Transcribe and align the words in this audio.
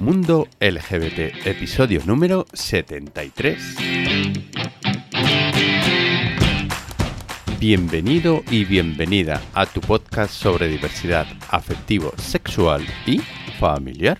Mundo 0.00 0.48
LGBT, 0.60 1.46
episodio 1.46 2.00
número 2.06 2.46
73. 2.54 3.76
Bienvenido 7.58 8.42
y 8.50 8.64
bienvenida 8.64 9.42
a 9.52 9.66
tu 9.66 9.82
podcast 9.82 10.32
sobre 10.32 10.68
diversidad 10.68 11.26
afectivo, 11.50 12.14
sexual 12.16 12.82
y 13.04 13.18
familiar. 13.58 14.18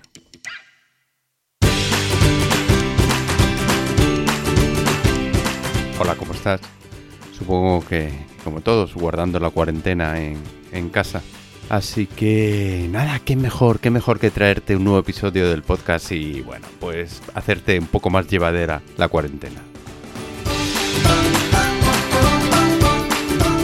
Hola, 5.98 6.14
¿cómo 6.14 6.34
estás? 6.34 6.60
Supongo 7.38 7.82
que, 7.88 8.12
como 8.44 8.60
todos, 8.60 8.92
guardando 8.92 9.40
la 9.40 9.48
cuarentena 9.48 10.20
en, 10.20 10.42
en 10.72 10.90
casa. 10.90 11.22
Así 11.71 12.09
que 12.09 12.89
nada, 12.91 13.21
qué 13.21 13.36
mejor, 13.36 13.79
qué 13.79 13.90
mejor 13.90 14.18
que 14.18 14.32
traerte 14.32 14.75
un 14.75 14.82
nuevo 14.82 14.99
episodio 14.99 15.49
del 15.49 15.63
podcast 15.63 16.11
y 16.11 16.40
bueno, 16.40 16.67
pues 16.81 17.22
hacerte 17.32 17.79
un 17.79 17.86
poco 17.86 18.11
más 18.11 18.27
llevadera 18.27 18.82
la 18.96 19.07
cuarentena. 19.07 19.61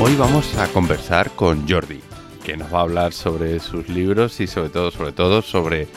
Hoy 0.01 0.15
vamos 0.15 0.57
a 0.57 0.69
conversar 0.69 1.33
con 1.33 1.69
Jordi, 1.69 2.01
que 2.45 2.57
nos 2.57 2.73
va 2.73 2.79
a 2.79 2.83
hablar 2.83 3.13
sobre 3.13 3.59
sus 3.59 3.89
libros 3.89 4.39
y 4.39 4.47
sobre 4.47 4.69
todo, 4.69 4.93
sobre 4.93 5.11
todo 5.11 5.43
sobre 5.43 5.89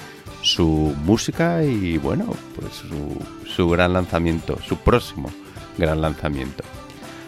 su 0.42 0.96
música 1.04 1.64
y 1.64 2.00
bueno, 2.00 2.26
pues 2.56 2.74
su, 2.74 3.24
su 3.48 3.70
gran 3.70 3.94
lanzamiento, 3.94 4.58
su 4.68 4.78
próximo 4.78 5.32
gran 5.78 6.02
lanzamiento. 6.02 6.64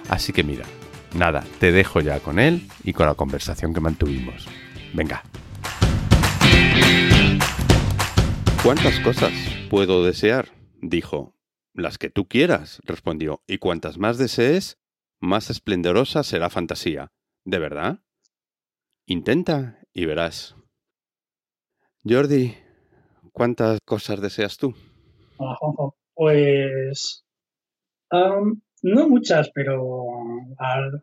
Así 0.10 0.34
que 0.34 0.44
mira, 0.44 0.66
nada, 1.14 1.44
te 1.60 1.72
dejo 1.72 2.02
ya 2.02 2.20
con 2.20 2.40
él 2.40 2.68
y 2.84 2.94
con 2.94 3.06
la 3.06 3.14
conversación 3.14 3.76
que 3.76 3.80
mantuvimos. 3.80 4.48
Venga. 4.94 5.24
¿Cuántas 8.64 9.00
cosas 9.00 9.32
puedo 9.70 10.06
desear? 10.06 10.50
dijo. 10.82 11.36
Las 11.74 11.98
que 11.98 12.10
tú 12.10 12.28
quieras, 12.28 12.82
respondió, 12.84 13.42
y 13.48 13.58
cuantas 13.58 13.98
más 13.98 14.18
desees, 14.18 14.78
más 15.22 15.50
esplendorosa 15.50 16.24
será 16.24 16.50
fantasía. 16.50 17.12
¿De 17.46 17.60
verdad? 17.60 18.00
Intenta 19.06 19.80
y 19.94 20.06
verás. 20.06 20.58
Jordi, 22.04 22.56
¿cuántas 23.32 23.80
cosas 23.86 24.22
deseas 24.22 24.58
tú? 24.58 24.76
Pues 26.14 27.26
no 28.84 29.08
muchas, 29.08 29.50
pero 29.54 30.06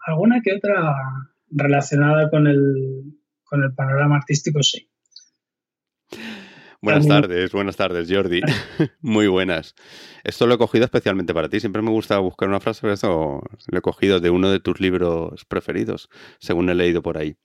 alguna 0.07 0.43
que 0.43 0.55
otra 0.55 0.95
relacionada 1.51 2.29
con 2.31 2.47
el, 2.47 3.18
con 3.49 3.63
el 3.63 3.75
panorama 3.75 4.17
artístico, 4.17 4.63
sí. 4.63 4.91
Buenas 6.81 7.09
tardes, 7.09 7.51
buenas 7.51 7.77
tardes, 7.77 8.09
Jordi. 8.09 8.41
Muy 9.01 9.27
buenas. 9.27 9.75
Esto 10.23 10.47
lo 10.47 10.55
he 10.55 10.59
cogido 10.59 10.85
especialmente 10.85 11.35
para 11.35 11.49
ti. 11.49 11.59
Siempre 11.59 11.83
me 11.83 11.91
gusta 11.91 12.19
buscar 12.19 12.49
una 12.49 12.61
frase, 12.61 12.83
pero 12.83 12.95
esto 12.95 13.43
lo 13.67 13.79
he 13.79 13.83
cogido 13.83 14.21
de 14.21 14.31
uno 14.31 14.49
de 14.51 14.61
tus 14.61 14.81
libros 14.81 15.45
preferidos, 15.47 16.09
según 16.39 16.71
he 16.71 16.75
leído 16.75 17.03
por 17.03 17.19
ahí. 17.19 17.37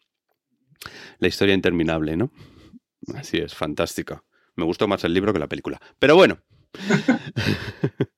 La 1.18 1.28
historia 1.28 1.56
interminable, 1.56 2.16
¿no? 2.16 2.32
Así 3.16 3.38
es, 3.38 3.56
fantástico. 3.56 4.24
Me 4.56 4.66
gustó 4.66 4.88
más 4.88 5.04
el 5.04 5.16
libro 5.16 5.34
que 5.34 5.40
la 5.40 5.48
película. 5.48 5.82
Pero 5.98 6.16
bueno. 6.16 6.38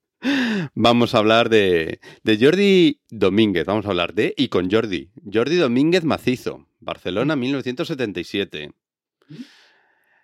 Vamos 0.73 1.16
a 1.16 1.19
hablar 1.19 1.50
de, 1.50 2.00
de, 2.23 2.38
Jordi 2.39 3.02
Domínguez. 3.09 3.66
Vamos 3.66 3.86
a 3.86 3.89
hablar 3.89 4.16
de 4.16 4.33
y 4.36 4.50
con 4.50 4.69
Jordi. 4.69 5.11
Jordi 5.31 5.56
Domínguez 5.56 6.03
Macizo, 6.03 6.67
Barcelona 6.86 7.36
1977. 7.36 8.72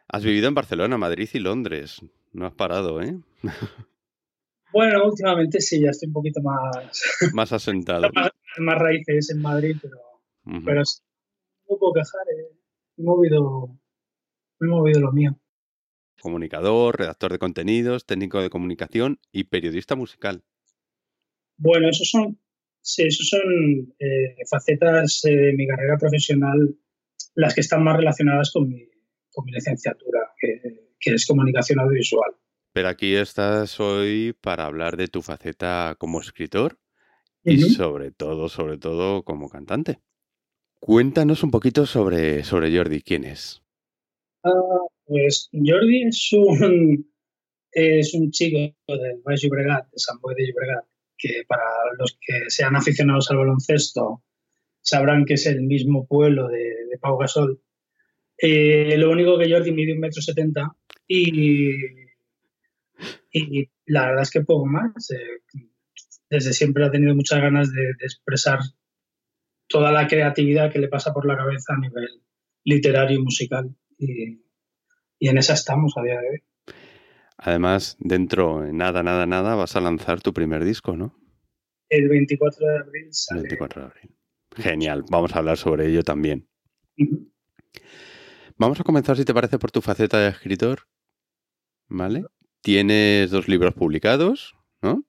Has 0.08 0.24
vivido 0.24 0.48
en 0.48 0.54
Barcelona, 0.54 0.98
Madrid 0.98 1.30
y 1.34 1.40
Londres. 1.40 2.02
No 2.32 2.46
has 2.46 2.54
parado, 2.54 3.02
¿eh? 3.02 3.20
Bueno, 4.74 5.06
últimamente 5.06 5.60
sí, 5.60 5.82
ya 5.82 5.90
estoy 5.90 6.08
un 6.08 6.14
poquito 6.14 6.40
más. 6.42 7.04
Más 7.34 7.52
asentado. 7.52 8.10
más, 8.14 8.80
raíces 8.80 9.30
en 9.32 9.42
Madrid, 9.42 9.76
pero. 9.82 9.98
Pero 10.64 10.82
no 11.70 11.78
puedo 11.78 11.94
quejar, 11.94 12.22
eh. 12.30 12.56
he, 12.96 13.04
movido, 13.04 13.78
he 14.62 14.66
movido 14.66 15.02
lo 15.02 15.12
mío 15.12 15.38
comunicador, 16.22 16.98
redactor 16.98 17.34
de 17.34 17.40
contenidos, 17.40 18.06
técnico 18.06 18.42
de 18.42 18.50
comunicación 18.50 19.20
y 19.32 19.46
periodista 19.46 19.96
musical. 19.96 20.44
Bueno, 21.58 21.90
esos 21.90 22.10
son, 22.10 22.40
sí, 22.82 23.04
esos 23.04 23.28
son 23.28 23.94
eh, 24.00 24.36
facetas 24.50 25.24
eh, 25.26 25.36
de 25.36 25.54
mi 25.54 25.68
carrera 25.68 25.98
profesional 25.98 26.76
las 27.36 27.54
que 27.54 27.62
están 27.62 27.84
más 27.84 27.98
relacionadas 27.98 28.52
con 28.52 28.68
mi, 28.68 28.88
con 29.32 29.46
mi 29.46 29.52
licenciatura, 29.52 30.20
que, 30.40 31.14
es 31.14 31.26
comunicación 31.26 31.80
audiovisual. 31.80 32.32
Pero 32.74 32.90
aquí 32.90 33.16
estás 33.16 33.80
hoy 33.80 34.34
para 34.40 34.66
hablar 34.66 34.98
de 34.98 35.08
tu 35.08 35.22
faceta 35.22 35.96
como 35.98 36.22
escritor 36.22 36.78
y 37.44 37.58
sobre 37.58 38.12
todo, 38.12 38.50
sobre 38.50 38.78
todo 38.78 39.24
como 39.24 39.50
cantante. 39.50 40.00
Cuéntanos 40.80 41.44
un 41.44 41.52
poquito 41.52 41.86
sobre, 41.86 42.44
sobre 42.44 42.76
Jordi, 42.76 43.02
¿quién 43.02 43.24
es? 43.24 43.62
Ah, 44.44 44.52
pues 45.06 45.50
Jordi 45.52 46.04
es 46.08 46.30
un, 46.34 47.12
es 47.72 48.14
un 48.14 48.32
chico 48.32 48.76
del 48.88 49.22
Baix 49.24 49.42
Llobregat, 49.42 49.90
de 49.92 49.98
San 49.98 50.20
Boi 50.22 50.36
de 50.36 50.48
Llobregat, 50.48 50.86
que 51.22 51.44
para 51.48 51.64
los 51.98 52.18
que 52.20 52.50
sean 52.50 52.76
aficionados 52.76 53.30
al 53.30 53.38
baloncesto 53.38 54.24
sabrán 54.82 55.26
que 55.26 55.36
es 55.36 55.46
el 55.46 55.62
mismo 55.62 56.08
pueblo 56.08 56.48
de, 56.48 56.70
Pau 57.00 57.18
Gasol. 57.18 57.60
Eh, 58.38 58.96
lo 58.98 59.10
único 59.10 59.38
que 59.38 59.50
Jordi 59.50 59.72
mide 59.72 59.94
un 59.94 60.00
metro 60.00 60.22
setenta 60.22 60.76
y, 61.08 61.72
y 63.32 63.70
la 63.86 64.08
verdad 64.08 64.24
es 64.24 64.32
que 64.32 64.42
poco 64.42 64.66
más. 64.66 65.10
Eh, 65.12 65.42
desde 66.30 66.54
siempre 66.54 66.86
ha 66.86 66.92
tenido 66.92 67.16
muchas 67.16 67.42
ganas 67.42 67.72
de, 67.72 67.82
de 67.82 68.06
expresar 68.06 68.60
toda 69.68 69.92
la 69.92 70.08
creatividad 70.08 70.72
que 70.72 70.80
le 70.80 70.90
pasa 70.90 71.14
por 71.14 71.26
la 71.26 71.38
cabeza 71.38 71.74
a 71.74 71.80
nivel 71.80 72.08
literario 72.64 73.18
y 73.18 73.24
musical. 73.24 73.76
Y, 73.98 74.44
y 75.20 75.28
en 75.28 75.38
esa 75.38 75.54
estamos 75.54 75.94
a 75.98 76.04
día 76.04 76.20
de 76.20 76.30
hoy. 76.30 76.44
Además, 77.44 77.98
dentro 78.00 78.62
de 78.62 78.72
nada, 78.72 79.02
nada, 79.02 79.26
nada, 79.26 79.56
vas 79.56 79.76
a 79.76 79.82
lanzar 79.82 80.22
tu 80.22 80.32
primer 80.32 80.64
disco, 80.64 80.96
¿no? 80.96 81.20
El 81.90 82.08
24 82.08 82.68
de 82.68 82.80
abril. 82.80 83.10
El 83.32 83.38
24 83.38 83.82
de 83.82 83.88
abril. 83.88 84.16
Genial, 84.56 85.04
vamos 85.10 85.34
a 85.34 85.40
hablar 85.40 85.58
sobre 85.58 85.88
ello 85.88 86.04
también. 86.04 86.48
Vamos 88.58 88.80
a 88.80 88.84
comenzar, 88.84 89.18
si 89.18 89.26
te 89.26 89.34
parece, 89.34 89.58
por 89.58 89.72
tu 89.72 89.82
faceta 89.82 90.20
de 90.20 90.30
escritor. 90.30 90.82
¿Vale? 91.90 92.26
Tienes 92.62 93.32
dos 93.32 93.48
libros 93.48 93.74
publicados, 93.74 94.56
¿no? 94.84 95.04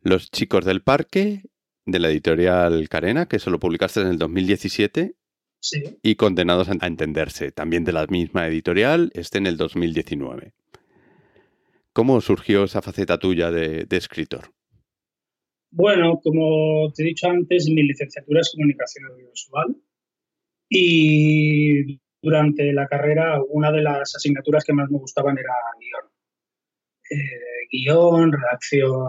Los 0.00 0.30
chicos 0.30 0.64
del 0.64 0.82
parque, 0.82 1.42
de 1.84 1.98
la 1.98 2.08
editorial 2.08 2.88
Carena, 2.88 3.26
que 3.26 3.38
solo 3.38 3.60
publicaste 3.60 4.00
en 4.00 4.06
el 4.06 4.18
2017, 4.18 5.14
y 6.02 6.14
Condenados 6.14 6.70
a 6.70 6.86
Entenderse, 6.86 7.52
también 7.52 7.84
de 7.84 7.92
la 7.92 8.06
misma 8.06 8.48
editorial, 8.48 9.10
este 9.14 9.36
en 9.36 9.46
el 9.46 9.58
2019. 9.58 10.54
¿Cómo 11.92 12.20
surgió 12.20 12.64
esa 12.64 12.82
faceta 12.82 13.18
tuya 13.18 13.50
de, 13.50 13.86
escritor? 13.90 14.52
Bueno, 15.70 16.20
como 16.22 16.92
te 16.92 17.02
he 17.02 17.06
dicho 17.06 17.28
antes, 17.28 17.68
mi 17.68 17.82
licenciatura 17.82 18.40
es 18.40 18.52
comunicación 18.54 19.06
audiovisual 19.06 19.76
y 20.68 22.00
durante 22.22 22.72
la 22.72 22.86
carrera 22.86 23.40
una 23.48 23.72
de 23.72 23.82
las 23.82 24.14
asignaturas 24.14 24.64
que 24.64 24.72
más 24.72 24.90
me 24.90 24.98
gustaban 24.98 25.38
era 25.38 25.54
guion. 25.80 26.10
Eh, 27.10 27.68
guion, 27.70 28.32
redacción 28.32 29.08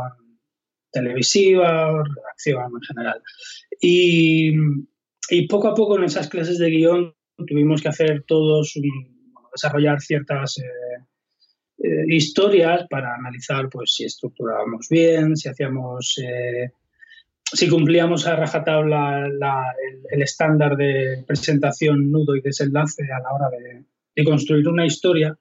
televisiva, 0.91 2.03
redacción 2.03 2.71
en 2.75 2.81
general. 2.81 3.21
Y 3.81 4.53
y 5.29 5.47
poco 5.47 5.67
a 5.67 5.73
poco 5.73 5.97
en 5.97 6.03
esas 6.03 6.27
clases 6.27 6.57
de 6.59 6.69
guion 6.69 7.15
tuvimos 7.47 7.81
que 7.81 7.89
hacer 7.89 8.23
todos, 8.27 8.73
desarrollar 9.53 10.01
ciertas 10.01 10.57
eh, 10.57 11.05
eh, 11.77 12.05
historias 12.07 12.87
para 12.89 13.15
analizar 13.15 13.69
pues, 13.69 13.93
si 13.95 14.05
estructurábamos 14.05 14.87
bien, 14.89 15.35
si 15.35 15.49
hacíamos, 15.49 16.17
eh, 16.23 16.71
si 17.43 17.69
cumplíamos 17.69 18.27
a 18.27 18.35
rajatabla 18.35 19.25
el, 20.11 20.21
estándar 20.21 20.75
de 20.75 21.23
presentación, 21.27 22.11
nudo 22.11 22.35
y 22.35 22.41
desenlace 22.41 23.03
a 23.11 23.19
la 23.19 23.33
hora 23.33 23.49
de, 23.49 23.83
de 24.15 24.23
construir 24.23 24.67
una 24.67 24.85
historia. 24.85 25.37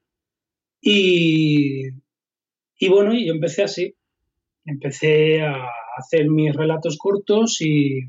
Y, 0.81 1.89
y 2.79 2.89
bueno, 2.89 3.13
yo 3.15 3.33
empecé 3.33 3.63
así. 3.63 3.95
Empecé 4.65 5.43
a 5.43 5.69
hacer 5.97 6.29
mis 6.29 6.55
relatos 6.55 6.97
cortos 6.99 7.61
y 7.61 8.01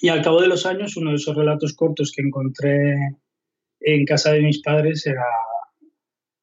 y 0.00 0.08
al 0.08 0.22
cabo 0.22 0.40
de 0.40 0.48
los 0.48 0.64
años, 0.64 0.96
uno 0.96 1.10
de 1.10 1.16
esos 1.16 1.36
relatos 1.36 1.74
cortos 1.74 2.12
que 2.14 2.22
encontré 2.22 2.94
en 3.80 4.04
casa 4.04 4.32
de 4.32 4.42
mis 4.42 4.62
padres 4.62 5.06
era 5.06 5.24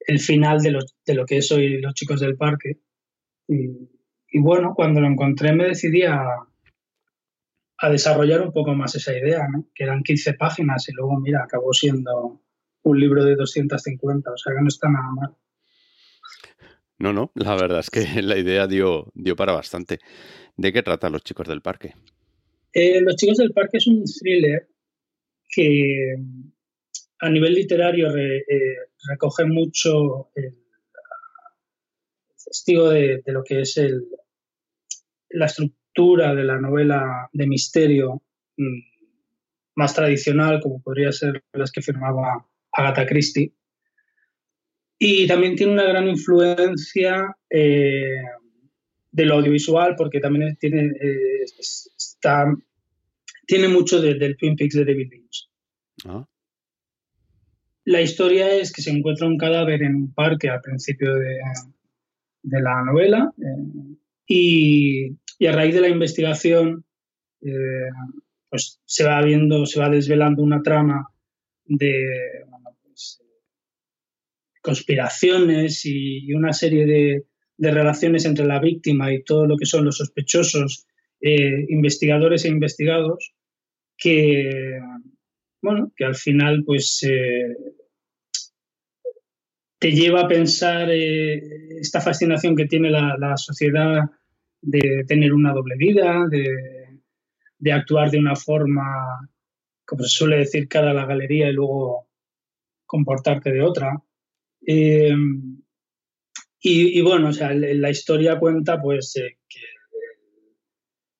el 0.08 0.20
final 0.20 0.62
de 0.62 0.72
lo, 0.72 0.80
de 1.06 1.14
lo 1.14 1.26
que 1.26 1.38
es 1.38 1.52
hoy 1.52 1.82
Los 1.82 1.94
Chicos 1.94 2.20
del 2.20 2.38
Parque. 2.38 2.80
Y, 3.48 4.40
bueno, 4.40 4.74
cuando 4.76 5.00
lo 5.02 5.08
encontré 5.08 5.54
me 5.54 5.68
decidí 5.68 6.04
a, 6.04 6.24
a, 7.78 7.90
desarrollar 7.90 8.42
un 8.42 8.52
poco 8.52 8.74
más 8.74 8.96
esa 8.96 9.18
idea, 9.18 9.48
¿no? 9.48 9.68
que 9.74 9.84
eran 9.84 10.04
15 10.04 10.34
páginas 10.34 10.90
y 10.90 10.94
luego, 10.94 11.20
mira, 11.20 11.44
acabó 11.44 11.72
siendo 11.74 12.42
un 12.84 13.00
libro 13.00 13.24
de 13.24 13.36
250, 13.36 14.32
o 14.32 14.38
sea 14.38 14.54
que 14.54 14.62
no 14.62 14.68
está 14.68 14.90
nada 14.90 15.10
mal. 15.12 15.36
No, 16.98 17.12
no, 17.12 17.32
la 17.36 17.56
verdad 17.56 17.80
es 17.80 17.90
que 17.90 18.06
la 18.22 18.38
idea 18.38 18.68
dio, 18.68 19.12
dio 19.14 19.36
para 19.36 19.54
bastante. 19.54 20.00
¿De 20.58 20.72
qué 20.72 20.84
tratan 20.84 21.12
los 21.12 21.24
chicos 21.24 21.48
del 21.48 21.62
parque? 21.62 21.94
Eh, 22.74 23.02
los 23.02 23.16
chicos 23.16 23.38
del 23.38 23.52
parque 23.52 23.78
es 23.78 23.88
un 23.88 24.04
thriller 24.04 24.68
que 25.50 26.16
a 27.26 27.30
nivel 27.30 27.56
literario 27.56 28.16
eh, 28.16 28.44
recoge 29.10 29.46
mucho 29.46 30.30
el, 30.36 30.56
testigo 32.44 32.90
de, 32.90 33.24
lo 33.26 33.44
que 33.44 33.62
es 33.62 33.82
la 35.30 35.46
estructura 35.48 36.36
de 36.36 36.44
la 36.44 36.60
novela 36.60 37.28
de 37.34 37.48
misterio 37.48 38.22
mm, 38.58 38.80
más 39.76 39.96
tradicional, 39.96 40.60
como 40.62 40.82
podría 40.82 41.12
ser 41.12 41.44
las 41.54 41.72
que 41.72 41.82
firmaba 41.82 42.48
Agatha 42.72 43.08
Christie. 43.08 43.52
Y 45.00 45.28
también 45.28 45.56
tiene 45.56 45.74
una 45.74 45.84
gran 45.84 46.08
influencia 46.08 47.36
eh, 47.50 48.22
del 49.12 49.32
audiovisual, 49.32 49.96
porque 49.98 50.20
también 50.20 50.56
tiene, 50.58 50.92
eh, 51.02 51.46
tiene 53.48 53.68
mucho 53.68 54.00
del 54.00 54.38
Twin 54.38 54.56
Peaks 54.56 54.76
de 54.76 54.86
David 54.86 55.10
Lynch. 55.12 55.50
Ah. 56.06 56.26
La 57.86 58.02
historia 58.02 58.54
es 58.54 58.74
que 58.74 58.82
se 58.82 58.90
encuentra 58.90 59.28
un 59.28 59.38
cadáver 59.38 59.84
en 59.84 59.96
un 59.96 60.14
parque 60.14 60.50
al 60.50 60.62
principio 60.62 61.16
de, 61.16 61.38
de 62.46 62.62
la 62.62 62.84
novela 62.84 63.34
eh, 63.38 63.96
y, 64.28 65.48
a 65.48 65.52
raíz 65.52 65.76
de 65.76 65.82
la 65.82 65.90
investigación 65.90 66.86
eh, 67.42 67.90
pues 68.50 68.80
se 68.86 69.04
va 69.04 69.22
viendo, 69.22 69.66
se 69.66 69.80
va 69.80 69.90
desvelando 69.90 70.42
una 70.42 70.62
trama 70.62 71.08
de 71.66 72.46
pues, 72.84 73.22
conspiraciones 74.62 75.86
y, 75.86 76.34
una 76.34 76.54
serie 76.54 76.86
de, 76.86 77.24
relaciones 77.72 78.26
entre 78.26 78.46
la 78.46 78.60
víctima 78.60 79.14
y 79.14 79.24
todo 79.24 79.46
lo 79.46 79.58
que 79.58 79.66
son 79.66 79.86
los 79.86 79.98
sospechosos, 79.98 80.86
eh, 81.22 81.66
investigadores 81.70 82.46
e 82.46 82.50
investigados, 82.50 83.34
que, 83.98 84.80
bueno, 85.66 85.92
que 85.96 86.06
al 86.06 86.16
final 86.16 86.64
pues 86.66 87.02
te 89.80 89.92
lleva 89.92 90.22
a 90.22 90.28
pensar 90.28 90.90
eh, 90.90 91.42
esta 91.80 92.02
fascinación 92.02 92.56
que 92.56 92.66
tiene 92.66 92.90
la, 92.90 93.38
sociedad 93.38 94.02
de 94.62 95.04
tener 95.08 95.34
una 95.34 95.54
doble 95.54 95.76
vida, 95.78 96.26
de, 96.28 97.72
actuar 97.72 98.10
de 98.10 98.18
una 98.20 98.36
forma, 98.36 98.84
como 99.86 100.04
se 100.04 100.10
suele 100.10 100.38
decir, 100.38 100.68
cara 100.68 100.92
a 100.92 100.94
la 100.94 101.06
galería 101.06 101.50
y 101.50 101.54
luego 101.54 102.08
comportarte 102.86 103.52
de 103.52 103.62
otra. 103.62 104.02
Em, 104.66 105.62
y, 106.62 107.00
bueno, 107.02 107.30
o 107.30 107.34
sea, 107.34 107.54
la 107.54 107.92
historia 107.92 108.40
cuenta 108.40 108.82
pues 108.82 109.16
eh, 109.18 109.38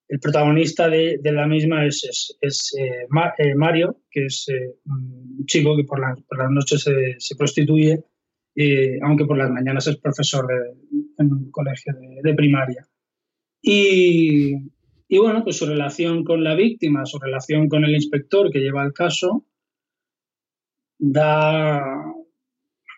el 0.08 0.20
protagonista 0.20 0.88
de, 0.88 1.18
la 1.22 1.46
misma 1.46 1.84
es, 1.86 2.36
eh, 2.72 3.06
Mario, 3.56 4.02
que 4.10 4.26
es 4.26 4.46
un 4.84 5.44
chico 5.46 5.76
que 5.76 5.84
por, 5.84 6.00
las 6.00 6.50
noches 6.50 6.84
se 7.18 7.36
prostituye 7.36 8.04
aunque 9.02 9.24
por 9.24 9.36
las 9.36 9.50
mañanas 9.50 9.86
es 9.86 9.98
profesor 9.98 10.46
en 11.18 11.32
un 11.32 11.50
colegio 11.50 11.94
de, 12.22 12.34
primaria. 12.34 12.86
Y, 13.60 14.54
bueno, 15.10 15.44
pues 15.44 15.56
su 15.56 15.66
relación 15.66 16.24
con 16.24 16.42
la 16.42 16.54
víctima, 16.54 17.04
su 17.04 17.18
relación 17.18 17.68
con 17.68 17.84
el 17.84 17.94
inspector 17.94 18.50
que 18.50 18.60
lleva 18.60 18.84
el 18.84 18.92
caso, 18.92 19.44
da, 20.98 21.82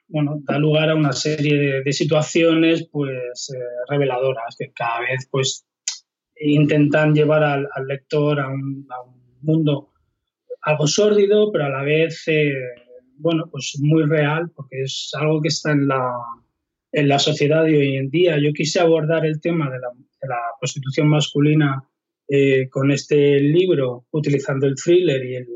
bueno, 0.07 0.41
da 0.45 0.59
lugar 0.59 0.91
a 0.91 0.95
una 0.95 1.13
serie 1.13 1.83
de, 1.83 1.93
situaciones 1.93 2.89
pues, 2.93 3.51
eh, 3.55 3.59
reveladoras 3.89 4.57
que 4.57 4.71
cada 4.73 5.01
vez 5.01 5.29
pues, 5.31 5.67
intentan 6.41 7.15
llevar 7.15 7.43
al, 7.45 7.87
lector 7.87 8.41
a 8.41 8.49
un, 8.49 8.87
mundo 9.41 9.93
algo 10.63 10.87
sórdido, 10.87 11.53
pero 11.53 11.67
a 11.67 11.69
la 11.69 11.83
vez 11.83 12.25
eh, 12.27 12.53
bueno, 13.19 13.49
pues 13.51 13.77
muy 13.81 14.05
real, 14.05 14.51
porque 14.55 14.83
es 14.83 15.11
algo 15.15 15.41
que 15.43 15.49
está 15.49 15.73
en 15.73 15.89
la, 15.89 16.13
en 16.93 17.09
la 17.09 17.19
sociedad 17.19 17.65
de 17.65 17.77
hoy 17.77 17.97
en 17.97 18.11
día. 18.11 18.39
Yo 18.39 18.53
quise 18.53 18.81
abordar 18.81 19.27
el 19.27 19.41
tema 19.41 19.71
de 19.71 19.79
la, 19.79 19.91
prostitución 20.61 21.09
masculina 21.09 21.85
eh, 22.29 22.69
con 22.69 22.91
este 22.91 23.39
libro, 23.41 24.07
utilizando 24.11 24.67
el 24.67 24.75
thriller 24.75 25.25
y, 25.25 25.35
el, 25.37 25.49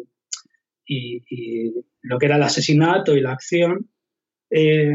y, 0.86 1.72
lo 2.02 2.18
que 2.18 2.26
era 2.26 2.36
el 2.36 2.42
asesinato 2.42 3.16
y 3.16 3.20
la 3.20 3.32
acción. 3.32 3.88
Eh, 4.50 4.92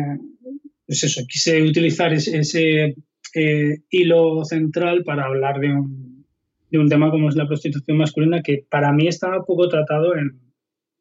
pues 0.85 1.03
eso, 1.03 1.21
quise 1.27 1.61
utilizar 1.61 2.13
ese, 2.13 2.95
eh, 3.37 3.83
hilo 3.91 4.43
central 4.45 5.03
para 5.03 5.25
hablar 5.25 5.59
de 5.59 5.71
un, 5.71 6.25
de 6.71 6.79
un 6.79 6.89
tema 6.89 7.11
como 7.11 7.29
es 7.29 7.35
la 7.35 7.47
prostitución 7.47 7.97
masculina, 7.97 8.41
que 8.41 8.65
para 8.67 8.91
mí 8.91 9.07
estaba 9.07 9.45
poco 9.45 9.69
tratado 9.69 10.15
en, 10.15 10.41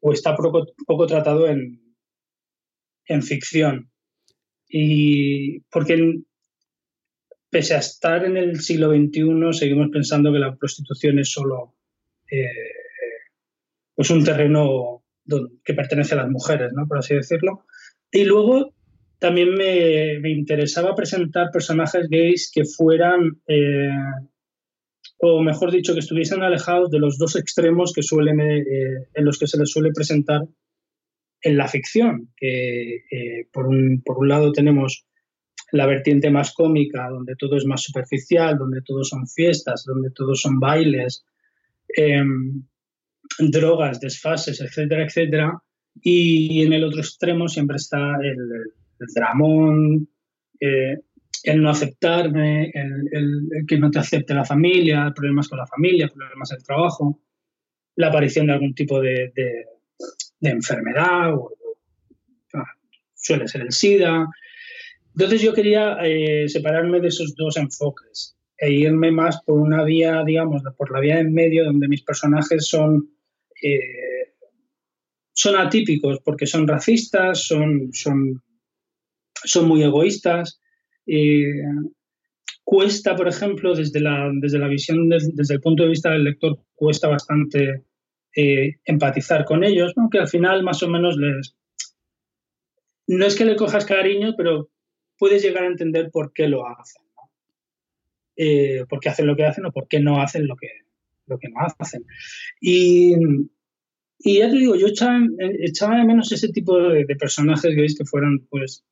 o 0.01 0.13
está 0.13 0.35
poco, 0.35 1.07
tratado 1.07 1.47
en, 1.47 1.81
en 3.07 3.23
ficción. 3.23 3.89
Y 4.69 5.61
porque 5.71 6.21
pese 7.49 7.73
a 7.73 7.79
estar 7.79 8.23
en 8.23 8.37
el 8.37 8.59
siglo 8.61 8.91
XXI, 8.91 9.53
seguimos 9.53 9.89
pensando 9.89 10.31
que 10.31 10.39
la 10.39 10.55
prostitución 10.55 11.17
es 11.17 11.31
solo 11.31 11.73
eh, 12.29 12.45
pues 13.95 14.11
un 14.11 14.23
terreno 14.23 15.03
que 15.63 15.73
pertenece 15.73 16.13
a 16.13 16.17
las 16.17 16.29
mujeres, 16.29 16.71
¿no? 16.73 16.87
por 16.87 16.99
así 16.99 17.15
decirlo. 17.15 17.65
Y 18.11 18.25
luego 18.25 18.75
también 19.19 19.53
me, 19.55 20.19
me 20.19 20.31
interesaba 20.31 20.95
presentar 20.95 21.49
personajes 21.51 22.07
gays 22.09 22.51
que 22.53 22.65
fueran 22.65 23.41
eh, 23.47 23.89
o 25.19 25.41
mejor 25.41 25.71
dicho, 25.71 25.93
que 25.93 25.99
estuviesen 25.99 26.43
alejados 26.43 26.91
de 26.91 26.99
los 26.99 27.17
dos 27.17 27.35
extremos 27.35 27.91
que 27.93 28.03
suelen, 28.03 28.39
eh, 28.39 29.07
en 29.13 29.25
los 29.25 29.39
que 29.39 29.47
se 29.47 29.57
les 29.57 29.71
suele 29.71 29.91
presentar 29.91 30.41
en 31.41 31.57
la 31.57 31.67
ficción, 31.67 32.31
que 32.35 32.95
eh, 33.09 33.47
por, 33.51 33.67
un, 33.67 34.01
por, 34.03 34.19
un, 34.19 34.27
lado 34.27 34.51
tenemos 34.51 35.05
la 35.71 35.85
vertiente 35.85 36.29
más 36.29 36.53
cómica, 36.53 37.09
donde 37.09 37.35
todo 37.35 37.57
es 37.57 37.65
más 37.65 37.81
superficial, 37.81 38.57
donde 38.57 38.81
todo 38.81 39.03
son 39.03 39.27
fiestas, 39.27 39.83
donde 39.85 40.11
todo 40.11 40.35
son 40.35 40.59
bailes, 40.59 41.25
em, 41.95 42.63
drogas, 43.39 43.99
desfases, 43.99 44.61
etcétera, 44.61 45.03
etcétera, 45.03 45.61
y 46.01 46.61
en 46.63 46.73
el 46.73 46.83
otro 46.83 46.99
extremo 46.99 47.47
siempre 47.47 47.77
está 47.77 48.15
el, 48.21 48.73
el 48.99 49.07
dramón, 49.13 50.09
el 50.59 51.61
no 51.61 51.69
aceptarme, 51.69 52.71
el, 52.73 53.65
que 53.67 53.77
no 53.77 53.91
te 53.91 53.99
acepte 53.99 54.33
la 54.33 54.45
familia, 54.45 55.13
problemas 55.15 55.47
con 55.47 55.59
la 55.59 55.67
familia, 55.67 56.07
problemas 56.07 56.49
del 56.49 56.63
trabajo, 56.63 57.21
la 57.95 58.07
aparición 58.07 58.47
de 58.47 58.53
algún 58.53 58.73
tipo 58.73 58.99
de, 58.99 59.31
enfermedad, 60.41 61.33
suele 63.15 63.47
ser 63.47 63.61
el 63.61 63.71
SIDA. 63.71 64.27
Entonces 65.13 65.41
yo 65.41 65.53
quería 65.53 65.97
eh, 66.03 66.47
separarme 66.47 66.99
de 66.99 67.07
esos 67.07 67.35
dos 67.35 67.57
enfoques 67.57 68.37
e 68.57 68.71
irme 68.71 69.11
más 69.11 69.41
por 69.43 69.59
una 69.59 69.83
vía, 69.83 70.23
digamos, 70.25 70.61
por 70.77 70.91
la 70.91 70.99
vía 70.99 71.19
en 71.19 71.33
medio 71.33 71.65
donde 71.65 71.87
mis 71.87 72.03
personajes 72.03 72.67
son, 72.67 73.09
eh, 73.61 74.33
son 75.33 75.55
atípicos 75.55 76.19
porque 76.23 76.45
son 76.45 76.67
racistas, 76.67 77.43
son, 77.43 77.89
son, 77.93 78.41
son 79.43 79.67
muy 79.67 79.83
egoístas, 79.83 80.59
eh, 81.05 81.63
cuesta, 82.63 83.15
por 83.15 83.27
ejemplo, 83.27 83.73
desde 83.73 84.01
la, 84.01 84.29
desde 84.33 84.59
la 84.59 84.67
visión, 84.67 85.07
desde 85.07 85.53
el 85.53 85.61
punto 85.61 85.83
de 85.83 85.89
vista 85.89 86.11
del 86.11 86.25
lector, 86.25 86.59
cuesta 86.75 87.07
bastante 87.07 87.85
eh, 88.35 88.75
empatizar 88.83 89.45
con 89.45 89.63
ellos, 89.63 89.93
aunque 89.95 90.19
al 90.19 90.27
final 90.27 90.63
más 90.63 90.83
o 90.83 90.89
menos 90.89 91.17
les... 91.17 91.55
No 93.07 93.25
es 93.25 93.37
que 93.37 93.45
le 93.45 93.55
cojas 93.55 93.85
cariño, 93.85 94.33
pero 94.35 94.69
puedes 95.17 95.41
llegar 95.41 95.63
a 95.63 95.67
entender 95.67 96.11
por 96.11 96.33
qué 96.33 96.47
lo 96.49 96.67
hacen. 96.67 97.03
Eh, 98.35 98.85
por 98.87 98.99
qué 98.99 99.09
hacen 99.09 99.25
lo 99.25 99.35
que 99.35 99.45
hacen 99.45 99.65
o 99.65 99.71
por 99.71 99.87
qué 99.87 99.99
no 99.99 100.21
hacen 100.21 100.45
lo 100.45 100.55
que, 100.57 100.69
lo 101.25 101.39
que 101.39 101.47
no 101.49 101.61
hacen. 101.79 102.05
Y, 102.59 103.15
ya 104.19 104.49
te 104.49 104.57
digo, 104.57 104.75
yo 104.75 104.87
echaba, 104.87 105.19
echaba 105.59 105.97
de 105.97 106.05
menos 106.05 106.31
ese 106.31 106.49
tipo 106.49 106.77
de, 106.79 107.05
de 107.05 107.15
personajes 107.15 107.95
que 107.97 108.05
fueran 108.05 108.45
pues 108.49 108.83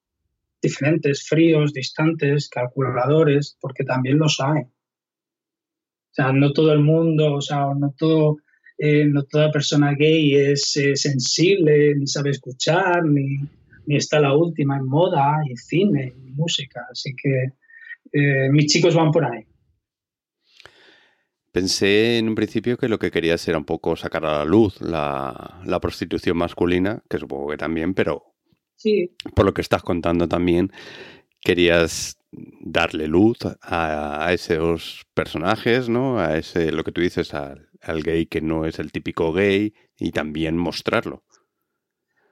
diferentes, 0.62 1.28
fríos, 1.28 1.74
distantes, 1.74 2.50
calculadores, 2.50 3.58
porque 3.60 3.84
también 3.84 4.18
los 4.18 4.40
hay. 4.40 4.64
O 4.64 6.14
sea, 6.16 6.32
no 6.32 6.54
todo 6.54 6.72
el 6.72 6.80
mundo, 6.80 7.34
o 7.34 7.42
sea, 7.42 7.74
no 7.78 7.94
todo, 7.98 8.38
eh, 8.78 9.06
no 9.06 9.24
toda 9.24 9.52
persona 9.52 9.94
gay 9.98 10.34
es 10.36 10.76
eh, 10.78 10.96
sensible, 10.96 11.96
ni 11.96 12.08
sabe 12.08 12.32
escuchar, 12.32 13.04
ni, 13.06 13.38
está 13.88 14.20
la 14.20 14.34
última 14.34 14.78
en 14.78 14.88
moda, 14.88 15.42
y 15.50 15.56
cine, 15.58 16.14
y 16.26 16.32
música. 16.32 16.86
Así 16.90 17.14
que 17.22 17.52
eh, 18.14 18.50
mis 18.50 18.68
chicos 18.68 18.96
van 18.96 19.12
por 19.12 19.26
ahí. 19.26 19.46
Pensé 21.52 22.18
en 22.18 22.28
un 22.28 22.36
principio 22.36 22.78
que 22.78 22.90
lo 22.90 23.00
que 23.00 23.12
querías 23.12 23.48
era 23.48 23.58
un 23.58 23.66
poco 23.66 23.96
sacar 23.96 24.26
a 24.26 24.40
la 24.40 24.46
luz 24.46 24.82
la, 24.82 25.62
la 25.66 25.80
prostitución 25.80 26.36
masculina, 26.36 27.02
que 27.10 27.18
supongo 27.18 27.52
que 27.52 27.58
también, 27.58 27.94
pero 27.94 28.35
por 29.36 29.46
lo 29.46 29.54
que 29.54 29.62
estás 29.62 29.84
contando 29.84 30.28
también, 30.28 30.72
querías 31.42 32.18
darle 32.32 33.08
luz 33.08 33.38
a, 33.62 34.30
esos 34.34 35.06
personajes, 35.14 35.90
¿no? 35.90 36.20
A 36.20 36.38
ese, 36.38 36.72
lo 36.72 36.84
que 36.84 36.92
tú 36.92 37.02
dices, 37.02 37.34
al, 37.34 37.70
gay 38.04 38.26
que 38.26 38.42
no 38.42 38.66
es 38.66 38.80
el 38.80 38.92
típico 38.92 39.32
gay 39.32 39.74
y 39.98 40.12
también 40.12 40.58
mostrarlo. 40.58 41.24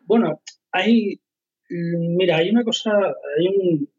Bueno, 0.06 0.42
hay, 0.72 1.22
mira, 1.70 2.38
hay 2.38 2.50
una 2.50 2.64
cosa, 2.64 2.92
hay 3.38 3.48
un 3.48 3.90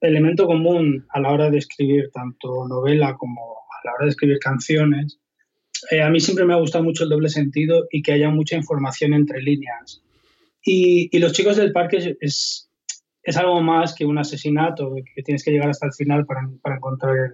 elemento 0.00 0.46
común 0.46 1.06
a 1.10 1.20
la 1.20 1.32
hora 1.32 1.50
de 1.50 1.58
escribir 1.58 2.10
tanto 2.12 2.66
novela 2.66 3.16
como 3.16 3.40
a 3.42 3.86
la 3.86 3.94
hora 3.94 4.04
de 4.04 4.10
escribir 4.10 4.38
canciones. 4.38 5.18
Eh, 5.90 6.00
a 6.00 6.10
mí 6.10 6.20
siempre 6.20 6.44
me 6.44 6.54
ha 6.54 6.58
gustado 6.58 6.84
mucho 6.84 7.04
el 7.04 7.10
doble 7.10 7.28
sentido 7.28 7.86
y 7.90 8.02
que 8.02 8.12
haya 8.12 8.30
mucha 8.30 8.56
información 8.56 9.14
entre 9.14 9.42
líneas. 9.42 10.02
Y, 10.64 11.18
los 11.18 11.32
chicos 11.32 11.56
del 11.56 11.72
parque 11.72 12.16
es, 12.20 12.70
es 13.22 13.36
algo 13.36 13.60
más 13.60 13.94
que 13.94 14.04
un 14.04 14.18
asesinato, 14.18 14.94
que 15.14 15.22
tienes 15.22 15.44
que 15.44 15.50
llegar 15.50 15.70
hasta 15.70 15.86
el 15.86 15.92
final 15.92 16.26
para, 16.26 16.48
para 16.62 16.76
encontrar 16.76 17.32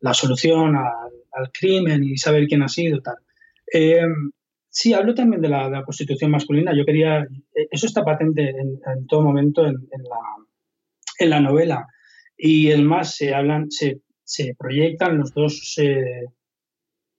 la 0.00 0.14
solución 0.14 0.76
al, 0.76 1.50
crimen 1.52 2.02
y 2.02 2.16
saber 2.16 2.46
quién 2.46 2.62
ha 2.62 2.68
sido. 2.68 3.02
Tal. 3.02 3.16
Eh, 3.72 4.06
sí, 4.70 4.94
hablo 4.94 5.14
también 5.14 5.42
de 5.42 5.48
la, 5.50 5.84
prostitución 5.84 6.30
masculina. 6.30 6.74
Yo 6.74 6.86
quería, 6.86 7.26
eso 7.70 7.86
está 7.86 8.04
patente 8.04 8.50
en, 8.50 9.06
todo 9.06 9.22
momento 9.22 9.66
en, 9.66 9.74
la, 9.74 10.18
en, 11.18 11.30
la, 11.30 11.40
novela. 11.40 11.86
Y 12.38 12.68
es 12.68 12.80
más, 12.80 13.16
se 13.16 13.34
hablan, 13.34 13.70
se, 13.70 14.00
se 14.24 14.54
proyectan 14.58 15.18
los 15.18 15.34
dos, 15.34 15.74
eh, 15.78 16.24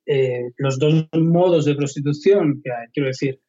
eh, 0.08 0.52
los 0.58 0.80
dos 0.80 1.08
modos 1.14 1.66
de 1.66 1.76
prostitución, 1.76 2.62
que 2.64 2.72
quiero 2.94 3.08
decir, 3.08 3.40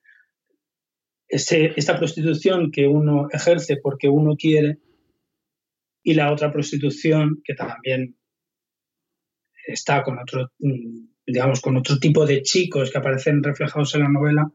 esta 1.28 1.98
prostitución 1.98 2.70
que 2.70 2.86
uno 2.86 3.28
ejerce 3.30 3.76
porque 3.82 4.08
uno 4.08 4.34
quiere 4.36 4.78
y 6.02 6.14
la 6.14 6.32
otra 6.32 6.50
prostitución 6.50 7.42
que 7.44 7.54
también 7.54 8.16
está 9.66 10.02
con 10.02 10.18
otro, 10.18 10.50
mm, 10.58 11.06
digamos, 11.26 11.60
con 11.60 11.76
otro 11.76 11.98
tipo 11.98 12.24
de 12.24 12.42
chicos 12.42 12.90
que 12.90 12.98
aparecen 12.98 13.42
reflejados 13.42 13.94
en 13.94 14.02
la 14.02 14.08
novela, 14.08 14.50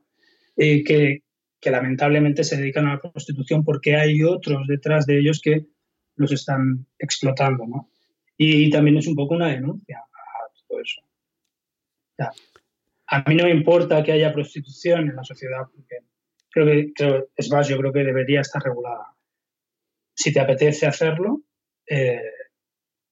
eh, 0.58 0.84
que, 0.84 1.22
lamentablemente 1.66 2.44
se 2.44 2.58
dedican 2.58 2.88
a 2.88 2.96
la 2.96 3.00
prostitución 3.00 3.64
porque 3.64 3.96
hay 3.96 4.22
otros 4.22 4.68
detrás 4.68 5.06
de 5.06 5.18
ellos 5.18 5.40
que 5.42 5.66
los 6.18 6.34
están 6.34 6.88
explotando, 7.00 7.66
¿no? 7.66 7.90
Y, 8.36 8.70
también 8.70 8.98
es 8.98 9.08
un 9.08 9.16
poco 9.16 9.36
una 9.36 9.48
denuncia 9.48 10.00
a 10.00 10.68
todo 10.68 10.82
eso. 10.82 11.02
a 13.08 13.24
mí 13.30 13.36
no 13.36 13.46
me 13.46 13.52
importa 13.52 14.04
que 14.04 14.12
haya 14.12 14.34
prostitución 14.34 15.08
en 15.10 15.16
la 15.16 15.24
sociedad 15.24 15.62
porque 15.74 16.00
creo 16.54 16.66
que, 16.66 17.26
es 17.36 17.52
más, 17.52 17.68
yo 17.68 17.78
creo 17.78 17.92
que 17.92 18.04
debería 18.04 18.42
estar 18.42 18.62
regulada. 18.62 19.16
Si 20.16 20.32
te 20.32 20.40
apetece 20.40 20.86
hacerlo, 20.86 21.42
eh, 21.88 22.22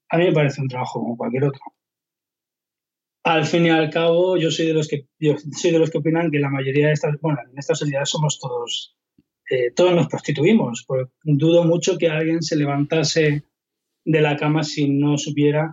a 0.10 0.18
mí 0.18 0.26
me 0.26 0.34
parece 0.34 0.62
un 0.62 0.68
trabajo 0.68 1.00
como 1.00 1.18
cualquier 1.18 1.46
otro. 1.46 1.62
Al 3.24 3.46
fin 3.46 3.66
y 3.66 3.70
al 3.70 3.90
cabo, 3.90 4.38
yo 4.38 4.52
soy 4.52 4.68
de 4.68 4.74
los 4.74 4.88
que 4.88 5.08
yo 5.20 5.36
soy 5.38 5.72
de 5.72 5.80
los 5.80 5.90
que 5.90 5.98
opinan 6.00 6.32
que 6.32 6.40
la 6.40 6.50
mayoría 6.50 6.88
de 6.88 6.94
estas, 6.94 7.20
bueno, 7.22 7.40
en 7.50 7.58
esta 7.58 7.76
sociedad 7.76 8.06
somos 8.06 8.40
todos, 8.40 8.98
eh, 9.50 9.72
todos 9.76 9.94
nos 9.94 10.08
prostituimos. 10.08 10.86
dudo 11.24 11.64
mucho 11.64 11.98
que 11.98 12.10
alguien 12.10 12.42
se 12.42 12.56
levantase 12.56 13.44
de 14.04 14.22
la 14.22 14.36
cama 14.38 14.64
si 14.64 14.90
no 14.90 15.18
supiera 15.18 15.72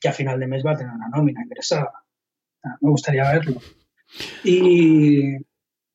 que 0.00 0.08
a 0.08 0.12
final 0.12 0.40
de 0.40 0.46
mes 0.46 0.64
va 0.64 0.72
a 0.72 0.76
tener 0.76 0.92
una 0.92 1.08
nómina 1.08 1.42
ingresada. 1.42 1.92
Me 2.80 2.90
gustaría 2.90 3.30
verlo. 3.30 3.60
Y, 4.44 5.36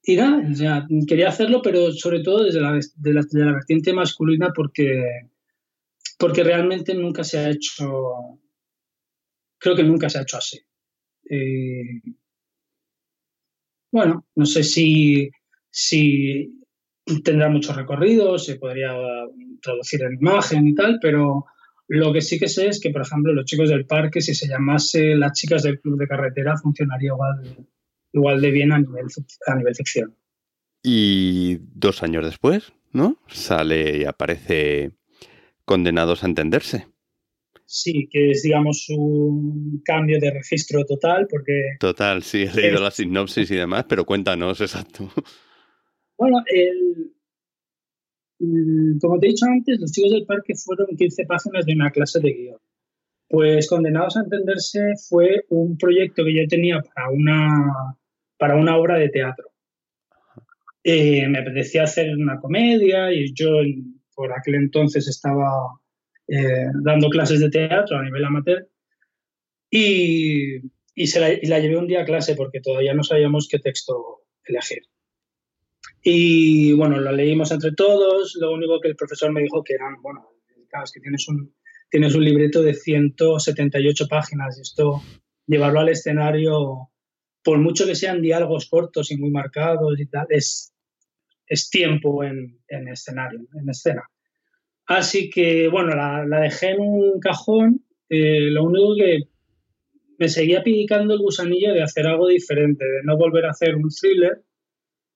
y 0.04 0.16
nada, 0.16 0.88
quería 1.08 1.30
hacerlo, 1.30 1.62
pero 1.62 1.92
sobre 1.92 2.22
todo 2.22 2.44
desde 2.44 2.60
la, 2.60 2.80
de 2.96 3.14
la, 3.14 3.54
vertiente 3.54 3.94
masculina 3.94 4.52
porque, 4.56 5.04
porque 6.18 6.44
realmente 6.44 6.96
nunca 6.96 7.24
se 7.24 7.38
ha 7.38 7.50
hecho, 7.50 8.40
creo 9.60 9.76
que 9.76 9.84
nunca 9.84 10.10
se 10.10 10.18
ha 10.18 10.24
hecho 10.24 10.38
así. 10.38 10.60
Eh, 11.30 12.02
bueno, 13.92 14.26
no 14.36 14.46
sé 14.46 14.64
si, 14.64 15.30
si 15.70 16.64
tendrá 17.24 17.50
mucho 17.50 17.74
recorrido, 17.74 18.40
se 18.40 18.56
podría 18.56 18.96
traducir 19.62 20.02
en 20.02 20.14
imagen 20.14 20.68
y 20.68 20.74
tal, 20.74 20.98
pero 21.00 21.46
lo 21.88 22.12
que 22.12 22.22
sí 22.22 22.40
que 22.40 22.48
sé 22.48 22.70
es 22.70 22.80
que, 22.80 22.90
por 22.90 23.04
ejemplo, 23.04 23.34
los 23.34 23.46
chicos 23.46 23.70
del 23.70 23.86
parque, 23.86 24.22
si 24.22 24.34
se 24.34 24.48
llamase 24.48 25.16
las 25.16 25.34
chicas 25.34 25.62
del 25.62 25.80
club 25.80 26.00
de 26.00 26.08
carretera, 26.08 26.58
funcionaría 26.58 27.10
igual 27.10 27.68
igual 28.14 28.42
de 28.42 28.52
bien 28.52 28.72
a 28.72 28.80
nivel, 28.80 29.06
a 29.48 29.56
nivel 29.56 29.76
ficción. 29.76 30.16
Y 30.84 31.58
dos 31.74 32.04
años 32.04 32.26
después, 32.26 32.74
¿no? 32.92 33.20
Sale 33.28 33.98
y 33.98 34.04
aparece 34.06 34.92
Condenados 35.66 36.24
a 36.24 36.28
Entenderse. 36.28 36.88
Sí, 37.66 38.10
que 38.12 38.32
es, 38.32 38.44
digamos, 38.44 38.88
un 38.90 39.82
cambio 39.86 40.20
de 40.20 40.32
registro 40.32 40.84
total, 40.86 41.28
porque... 41.30 41.78
Total, 41.80 42.22
sí, 42.22 42.44
he 42.44 42.54
leído 42.54 42.82
la 42.82 42.92
sinopsis 42.92 43.50
y 43.50 43.56
demás, 43.56 43.86
pero 43.88 44.06
cuéntanos, 44.06 44.60
exacto. 44.62 45.10
Bueno, 46.18 46.44
el, 46.48 47.14
como 49.00 49.20
te 49.20 49.28
he 49.28 49.30
dicho 49.30 49.46
antes, 49.46 49.80
los 49.80 49.92
chicos 49.92 50.12
del 50.12 50.26
parque 50.26 50.54
fueron 50.56 50.96
15 50.98 51.26
páginas 51.26 51.66
de 51.66 51.74
una 51.74 51.92
clase 51.92 52.20
de 52.20 52.34
guion. 52.34 52.58
Pues 53.30 53.70
Condenados 53.70 54.18
a 54.18 54.22
Entenderse 54.22 54.80
fue 55.08 55.46
un 55.50 55.78
proyecto 55.78 56.24
que 56.26 56.36
yo 56.36 56.48
tenía 56.48 56.82
para 56.82 57.10
una 57.10 57.98
para 58.42 58.56
una 58.56 58.76
obra 58.76 58.98
de 58.98 59.10
teatro. 59.10 59.52
Eh, 60.84 61.28
me 61.28 61.38
apetecía 61.38 61.84
hacer 61.84 62.18
una 62.18 62.40
comedia 62.40 63.14
y 63.14 63.32
yo 63.36 63.50
por 64.16 64.34
aquel 64.34 64.56
entonces 64.56 65.08
estaba 65.08 65.48
eh, 66.28 66.66
dando 66.84 67.08
clases 67.10 67.40
de 67.40 67.52
teatro 67.52 68.00
a 68.00 68.04
nivel 68.04 68.26
amateur 68.26 68.68
y, 69.70 70.56
y, 70.96 71.06
se 71.06 71.20
la, 71.20 71.32
y, 71.32 71.46
la, 71.46 71.60
llevé 71.60 71.78
un 71.78 71.86
día 71.86 72.02
a 72.02 72.06
clase 72.06 72.34
porque 72.34 72.62
todavía 72.62 72.96
no 72.96 73.04
sabíamos 73.04 73.48
qué 73.48 73.60
texto 73.60 74.24
elegir. 74.44 74.88
Y 76.02 76.74
bueno, 76.74 77.00
lo 77.00 77.12
leímos 77.12 77.52
entre 77.52 77.74
todos, 77.74 78.36
lo 78.42 78.54
único 78.54 78.82
que 78.82 78.88
el 78.88 78.96
profesor 78.96 79.32
me 79.32 79.44
dijo 79.44 79.64
que 79.64 79.76
eran, 79.76 80.02
bueno, 80.02 80.32
es 80.84 80.92
que 80.92 81.00
tienes 81.00 81.30
un, 81.30 81.54
tienes 81.92 82.16
un 82.16 82.26
libreto 82.26 82.64
de 82.64 82.74
178 82.74 84.08
páginas 84.08 84.58
y 84.58 84.62
esto, 84.62 85.00
llevarlo 85.46 85.82
al 85.82 85.90
escenario 85.90 86.88
por 87.44 87.58
mucho 87.58 87.86
que 87.86 87.96
sean 87.96 88.22
diálogos 88.22 88.70
cortos 88.70 89.12
y 89.12 89.18
muy 89.18 89.32
marcados 89.32 90.00
y 90.00 90.06
tal, 90.06 90.28
es, 90.30 90.74
es 91.48 91.70
tiempo 91.70 92.24
en, 92.24 92.60
en 92.68 92.88
escenario, 92.88 93.42
en 93.54 93.70
escena. 93.70 94.04
Así 94.88 95.30
que, 95.30 95.68
bueno, 95.68 95.96
la, 95.96 96.26
la 96.26 96.42
dejé 96.42 96.72
en 96.72 96.82
un 96.82 97.20
cajón. 97.20 97.86
Eh, 98.10 98.50
lo 98.52 98.66
único 98.66 98.96
que 98.96 99.20
me 100.18 100.30
seguía 100.30 100.62
picando 100.64 101.14
el 101.14 101.22
gusanillo 101.22 101.74
de 101.74 101.82
hacer 101.82 102.06
algo 102.06 102.28
diferente, 102.28 102.86
de 102.86 103.04
no 103.04 103.18
volver 103.18 103.46
a 103.46 103.52
hacer 103.52 103.76
un 103.76 103.90
thriller, 103.90 104.44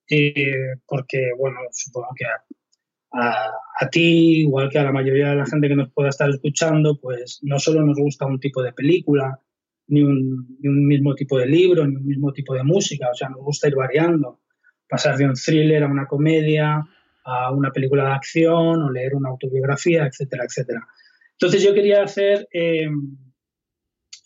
eh, 0.09 0.77
porque, 0.87 1.31
bueno, 1.37 1.59
supongo 1.71 2.07
que 2.15 2.25
a, 2.25 3.51
a, 3.79 3.89
ti, 3.89 4.41
igual 4.41 4.69
que 4.69 4.79
a 4.79 4.83
la 4.83 4.91
mayoría 4.91 5.29
de 5.29 5.35
la 5.35 5.45
gente 5.45 5.67
que 5.67 5.75
nos 5.75 5.91
pueda 5.91 6.09
estar 6.09 6.29
escuchando, 6.29 6.99
pues 6.99 7.39
no 7.43 7.59
solo 7.59 7.81
nos 7.85 7.97
gusta 7.97 8.25
un 8.25 8.39
tipo 8.39 8.63
de 8.63 8.73
película, 8.73 9.39
ni 9.87 10.01
un, 10.01 10.47
mismo 10.87 11.13
tipo 11.13 11.37
de 11.37 11.45
libro, 11.45 11.85
ni 11.85 11.95
un 11.95 12.05
mismo 12.05 12.31
tipo 12.33 12.53
de 12.53 12.63
música. 12.63 13.09
O 13.11 13.15
sea, 13.15 13.29
nos 13.29 13.41
gusta 13.41 13.67
ir 13.67 13.75
variando. 13.75 14.41
Pasar 14.87 15.17
de 15.17 15.25
un 15.25 15.33
thriller 15.33 15.83
a 15.83 15.87
una 15.87 16.05
comedia, 16.05 16.83
a 17.25 17.51
una 17.51 17.71
película 17.71 18.05
de 18.05 18.11
acción 18.11 18.83
o 18.83 18.91
leer 18.91 19.15
una 19.15 19.29
autobiografía, 19.29 20.05
etcétera, 20.05 20.45
etcétera. 20.45 20.87
Entonces 21.33 21.63
yo 21.63 21.73
quería 21.73 22.03
hacer, 22.03 22.47
eh, 22.53 22.87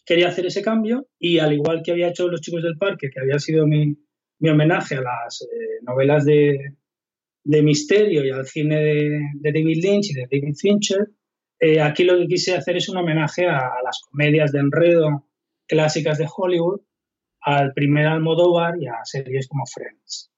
quería 0.05 0.27
hacer 0.27 0.45
ese 0.45 0.61
cambio 0.61 1.07
y 1.17 1.39
al 1.39 1.53
igual 1.53 1.81
que 1.83 1.91
había 1.91 2.09
hecho 2.09 2.27
Los 2.27 2.41
Chicos 2.41 2.61
del 2.61 2.77
Parque, 2.77 3.09
que 3.09 3.21
había 3.21 3.39
sido 3.39 3.65
mi, 3.65 3.97
homenaje 4.41 4.95
a 4.95 5.01
las 5.01 5.41
eh, 5.41 5.81
novelas 5.81 6.25
de, 6.25 6.75
misterio 7.45 8.23
y 8.25 8.29
al 8.29 8.45
cine 8.45 8.83
de, 8.83 9.51
David 9.51 9.81
Lynch 9.81 10.11
y 10.11 10.13
de 10.13 10.27
David 10.29 10.55
Fincher, 10.55 11.07
eh, 11.59 11.81
aquí 11.81 12.03
lo 12.03 12.17
que 12.17 12.27
quise 12.27 12.55
hacer 12.55 12.77
es 12.77 12.87
un 12.89 12.97
homenaje 12.97 13.47
a 13.47 13.71
las 13.83 14.01
comedias 14.09 14.51
de 14.51 14.59
enredo 14.59 15.28
clásicas 15.69 16.17
de 16.17 16.27
Hollywood 16.35 16.81
al 17.41 17.71
primer 17.73 18.07
Almodóvar 18.07 18.73
y 18.81 18.87
a 18.87 19.05
series 19.05 19.47
como 19.47 19.65
Friends. 19.65 20.29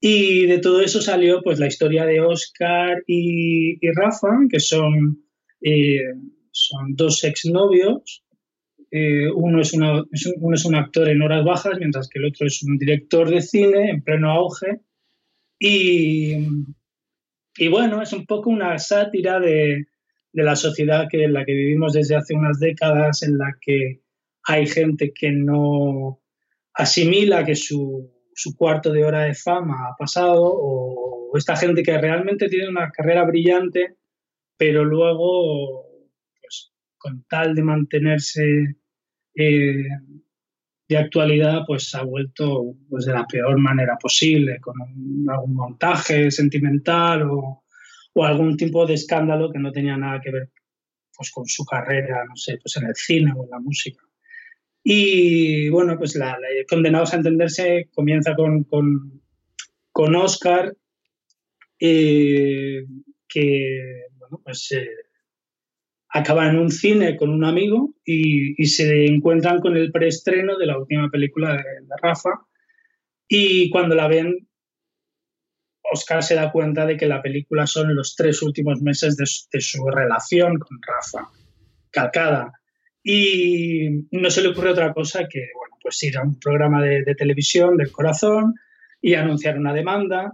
Y 0.00 0.46
de 0.46 0.58
todo 0.58 0.80
eso 0.80 1.00
salió 1.00 1.42
pues 1.42 1.58
la 1.58 1.66
historia 1.66 2.04
de 2.04 2.20
Oscar 2.20 3.02
y, 3.06 3.78
Rafa, 3.92 4.28
que 4.50 4.60
son, 4.60 5.24
eh, 5.60 6.14
son 6.52 6.94
dos 6.94 7.22
exnovios. 7.24 8.24
Eh, 8.90 9.28
uno, 9.30 9.60
es 9.60 9.74
uno 9.74 10.06
es 10.10 10.64
un 10.64 10.74
actor 10.74 11.08
en 11.08 11.20
horas 11.20 11.44
bajas, 11.44 11.78
mientras 11.78 12.08
que 12.08 12.20
el 12.20 12.26
otro 12.26 12.46
es 12.46 12.62
un 12.62 12.78
director 12.78 13.28
de 13.28 13.42
cine 13.42 13.90
en 13.90 14.02
pleno 14.02 14.30
auge. 14.30 14.80
Y, 15.58 16.32
y 17.56 17.68
bueno, 17.68 18.00
es 18.00 18.12
un 18.12 18.24
poco 18.24 18.50
una 18.50 18.78
sátira 18.78 19.40
de, 19.40 19.84
de 20.32 20.42
la 20.42 20.56
sociedad 20.56 21.08
que, 21.10 21.24
en 21.24 21.32
la 21.32 21.44
que 21.44 21.52
vivimos 21.52 21.92
desde 21.92 22.16
hace 22.16 22.34
unas 22.34 22.58
décadas, 22.60 23.22
en 23.22 23.38
la 23.38 23.56
que 23.60 24.02
hay 24.44 24.66
gente 24.66 25.12
que 25.12 25.30
no 25.30 26.20
asimila 26.74 27.44
que 27.44 27.54
su, 27.54 28.10
su 28.34 28.56
cuarto 28.56 28.92
de 28.92 29.04
hora 29.04 29.22
de 29.22 29.34
fama 29.34 29.88
ha 29.88 29.96
pasado, 29.96 30.44
o 30.44 31.36
esta 31.36 31.56
gente 31.56 31.82
que 31.82 31.98
realmente 31.98 32.48
tiene 32.48 32.68
una 32.68 32.90
carrera 32.90 33.24
brillante, 33.24 33.96
pero 34.56 34.84
luego, 34.84 35.84
pues, 36.40 36.72
con 36.96 37.24
tal 37.28 37.54
de 37.54 37.62
mantenerse 37.62 38.76
eh, 39.34 39.88
de 40.88 40.96
actualidad, 40.96 41.62
pues 41.66 41.94
ha 41.94 42.02
vuelto 42.02 42.74
pues, 42.88 43.04
de 43.04 43.12
la 43.12 43.26
peor 43.26 43.58
manera 43.58 43.96
posible, 44.00 44.60
con 44.60 44.74
algún 45.28 45.54
montaje 45.54 46.30
sentimental 46.30 47.28
o, 47.30 47.64
o, 48.18 48.24
algún 48.24 48.56
tipo 48.56 48.86
de 48.86 48.94
escándalo 48.94 49.50
que 49.50 49.58
no 49.58 49.72
tenía 49.72 49.96
nada 49.96 50.20
que 50.20 50.30
ver 50.30 50.50
pues, 51.16 51.30
con 51.30 51.46
su 51.46 51.64
carrera, 51.64 52.24
no 52.28 52.36
sé, 52.36 52.58
pues 52.62 52.76
en 52.76 52.86
el 52.86 52.94
cine 52.94 53.32
o 53.36 53.44
en 53.44 53.50
la 53.50 53.60
música. 53.60 54.02
Y 54.82 55.68
bueno, 55.68 55.98
pues 55.98 56.14
la, 56.16 56.38
Condenados 56.68 57.12
a 57.12 57.16
Entenderse 57.16 57.88
comienza 57.94 58.34
con, 58.34 58.64
con, 58.64 59.22
con 59.92 60.14
Oscar, 60.14 60.74
eh, 61.80 62.84
que 63.28 64.06
bueno, 64.16 64.40
pues 64.42 64.72
eh, 64.72 64.88
acaba 66.08 66.48
en 66.48 66.58
un 66.58 66.70
cine 66.70 67.16
con 67.16 67.30
un 67.30 67.44
amigo 67.44 67.94
y, 68.04 68.64
se 68.66 69.06
encuentran 69.06 69.60
con 69.60 69.76
el 69.76 69.92
preestreno 69.92 70.56
de 70.56 70.66
la 70.66 70.78
última 70.78 71.10
película 71.10 71.52
de, 71.52 71.62
Rafa. 72.02 72.30
Y 73.28 73.70
cuando 73.70 73.94
la 73.94 74.08
ven, 74.08 74.47
Oscar 75.92 76.22
se 76.22 76.34
da 76.34 76.52
cuenta 76.52 76.86
de 76.86 76.96
que 76.96 77.06
la 77.06 77.22
película 77.22 77.66
son 77.66 77.94
los 77.94 78.14
tres 78.14 78.42
últimos 78.42 78.80
meses 78.82 79.16
de, 79.16 79.26
su 79.60 79.86
relación 79.88 80.58
con 80.58 80.78
Rafa, 80.86 81.30
calcada. 81.90 82.52
Y 83.02 84.06
no 84.10 84.30
se 84.30 84.42
le 84.42 84.48
ocurre 84.48 84.70
otra 84.70 84.92
cosa 84.92 85.26
que, 85.28 85.48
bueno, 85.56 85.76
pues 85.82 86.02
ir 86.02 86.16
a 86.18 86.22
un 86.22 86.38
programa 86.38 86.82
de, 86.82 87.14
televisión 87.14 87.76
del 87.76 87.90
corazón 87.90 88.54
y 89.00 89.14
anunciar 89.14 89.58
una 89.58 89.72
demanda. 89.72 90.32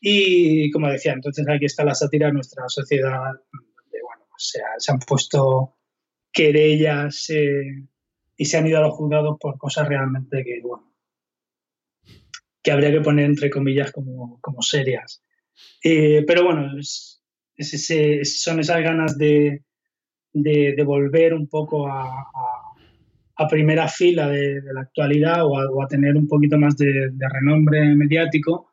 Y 0.00 0.70
como 0.70 0.88
decía, 0.88 1.12
entonces 1.12 1.46
aquí 1.48 1.66
está 1.66 1.84
la 1.84 1.94
sátira 1.94 2.28
de 2.28 2.34
nuestra 2.34 2.64
sociedad, 2.68 3.32
donde, 3.52 4.02
bueno, 4.02 4.26
pues 4.30 4.52
se, 4.78 4.92
han 4.92 4.98
puesto 5.00 5.76
querellas 6.32 7.30
eh, 7.30 7.86
y 8.36 8.44
se 8.44 8.56
han 8.56 8.66
ido 8.66 8.78
a 8.78 8.82
los 8.82 8.94
juzgados 8.94 9.36
por 9.40 9.58
cosas 9.58 9.88
realmente 9.88 10.44
que, 10.44 10.60
bueno, 10.62 10.83
que 12.64 12.72
habría 12.72 12.90
que 12.90 13.02
poner 13.02 13.26
entre 13.26 13.50
comillas 13.50 13.92
como, 13.92 14.40
como 14.40 14.62
serias. 14.62 15.22
Eh, 15.84 16.24
pero 16.26 16.44
bueno, 16.44 16.78
es, 16.78 17.20
son 18.40 18.58
esas 18.58 18.82
ganas 18.82 19.18
de, 19.18 19.62
de, 20.32 20.82
volver 20.82 21.34
un 21.34 21.46
poco 21.46 21.86
a, 21.86 22.10
primera 23.50 23.86
fila 23.86 24.28
de, 24.28 24.62
la 24.72 24.80
actualidad 24.80 25.44
o 25.44 25.82
a, 25.82 25.86
tener 25.86 26.16
un 26.16 26.26
poquito 26.26 26.56
más 26.58 26.76
de, 26.78 27.10
renombre 27.30 27.94
mediático 27.94 28.72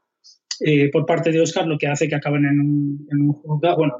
eh, 0.62 0.90
por 0.90 1.06
parte 1.06 1.32
de 1.32 1.42
Oscar, 1.42 1.68
lo 1.68 1.78
que 1.78 1.88
hace 1.88 2.08
que 2.08 2.16
acaben 2.16 2.46
en 2.46 2.60
un, 3.22 3.34
juzgado, 3.34 3.78
bueno, 3.78 3.96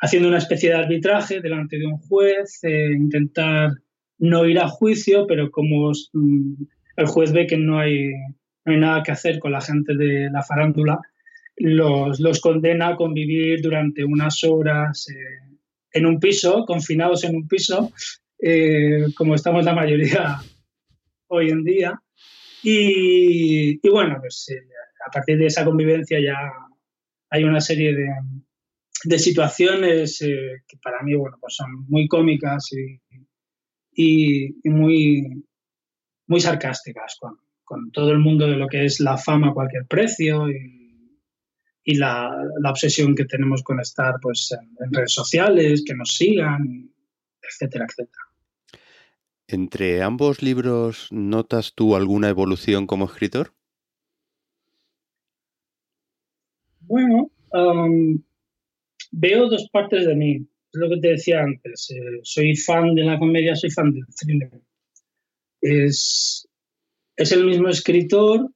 haciendo 0.00 0.28
una 0.28 0.38
especie 0.38 0.68
de 0.68 0.76
arbitraje 0.76 1.40
delante 1.40 1.78
de 1.78 1.86
un 1.86 1.98
juez, 1.98 2.58
eh, 2.62 2.92
intentar 2.92 3.70
no 4.18 4.44
ir 4.44 4.58
a 4.58 4.68
juicio, 4.68 5.26
pero 5.26 5.50
como 5.50 5.92
mm, 6.12 6.64
el 6.98 7.06
juez 7.06 7.32
ve 7.32 7.46
que 7.46 7.56
no 7.56 7.78
hay, 7.78 8.10
no 8.64 8.72
hay 8.72 8.78
nada 8.78 9.02
que 9.02 9.12
hacer 9.12 9.38
con 9.38 9.52
la 9.52 9.60
gente 9.60 9.96
de 9.96 10.28
la 10.30 10.42
farándula, 10.42 11.00
los, 11.56 12.20
los 12.20 12.40
condena 12.40 12.88
a 12.88 12.96
convivir 12.96 13.62
durante 13.62 14.04
unas 14.04 14.44
horas 14.44 15.08
eh, 15.08 15.58
en 15.92 16.06
un 16.06 16.20
piso, 16.20 16.64
confinados 16.66 17.24
en 17.24 17.36
un 17.36 17.48
piso, 17.48 17.92
eh, 18.40 19.06
como 19.16 19.34
estamos 19.34 19.64
la 19.64 19.74
mayoría 19.74 20.40
hoy 21.28 21.50
en 21.50 21.64
día. 21.64 22.00
Y, 22.62 23.88
bueno, 23.88 24.16
pues 24.20 24.48
eh, 24.50 24.66
a 25.06 25.10
partir 25.10 25.38
de 25.38 25.46
esa 25.46 25.64
convivencia 25.64 26.18
ya 26.20 26.36
hay 27.30 27.44
una 27.44 27.60
serie 27.60 27.94
de, 27.94 29.18
situaciones 29.18 30.20
eh, 30.22 30.62
que 30.66 30.76
para 30.82 31.02
mí 31.02 31.14
bueno, 31.14 31.36
pues 31.40 31.54
son 31.54 31.86
muy 31.88 32.08
cómicas 32.08 32.70
y, 33.92 34.60
muy, 34.64 35.44
muy 36.28 36.40
sarcásticas 36.40 37.16
con, 37.20 37.38
con, 37.64 37.90
todo 37.90 38.12
el 38.12 38.18
mundo 38.18 38.46
de 38.46 38.56
lo 38.56 38.68
que 38.68 38.84
es 38.84 39.00
la 39.00 39.16
fama 39.18 39.48
a 39.48 39.54
cualquier 39.54 39.86
precio 39.86 40.48
y 40.48 40.78
y 41.88 41.94
la, 41.94 42.30
obsesión 42.68 43.14
que 43.14 43.24
tenemos 43.24 43.62
con 43.62 43.80
estar 43.80 44.16
pues, 44.20 44.52
en, 44.52 44.92
redes 44.92 45.14
sociales, 45.14 45.82
que 45.86 45.94
nos 45.94 46.14
sigan, 46.14 46.92
etcétera, 47.40 47.86
etcétera. 47.88 48.24
¿Entre 49.46 50.02
ambos 50.02 50.42
libros 50.42 51.08
notas 51.10 51.72
tú 51.74 51.96
alguna 51.96 52.28
evolución 52.28 52.86
como 52.86 53.06
escritor? 53.06 53.54
Bueno, 56.80 57.30
um, 57.52 58.22
veo 59.10 59.48
dos 59.48 59.66
partes 59.72 60.04
de 60.04 60.14
mí. 60.14 60.46
Es 60.70 60.80
lo 60.80 60.90
que 60.90 61.00
te 61.00 61.08
decía 61.08 61.42
antes. 61.42 61.90
Eh, 61.90 62.20
soy 62.22 62.54
fan 62.54 62.94
de 62.96 63.04
la 63.04 63.18
comedia, 63.18 63.56
soy 63.56 63.70
fan 63.70 63.94
del 63.94 64.04
thriller. 64.14 64.60
Es, 65.60 66.48
es 67.16 67.32
el 67.32 67.44
mismo 67.44 67.68
escritor, 67.68 68.50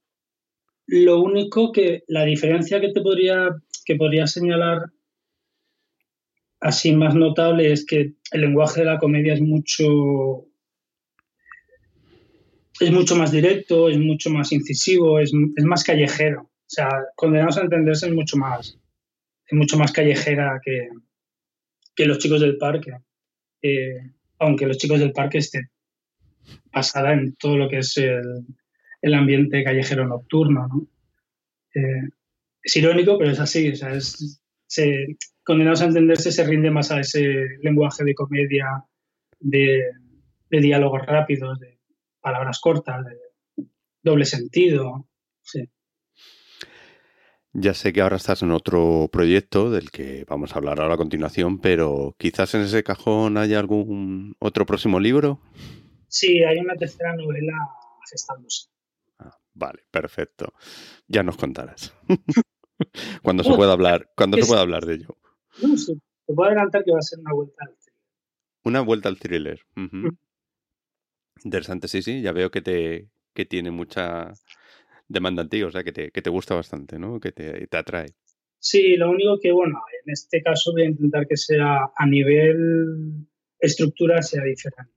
lo 0.87 1.21
único 1.21 1.71
que 1.71 2.03
la 2.07 2.25
diferencia 2.25 2.81
que 2.81 2.91
te 2.91 3.01
podría, 3.01 3.49
que 3.85 3.95
podría 3.95 4.27
señalar 4.27 4.91
así 6.59 6.93
más 6.93 7.15
notable 7.15 7.71
es 7.71 7.85
que 7.85 8.13
el 8.31 8.41
lenguaje 8.41 8.81
de 8.81 8.87
la 8.87 8.99
comedia 8.99 9.33
es 9.33 9.41
mucho 9.41 10.47
es 12.79 12.91
mucho 12.91 13.15
más 13.15 13.31
directo, 13.31 13.87
es 13.87 13.99
mucho 13.99 14.29
más 14.29 14.51
incisivo, 14.51 15.19
es, 15.19 15.31
más 15.33 15.83
callejero. 15.83 16.41
O 16.41 16.69
sea, 16.73 16.89
condenados 17.15 17.57
a 17.57 17.61
entenderse 17.61 18.07
es 18.07 18.13
mucho 18.13 18.35
más, 18.35 18.77
es 19.45 19.53
mucho 19.53 19.77
más 19.77 19.91
callejera 19.91 20.59
que, 20.63 20.89
que 21.95 22.05
los 22.05 22.17
chicos 22.17 22.41
del 22.41 22.57
parque. 22.57 22.91
Eh, 23.61 24.11
aunque 24.39 24.65
los 24.65 24.77
chicos 24.77 24.99
del 24.99 25.13
parque 25.13 25.37
estén 25.37 25.69
basada 26.71 27.13
en 27.13 27.35
todo 27.35 27.57
lo 27.57 27.69
que 27.69 27.79
es 27.79 27.97
el, 27.97 28.45
el 29.01 29.13
ambiente 29.13 29.63
callejero 29.63 30.07
nocturno. 30.07 30.67
¿no? 30.67 30.87
Eh, 31.75 32.09
es 32.63 32.75
irónico, 32.75 33.17
pero 33.17 33.31
es 33.31 33.39
así. 33.39 33.69
O 33.69 33.75
sea, 33.75 33.93
es, 33.93 34.41
se, 34.65 35.17
condenados 35.43 35.81
a 35.81 35.85
entenderse 35.85 36.31
se 36.31 36.43
rinde 36.45 36.71
más 36.71 36.91
a 36.91 36.99
ese 36.99 37.57
lenguaje 37.61 38.03
de 38.03 38.15
comedia, 38.15 38.83
de, 39.39 39.83
diálogos 40.49 41.05
rápidos, 41.05 41.59
de 41.59 41.79
palabras 42.21 42.59
cortas, 42.59 43.05
de 43.05 43.67
doble 44.01 44.25
sentido. 44.25 45.07
Ya 47.55 47.73
sé 47.75 47.93
que 47.93 48.01
ahora 48.01 48.15
estás 48.15 48.41
en 48.41 48.51
otro 48.51 49.09
proyecto 49.11 49.69
del 49.69 49.91
que 49.91 50.25
vamos 50.27 50.53
a 50.53 50.57
hablar 50.57 50.79
ahora 50.79 50.95
a 50.95 50.97
continuación, 50.97 51.59
pero 51.59 52.15
quizás 52.17 52.55
en 52.55 52.61
ese 52.61 52.83
cajón 52.83 53.37
haya 53.37 53.59
algún 53.59 54.35
otro 54.39 54.65
próximo 54.65 54.99
libro. 54.99 55.39
Sí, 56.13 56.43
hay 56.43 56.59
una 56.59 56.75
tercera 56.75 57.15
novela 57.15 57.53
gestándose. 58.07 58.67
Vale, 59.55 59.83
perfecto. 59.89 60.53
Ya 61.07 61.23
nos 61.23 61.37
contarás. 61.37 61.91
cuando 63.23 63.43
se 63.43 63.51
pueda 63.55 63.73
hablar, 63.73 64.11
cuando 64.15 64.37
se 64.37 64.45
pueda 64.45 64.61
hablar 64.61 64.85
de 64.85 64.93
ello. 64.93 65.17
No 65.63 65.75
sé, 65.75 65.93
te 66.27 66.33
puedo 66.35 66.49
adelantar 66.49 66.83
que 66.83 66.91
va 66.91 66.99
a 66.99 67.01
ser 67.01 67.17
una 67.17 67.33
vuelta 67.33 67.65
al 67.65 67.75
thriller. 67.79 68.01
Una 68.63 68.81
vuelta 68.81 69.09
al 69.09 69.17
thriller. 69.17 69.59
Interesante, 71.43 71.87
sí, 71.87 72.03
sí. 72.03 72.21
Ya 72.21 72.31
veo 72.31 72.51
que 72.51 72.61
te 72.61 73.09
que 73.33 73.45
tiene 73.45 73.71
mucha 73.71 74.33
demanda 75.07 75.41
en 75.41 75.49
ti, 75.49 75.63
o 75.63 75.71
sea, 75.71 75.83
que 75.83 75.91
te, 75.91 76.11
que 76.11 76.21
te 76.21 76.29
gusta 76.29 76.53
bastante, 76.53 76.99
¿no? 76.99 77.19
Que 77.19 77.31
te, 77.31 77.65
te 77.65 77.77
atrae. 77.77 78.13
Sí, 78.59 78.97
lo 78.97 79.09
único 79.09 79.39
que, 79.41 79.51
bueno, 79.51 79.81
en 80.05 80.11
este 80.11 80.43
caso 80.43 80.73
voy 80.73 80.83
a 80.83 80.89
intentar 80.89 81.27
que 81.27 81.37
sea 81.37 81.79
a 81.95 82.05
nivel 82.05 83.25
estructura 83.57 84.21
sea 84.21 84.43
diferente. 84.43 84.93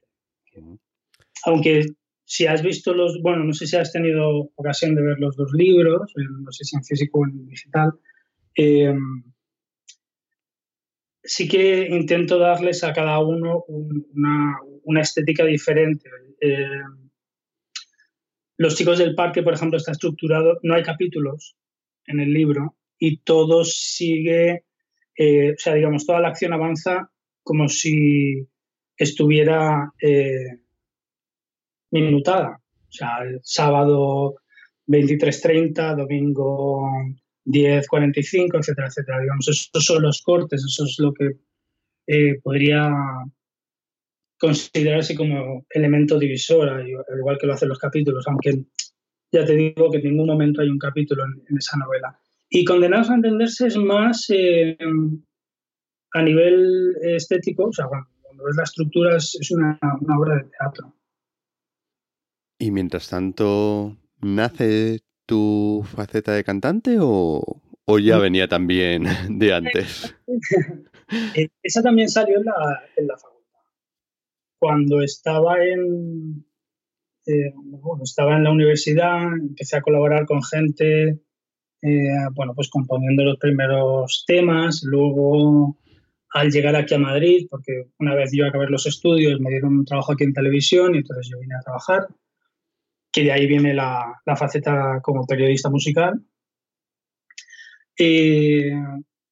Aunque 1.44 1.86
si 2.26 2.44
has 2.46 2.60
visto 2.60 2.92
los, 2.92 3.22
bueno, 3.22 3.44
no 3.44 3.52
sé 3.52 3.68
si 3.68 3.76
has 3.76 3.92
tenido 3.92 4.50
ocasión 4.56 4.96
de 4.96 5.02
ver 5.02 5.18
los 5.18 5.36
dos 5.36 5.52
libros, 5.52 6.12
eh, 6.16 6.24
no 6.42 6.50
sé 6.50 6.64
si 6.64 6.76
en 6.76 6.84
físico 6.84 7.20
o 7.20 7.24
en 7.24 7.46
digital, 7.46 7.92
eh, 8.56 8.92
sí 11.22 11.46
que 11.46 11.86
intento 11.88 12.38
darles 12.38 12.82
a 12.82 12.92
cada 12.92 13.20
uno 13.20 13.64
una, 13.68 15.00
estética 15.00 15.44
diferente. 15.44 16.10
Eh, 16.40 16.82
los 18.58 18.74
chicos 18.74 18.98
del 18.98 19.14
parque, 19.14 19.44
por 19.44 19.54
ejemplo, 19.54 19.76
está 19.76 19.92
estructurado, 19.92 20.58
no 20.62 20.74
hay 20.74 20.82
capítulos 20.82 21.56
en 22.06 22.18
el 22.18 22.32
libro 22.32 22.76
y 22.98 23.18
todo 23.18 23.64
sigue, 23.64 24.64
o 25.18 25.58
sea, 25.58 25.74
digamos, 25.74 26.06
toda 26.06 26.20
la 26.20 26.28
acción 26.28 26.54
avanza 26.54 27.10
como 27.42 27.68
si 27.68 28.48
estuviera 28.96 29.92
minutada. 31.90 32.60
O 32.88 32.92
sea, 32.92 33.18
el 33.22 33.40
sábado 33.42 34.36
23.30, 34.86 35.96
domingo 35.96 36.88
10.45, 37.44 38.58
etcétera, 38.58 38.88
etcétera. 38.88 39.20
Digamos, 39.20 39.48
esos 39.48 39.84
son 39.84 40.02
los 40.02 40.22
cortes, 40.22 40.64
eso 40.64 40.84
es 40.84 40.96
lo 40.98 41.12
que 41.12 41.36
eh, 42.06 42.40
podría 42.42 42.92
considerarse 44.38 45.14
como 45.14 45.64
elemento 45.70 46.18
divisor, 46.18 46.68
al 46.68 46.86
igual 46.88 47.38
que 47.38 47.46
lo 47.46 47.54
hacen 47.54 47.68
los 47.68 47.78
capítulos, 47.78 48.26
aunque 48.28 48.64
ya 49.32 49.44
te 49.44 49.54
digo 49.54 49.90
que 49.90 49.98
en 49.98 50.04
ningún 50.04 50.26
momento 50.26 50.60
hay 50.60 50.68
un 50.68 50.78
capítulo 50.78 51.24
en, 51.24 51.56
esa 51.56 51.76
novela. 51.76 52.18
Y 52.48 52.64
Condenados 52.64 53.10
a 53.10 53.14
Entenderse 53.14 53.66
es 53.66 53.76
más 53.76 54.26
eh, 54.28 54.76
a 56.12 56.22
nivel 56.22 56.94
estético, 57.02 57.64
o 57.64 57.72
sea, 57.72 57.86
cuando, 57.86 58.08
ves 58.44 58.56
la 58.56 58.62
estructura 58.62 59.16
es, 59.16 59.50
una, 59.50 59.78
obra 60.16 60.36
de 60.36 60.44
teatro. 60.44 60.94
¿Y 62.58 62.70
mientras 62.70 63.08
tanto 63.08 63.96
nace 64.20 65.00
tu 65.26 65.84
faceta 65.84 66.32
de 66.32 66.44
cantante 66.44 66.96
o, 67.00 67.62
ya 68.00 68.18
venía 68.18 68.48
también 68.48 69.04
de 69.30 69.54
antes? 69.54 70.14
Eh, 71.36 71.46
esa 71.62 71.84
también 71.84 72.08
salió 72.08 72.38
en 72.38 72.46
la, 72.46 72.82
en 72.96 73.06
la 73.06 73.16
facultad. 73.16 73.60
Cuando 74.58 75.00
estaba 75.00 75.64
en, 75.64 76.44
eh, 77.26 77.52
estaba 78.02 78.36
en 78.36 78.42
la 78.42 78.50
universidad, 78.50 79.32
empecé 79.32 79.76
a 79.76 79.82
colaborar 79.82 80.26
con 80.26 80.42
gente, 80.42 81.20
eh, 81.82 82.08
bueno, 82.34 82.54
pues 82.56 82.68
componiendo 82.70 83.22
los 83.22 83.38
primeros 83.38 84.24
temas, 84.26 84.82
luego 84.82 85.78
al 86.30 86.50
llegar 86.50 86.74
aquí 86.74 86.94
a 86.94 86.98
Madrid, 86.98 87.46
porque 87.48 87.90
una 88.00 88.16
vez 88.16 88.30
yo 88.32 88.46
acabé 88.46 88.66
los 88.66 88.86
estudios, 88.86 89.40
me 89.40 89.50
dieron 89.50 89.78
un 89.78 89.84
trabajo 89.84 90.12
aquí 90.12 90.24
en 90.24 90.32
televisión 90.32 90.96
y 90.96 90.98
entonces 90.98 91.28
yo 91.30 91.38
vine 91.38 91.54
a 91.54 91.62
trabajar, 91.62 92.08
que 93.16 93.24
de 93.24 93.32
ahí 93.32 93.46
viene 93.46 93.72
la, 93.72 94.20
faceta 94.36 95.00
como 95.02 95.26
periodista 95.26 95.70
musical. 95.70 96.20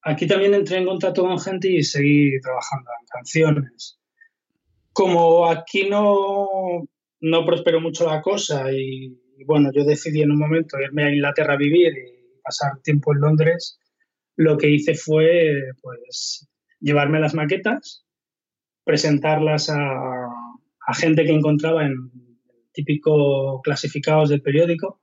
aquí 0.02 0.26
también 0.26 0.54
entré 0.54 0.78
en 0.78 0.86
contacto 0.86 1.20
con 1.20 1.38
gente 1.38 1.68
y 1.68 1.82
seguí 1.82 2.40
trabajando 2.40 2.90
en 2.98 3.06
canciones. 3.06 4.00
Como 4.94 5.50
aquí 5.50 5.86
no, 5.86 6.88
no 7.20 7.44
prosperó 7.44 7.78
mucho 7.82 8.06
la 8.06 8.22
cosa 8.22 8.72
y, 8.72 9.18
bueno, 9.44 9.70
yo 9.74 9.84
decidí 9.84 10.22
en 10.22 10.30
un 10.30 10.38
momento 10.38 10.80
irme 10.80 11.04
a 11.04 11.12
Inglaterra 11.12 11.52
a 11.52 11.58
vivir 11.58 11.92
y 11.92 12.40
pasar 12.42 12.80
tiempo 12.82 13.12
en 13.12 13.20
Londres, 13.20 13.78
lo 14.36 14.56
que 14.56 14.70
hice 14.70 14.94
fue 14.94 15.60
pues 15.82 16.48
llevarme 16.80 17.20
las 17.20 17.34
maquetas, 17.34 18.06
presentarlas 18.82 19.68
a, 19.68 20.30
gente 20.94 21.24
que 21.24 21.32
encontraba 21.32 21.84
en 21.84 22.33
típico 22.74 23.62
clasificados 23.62 24.28
del 24.28 24.42
periódico 24.42 25.00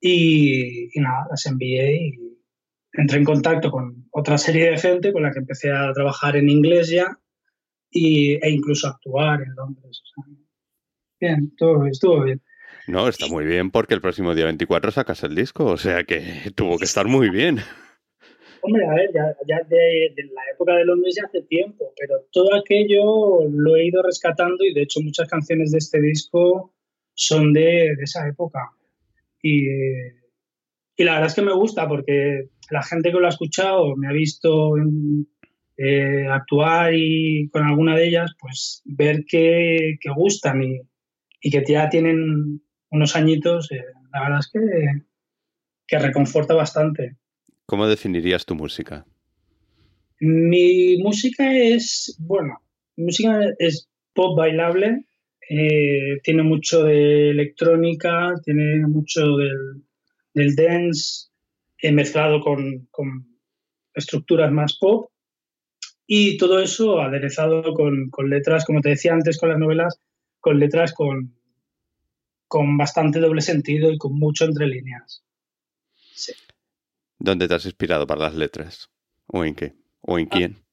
y, 0.00 0.90
nada, 0.96 1.26
las 1.30 1.46
envié 1.46 1.96
y 1.96 2.38
entré 2.92 3.18
en 3.18 3.24
contacto 3.24 3.70
con 3.70 4.06
otra 4.10 4.38
serie 4.38 4.70
de 4.70 4.78
gente 4.78 5.12
con 5.12 5.22
la 5.22 5.32
que 5.32 5.40
empecé 5.40 5.72
a 5.72 5.92
trabajar 5.92 6.36
en 6.36 6.48
inglés 6.48 6.90
ya 6.90 7.18
y, 7.90 8.34
e 8.34 8.50
incluso 8.50 8.86
actuar 8.86 9.42
en 9.42 9.54
Londres. 9.54 10.02
Bien, 11.18 11.52
todo 11.56 11.86
estuvo 11.86 12.22
bien. 12.22 12.42
No, 12.86 13.08
está 13.08 13.28
muy 13.28 13.46
bien 13.46 13.70
porque 13.70 13.94
el 13.94 14.02
próximo 14.02 14.34
día 14.34 14.44
24 14.44 14.90
sacas 14.90 15.22
el 15.22 15.34
disco, 15.34 15.64
o 15.64 15.78
sea 15.78 16.04
que 16.04 16.52
tuvo 16.54 16.78
que 16.78 16.84
estar 16.84 17.06
muy 17.06 17.30
bien. 17.30 17.60
Hombre, 18.60 18.86
a 18.86 18.94
ver, 18.94 19.10
ya, 19.12 19.62
de, 19.68 20.14
la 20.32 20.42
época 20.52 20.74
de 20.74 20.84
Londres 20.84 21.14
ya 21.16 21.26
hace 21.26 21.42
tiempo, 21.42 21.92
pero 21.98 22.26
todo 22.30 22.54
aquello 22.54 23.46
lo 23.50 23.76
he 23.76 23.86
ido 23.86 24.02
rescatando 24.02 24.64
y 24.64 24.72
de 24.72 24.82
hecho 24.82 25.00
muchas 25.00 25.28
canciones 25.28 25.70
de 25.72 25.78
este 25.78 26.00
disco 26.00 26.73
son 27.14 27.52
de, 27.52 27.92
esa 28.02 28.26
época. 28.28 28.70
Y, 29.42 29.68
y, 29.68 31.04
la 31.04 31.14
verdad 31.14 31.28
es 31.28 31.34
que 31.34 31.42
me 31.42 31.54
gusta 31.54 31.88
porque 31.88 32.48
la 32.70 32.82
gente 32.82 33.10
que 33.10 33.18
lo 33.18 33.26
ha 33.26 33.30
escuchado 33.30 33.94
me 33.96 34.08
ha 34.08 34.12
visto 34.12 34.74
eh, 35.76 36.26
actuar 36.28 36.94
y 36.94 37.48
con 37.50 37.64
alguna 37.64 37.96
de 37.96 38.08
ellas, 38.08 38.32
pues 38.38 38.82
ver 38.84 39.24
que, 39.26 39.96
que 40.00 40.10
gustan 40.10 40.62
y, 40.62 40.80
y 41.40 41.50
que 41.50 41.62
ya 41.66 41.88
tienen 41.88 42.62
unos 42.90 43.16
añitos, 43.16 43.70
eh, 43.72 43.84
la 44.12 44.22
verdad 44.22 44.40
es 44.40 44.50
que, 44.52 44.60
que 45.86 45.98
reconforta 45.98 46.54
bastante. 46.54 47.16
¿Cómo 47.66 47.86
definirías 47.86 48.46
tu 48.46 48.54
música? 48.54 49.04
Mi 50.20 50.96
música 50.98 51.52
es, 51.52 52.16
bueno, 52.20 52.62
mi 52.96 53.06
música 53.06 53.40
es 53.58 53.88
pop 54.14 54.38
bailable, 54.38 55.04
eh, 55.48 56.20
tiene 56.22 56.42
mucho 56.42 56.82
de 56.84 57.30
electrónica, 57.30 58.34
tiene 58.44 58.86
mucho 58.86 59.36
del, 59.36 59.84
del 60.32 60.54
dance, 60.54 61.28
he 61.78 61.92
mezclado 61.92 62.40
con, 62.40 62.88
con, 62.90 63.34
estructuras 63.94 64.50
más 64.50 64.76
pop 64.76 65.12
y 66.04 66.36
todo 66.36 66.58
eso 66.58 67.00
aderezado 67.00 67.74
con, 67.74 68.10
con 68.10 68.28
letras, 68.28 68.64
como 68.64 68.80
te 68.80 68.88
decía 68.88 69.12
antes 69.12 69.38
con 69.38 69.50
las 69.50 69.58
novelas, 69.58 70.00
con 70.40 70.58
letras 70.58 70.92
con, 70.92 71.32
con 72.48 72.76
bastante 72.76 73.20
doble 73.20 73.40
sentido 73.40 73.92
y 73.92 73.98
con 73.98 74.18
mucho 74.18 74.44
entre 74.46 74.66
líneas. 74.66 75.24
¿Dónde 77.18 77.46
te 77.46 77.54
has 77.54 77.64
inspirado 77.64 78.06
para 78.06 78.22
las 78.22 78.34
letras? 78.34 78.90
¿O 79.26 79.44
en 79.44 79.54
qué? 79.54 79.74
¿O 80.00 80.18
en 80.18 80.26
ah. 80.26 80.30
quién? 80.30 80.63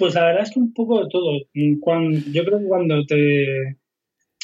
Pues 0.00 0.14
la 0.14 0.24
verdad 0.24 0.42
es 0.42 0.50
que 0.50 0.58
un 0.58 0.74
poco 0.74 1.04
de 1.04 1.08
todo. 1.10 1.38
Cuando, 1.80 2.18
yo 2.32 2.44
creo 2.44 2.58
que 2.58 2.66
cuando 2.66 3.06
te, 3.06 3.76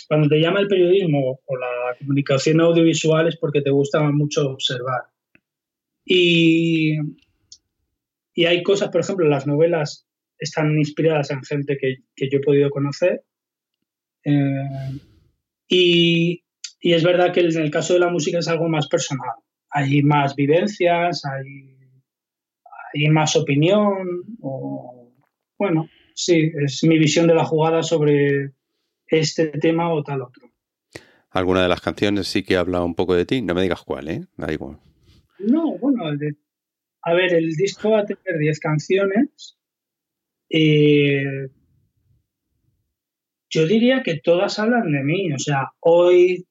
cuando 0.06 0.28
te 0.28 0.38
llama 0.38 0.60
el 0.60 0.68
periodismo 0.68 1.40
o 1.44 1.56
la 1.56 1.96
comunicación 1.98 2.60
audiovisual 2.60 3.26
es 3.26 3.36
porque 3.36 3.62
te 3.62 3.70
gusta 3.70 4.00
mucho 4.12 4.50
observar. 4.50 5.02
Y, 6.04 6.96
y 8.34 8.44
hay 8.44 8.62
cosas, 8.62 8.90
por 8.90 9.00
ejemplo, 9.00 9.26
las 9.26 9.48
novelas 9.48 10.06
están 10.38 10.78
inspiradas 10.78 11.32
en 11.32 11.42
gente 11.42 11.76
que, 11.80 11.96
que 12.14 12.28
yo 12.30 12.38
he 12.38 12.42
podido 12.42 12.70
conocer 12.70 13.24
eh, 14.26 15.00
y, 15.68 16.42
es 16.80 17.04
verdad 17.04 17.32
que 17.32 17.40
en 17.40 17.56
el 17.56 17.70
caso 17.70 17.94
de 17.94 18.00
la 18.00 18.10
música 18.10 18.38
es 18.38 18.48
algo 18.48 18.68
más 18.68 18.88
personal. 18.88 19.36
Hay 19.70 20.02
más 20.02 20.34
vivencias, 20.34 21.24
hay, 21.24 21.76
hay 22.94 23.08
más 23.08 23.36
opinión. 23.36 24.24
O, 24.40 25.05
bueno, 25.58 25.88
sí, 26.14 26.52
es 26.62 26.82
mi 26.84 26.98
visión 26.98 27.26
de 27.26 27.34
la 27.34 27.44
jugada 27.44 27.82
sobre 27.82 28.52
este 29.06 29.46
tema 29.48 29.92
o 29.92 30.02
tal 30.02 30.22
otro. 30.22 30.50
¿Alguna 31.30 31.62
de 31.62 31.68
las 31.68 31.80
canciones 31.80 32.28
sí 32.28 32.42
que 32.42 32.56
habla 32.56 32.82
un 32.82 32.94
poco 32.94 33.14
de 33.14 33.26
ti? 33.26 33.42
No 33.42 33.54
me 33.54 33.62
digas 33.62 33.82
cuál, 33.82 34.08
¿eh? 34.08 34.26
Da 34.36 34.52
igual. 34.52 34.78
No, 35.38 35.76
bueno, 35.78 36.04
a 37.02 37.14
ver, 37.14 37.34
el 37.34 37.50
disco 37.52 37.90
va 37.90 38.00
a 38.00 38.06
tener 38.06 38.38
10 38.38 38.58
canciones. 38.58 39.58
Eh, 40.48 41.48
yo 43.50 43.66
diría 43.66 44.02
que 44.02 44.18
todas 44.18 44.58
hablan 44.58 44.90
de 44.92 45.02
mí. 45.02 45.32
O 45.32 45.38
sea, 45.38 45.72
hoy 45.80 46.46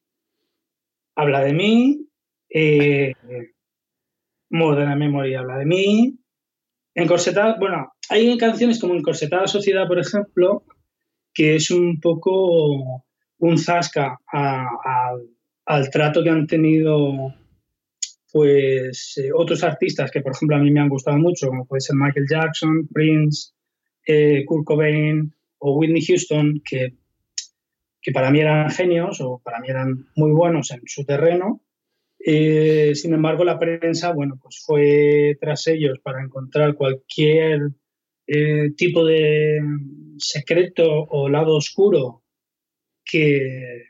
habla 1.15 1.43
de 1.43 1.53
mí, 1.53 2.07
eh, 2.49 3.13
Memory 4.49 5.35
habla 5.35 5.57
de 5.57 5.65
mí. 5.65 6.19
Encorsetada, 6.95 7.57
bueno, 7.59 7.93
hay 8.09 8.37
canciones 8.37 8.79
como 8.79 8.95
Encorsetada 8.95 9.47
Sociedad, 9.47 9.85
por 9.85 9.99
ejemplo, 9.99 10.63
que 11.33 11.55
es 11.55 11.69
un 11.69 11.99
poco 11.99 13.03
un 13.39 13.57
zasca 13.57 14.17
al 14.31 15.89
trato 15.91 16.23
que 16.23 16.29
han 16.29 16.47
tenido 16.47 17.33
pues 18.31 19.13
eh, 19.17 19.29
otros 19.33 19.63
artistas 19.63 20.11
que, 20.11 20.21
por 20.21 20.33
ejemplo, 20.33 20.57
a 20.57 20.59
mí 20.59 20.71
me 20.71 20.79
han 20.81 20.89
gustado 20.89 21.17
mucho, 21.17 21.47
como 21.47 21.65
puede 21.65 21.81
ser 21.81 21.95
Michael 21.95 22.27
Jackson, 22.29 22.87
Prince, 22.91 23.51
eh, 24.05 24.43
Kurt 24.45 24.65
Cobain, 24.65 25.33
o 25.59 25.77
Whitney 25.77 26.03
Houston, 26.05 26.61
que, 26.63 26.95
que 28.01 28.11
para 28.11 28.31
mí 28.31 28.39
eran 28.39 28.69
genios 28.71 29.19
o 29.21 29.41
para 29.43 29.59
mí 29.59 29.69
eran 29.69 30.07
muy 30.15 30.31
buenos 30.31 30.71
en 30.71 30.81
su 30.85 31.05
terreno. 31.05 31.61
Eh, 32.27 32.95
sin 32.95 33.13
embargo, 33.13 33.43
la 33.43 33.59
prensa, 33.59 34.11
bueno, 34.11 34.39
pues 34.41 34.63
fue 34.65 35.37
tras 35.39 35.67
ellos 35.67 35.99
para 35.99 36.23
encontrar 36.23 36.73
cualquier 36.73 37.69
eh, 38.25 38.71
tipo 38.75 39.05
de 39.05 39.61
secreto 40.17 40.89
o 40.91 41.29
lado 41.29 41.55
oscuro 41.55 42.23
que, 43.03 43.83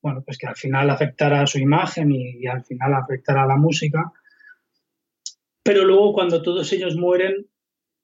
bueno, 0.00 0.22
pues 0.24 0.38
que 0.38 0.46
al 0.46 0.56
final 0.56 0.88
afectara 0.88 1.42
a 1.42 1.46
su 1.46 1.58
imagen 1.58 2.12
y, 2.12 2.38
y 2.38 2.46
al 2.46 2.64
final 2.64 2.94
afectara 2.94 3.42
a 3.42 3.46
la 3.46 3.56
música. 3.56 4.10
Pero 5.62 5.84
luego 5.84 6.14
cuando 6.14 6.40
todos 6.40 6.72
ellos 6.72 6.96
mueren, 6.96 7.46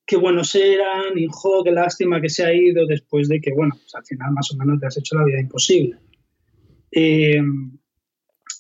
qué 0.05 0.17
buenos 0.17 0.55
eran, 0.55 1.17
hijo, 1.17 1.65
qué 1.65 1.71
lástima 1.71 2.21
que 2.21 2.29
se 2.29 2.45
ha 2.45 2.53
ido 2.53 2.87
después 2.87 3.27
de 3.29 3.41
que, 3.41 3.55
bueno, 3.55 3.75
pues 3.75 3.95
al 3.95 4.05
final 4.05 4.33
más 4.33 4.53
o 4.53 4.57
menos 4.59 4.79
te 4.81 4.87
has 4.87 4.99
hecho 4.99 5.17
la 5.17 5.25
vida 5.25 5.41
imposible. 5.41 5.99
Eh, 6.91 7.41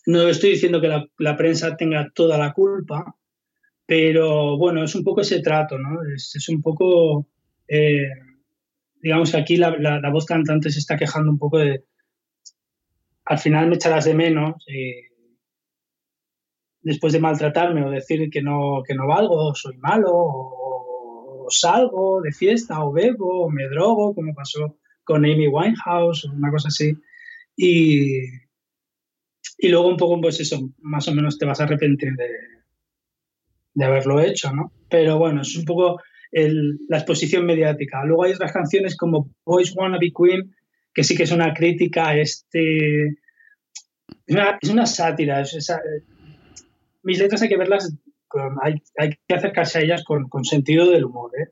no 0.09 0.27
estoy 0.27 0.53
diciendo 0.53 0.81
que 0.81 0.89
la, 1.19 1.37
prensa 1.37 1.77
tenga 1.77 2.11
toda 2.15 2.39
la 2.39 2.55
culpa, 2.55 3.15
pero 3.85 4.57
bueno, 4.57 4.83
es 4.83 4.95
un 4.95 5.05
poco 5.05 5.21
ese 5.21 5.43
trato, 5.43 5.79
¿no? 5.79 6.01
Es, 6.15 6.49
un 6.49 6.63
poco, 6.63 7.27
eh, 7.69 8.09
digamos 9.03 9.31
que 9.31 9.37
aquí 9.37 9.57
la, 9.59 10.01
voz 10.11 10.25
cantante 10.25 10.71
se 10.71 10.79
está 10.79 10.97
quejando 10.97 11.31
un 11.31 11.39
poco 11.39 11.59
de, 11.59 11.85
al 13.27 13.39
final 13.39 13.69
me 13.69 13.75
echarás 13.75 14.07
de 14.07 14.15
menos 14.15 14.55
después 16.81 17.13
de 17.13 17.21
maltratarme 17.21 17.85
o 17.85 17.91
decir 17.91 18.31
que 18.31 18.41
no, 18.41 18.83
que 18.87 18.95
no 18.95 19.07
valgo, 19.07 19.55
soy 19.55 19.77
malo, 19.77 20.11
o 20.15 21.47
salgo 21.51 22.23
de 22.23 22.33
fiesta 22.33 22.83
o 22.83 22.93
bebo 22.93 23.45
o 23.45 23.51
me 23.51 23.69
drogo, 23.69 24.15
como 24.15 24.33
pasó 24.33 24.79
con 25.05 25.27
Amy 25.27 25.49
Winehouse 25.49 26.25
o 26.25 26.33
una 26.33 26.51
cosa 26.51 26.69
así. 26.69 26.95
Y, 27.57 28.48
y 29.59 29.69
luego 29.69 29.89
un 29.89 29.97
poco, 29.97 30.21
pues 30.21 30.39
eso, 30.41 30.71
más 30.79 31.09
o 31.09 31.15
menos 31.15 31.37
te 31.37 31.45
vas 31.45 31.61
a 31.61 31.65
arrepentir 31.65 32.13
de, 32.13 32.29
de 33.75 33.85
haberlo 33.85 34.21
hecho, 34.21 34.53
¿no? 34.53 34.73
Pero 34.89 35.19
bueno, 35.19 35.43
es 35.43 35.57
un 35.57 35.65
poco 35.65 36.01
la 36.33 36.99
exposición 36.99 37.47
mediática. 37.47 38.05
Luego 38.05 38.25
hay 38.25 38.33
otras 38.33 38.53
canciones 38.53 38.97
como 38.97 39.31
Boys 39.45 39.75
Wanna 39.75 39.99
Be 39.99 40.13
Queen, 40.13 40.55
que 40.93 41.05
sí 41.05 41.17
que 41.17 41.23
es 41.25 41.33
una 41.33 41.55
crítica 41.55 42.17
este... 42.17 43.19
Es 44.27 44.71
una, 44.71 44.87
sátira. 44.87 45.43
mis 47.03 47.19
letras 47.19 47.43
hay 47.43 47.49
que 47.49 47.57
verlas, 47.57 47.95
hay, 48.63 48.83
que 49.27 49.35
acercarse 49.35 49.79
a 49.79 49.83
ellas 49.83 50.05
con, 50.05 50.45
sentido 50.45 50.91
del 50.91 51.05
humor. 51.05 51.31
¿eh? 51.39 51.51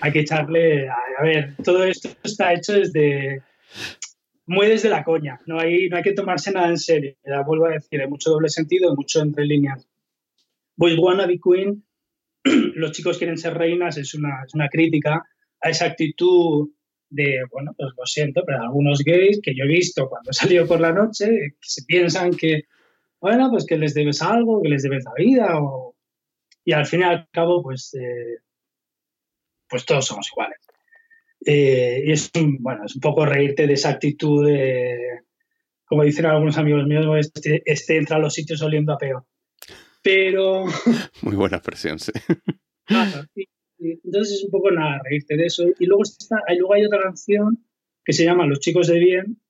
Hay 0.00 0.12
que 0.12 0.20
echarle... 0.20 0.88
A, 0.88 1.22
ver, 1.22 1.54
todo 1.64 1.84
esto 1.84 2.10
está 2.22 2.52
hecho 2.52 2.74
desde... 2.74 3.42
Muy 4.50 4.66
desde 4.66 4.88
la 4.88 5.04
coña, 5.04 5.38
no 5.46 5.60
hay, 5.60 5.88
no 5.88 5.96
hay 5.96 6.02
que 6.02 6.12
tomarse 6.12 6.50
nada 6.50 6.70
en 6.70 6.76
serio. 6.76 7.14
Vuelvo 7.46 7.66
a 7.66 7.74
decir, 7.74 8.00
hay 8.00 8.08
mucho 8.08 8.30
doble 8.30 8.48
sentido, 8.48 8.96
mucho 8.96 9.20
entre 9.20 9.44
líneas. 9.46 9.88
Boys 10.74 10.98
Wanna 10.98 11.26
Be 11.26 11.38
Queen 11.38 11.84
los 12.74 12.90
chicos 12.90 13.16
quieren 13.16 13.38
ser 13.38 13.56
reinas 13.56 13.96
es 13.96 14.12
una, 14.12 14.42
es 14.44 14.52
una 14.52 14.68
crítica 14.68 15.24
a 15.60 15.70
esa 15.70 15.84
actitud 15.84 16.68
de, 17.10 17.44
bueno, 17.52 17.74
pues 17.78 17.92
lo 17.96 18.04
siento, 18.06 18.42
pero 18.44 18.60
algunos 18.60 19.04
gays 19.04 19.40
que 19.40 19.54
yo 19.54 19.62
he 19.62 19.68
visto 19.68 20.08
cuando 20.08 20.32
salió 20.32 20.66
por 20.66 20.80
la 20.80 20.92
noche, 20.92 21.28
que 21.28 21.56
se 21.60 21.84
piensan 21.84 22.32
que, 22.32 22.64
bueno, 23.20 23.52
pues 23.52 23.64
que 23.64 23.78
les 23.78 23.94
debes 23.94 24.20
algo, 24.20 24.62
que 24.62 24.68
les 24.68 24.82
debes 24.82 25.04
la 25.04 25.12
vida, 25.16 25.60
y 26.64 26.72
al 26.72 26.86
fin 26.86 27.02
y 27.02 27.04
al 27.04 27.28
cabo, 27.30 27.62
pues, 27.62 27.94
eh, 27.94 28.38
pues 29.68 29.84
todos 29.84 30.06
somos 30.06 30.28
iguales. 30.32 30.58
Eh, 31.44 32.02
y 32.06 32.12
es 32.12 32.30
un, 32.38 32.58
bueno, 32.62 32.84
es 32.84 32.94
un 32.94 33.00
poco 33.00 33.24
reírte 33.24 33.66
de 33.66 33.72
esa 33.74 33.90
actitud 33.90 34.46
de, 34.46 35.20
como 35.90 36.04
dicen 36.04 36.26
algunos 36.26 36.56
amigos 36.56 36.86
míos, 36.86 37.04
este, 37.18 37.62
este 37.64 37.96
entra 37.96 38.16
a 38.16 38.20
los 38.20 38.34
sitios 38.34 38.62
oliendo 38.62 38.92
a 38.92 38.98
peor. 38.98 39.24
Pero. 40.02 40.64
Muy 41.22 41.34
buena 41.34 41.56
expresión, 41.56 41.98
sí. 41.98 42.12
entonces 43.78 44.34
es 44.34 44.44
un 44.44 44.50
poco 44.50 44.70
nada, 44.70 45.00
reírte 45.04 45.36
de 45.36 45.46
eso. 45.46 45.64
Y 45.78 45.86
luego, 45.86 46.02
está, 46.04 46.36
luego 46.56 46.74
hay 46.74 46.84
otra 46.84 47.02
canción 47.02 47.64
que 48.04 48.12
se 48.12 48.24
llama 48.24 48.46
Los 48.46 48.60
chicos 48.60 48.86
de 48.86 48.98
bien, 48.98 49.40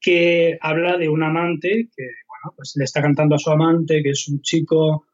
que 0.00 0.58
habla 0.60 0.98
de 0.98 1.08
un 1.08 1.22
amante 1.22 1.88
que, 1.96 2.02
bueno, 2.02 2.54
pues 2.56 2.74
le 2.76 2.84
está 2.84 3.00
cantando 3.00 3.34
a 3.36 3.38
su 3.38 3.50
amante, 3.50 4.02
que 4.02 4.10
es 4.10 4.28
un 4.28 4.42
chico, 4.42 5.06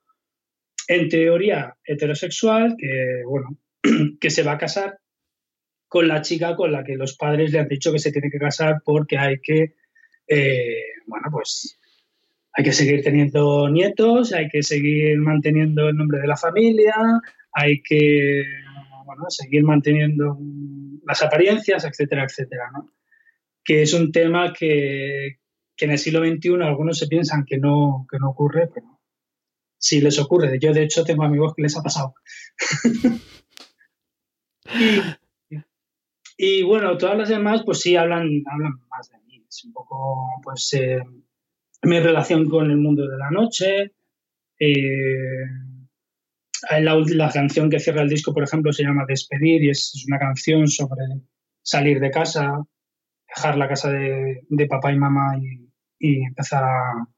en 0.89 1.09
teoría, 1.09 1.77
heterosexual, 1.85 2.75
que, 2.77 3.23
bueno, 3.25 3.59
que 4.21 4.31
se 4.31 4.43
va 4.43 4.53
a 4.53 4.59
casar 4.59 4.99
con 5.89 6.09
la 6.09 6.23
chica 6.23 6.57
con 6.57 6.73
la 6.73 6.85
que 6.85 6.97
los 6.97 7.17
padres 7.17 7.53
le 7.53 7.61
han 7.61 7.69
dicho 7.69 7.93
que 7.93 7.99
se 7.99 8.13
tiene 8.13 8.31
que 8.31 8.39
casar 8.39 8.83
porque 8.85 9.19
hay 9.19 9.41
que, 9.41 9.75
eh, 10.27 10.83
bueno, 11.07 11.29
pues 11.31 11.79
hay 12.53 12.65
que 12.65 12.73
seguir 12.73 13.03
teniendo 13.03 13.69
nietos, 13.69 14.33
hay 14.33 14.49
que 14.49 14.63
seguir 14.63 15.19
manteniendo 15.19 15.89
el 15.89 15.97
nombre 15.97 16.21
de 16.21 16.27
la 16.27 16.37
familia, 16.37 16.95
hay 17.53 17.83
que 17.83 18.45
seguir 19.29 19.63
manteniendo 19.65 20.39
las 21.07 21.23
apariencias, 21.23 21.85
etcétera, 21.85 22.25
etcétera. 22.25 22.71
¿no? 22.73 22.93
Que 23.65 23.83
es 23.83 23.93
un 23.93 24.13
tema 24.13 24.53
que, 24.53 25.39
en 25.79 25.91
el 25.91 25.99
siglo 25.99 26.21
XXI 26.21 26.55
algunos 26.63 26.99
se 26.99 27.07
piensan 27.07 27.45
que 27.45 27.59
no, 27.59 28.07
que 28.11 28.19
no 28.19 28.31
ocurre, 28.31 28.69
pero 28.73 29.01
sí 29.79 30.01
les 30.01 30.19
ocurre. 30.19 30.59
Yo, 30.61 30.73
de 30.73 30.83
hecho, 30.83 31.05
tengo 31.05 31.25
amigos 31.25 31.55
que 31.55 31.63
les 31.63 31.77
ha 31.77 31.83
pasado. 31.83 32.15
y, 34.75 35.01
bueno, 36.65 36.97
todas 36.99 37.17
las 37.17 37.29
demás, 37.29 37.63
pues 37.65 37.81
sí 37.81 37.97
hablan, 37.97 38.43
hablan 38.47 38.81
más 38.91 39.11
de 39.11 39.19
mí. 39.27 39.45
Es 39.49 39.65
un 39.65 39.73
poco, 39.73 40.41
pues. 40.43 40.73
Eh, 40.75 41.01
mi 41.83 42.01
relación 42.01 42.49
con 42.49 42.71
el 42.71 42.77
mundo 42.77 43.07
de 43.07 43.17
la 43.17 43.31
noche. 43.31 43.93
Eh, 44.59 45.45
la, 46.81 47.31
canción 47.31 47.71
que 47.71 47.79
cierra 47.79 48.03
el 48.03 48.09
disco, 48.09 48.33
por 48.33 48.43
ejemplo, 48.43 48.73
se 48.73 48.83
llama 48.83 49.05
Despedir 49.07 49.63
y 49.63 49.71
es, 49.71 50.05
una 50.09 50.19
canción 50.19 50.67
sobre 50.69 51.05
salir 51.63 52.01
de 52.01 52.11
casa, 52.11 52.63
dejar 53.29 53.57
la 53.57 53.69
casa 53.69 53.91
de, 53.91 54.67
papá 54.69 54.93
y 54.93 54.99
mamá 54.99 55.39
y, 55.99 56.25
empezar 56.25 56.65
a, 56.65 57.09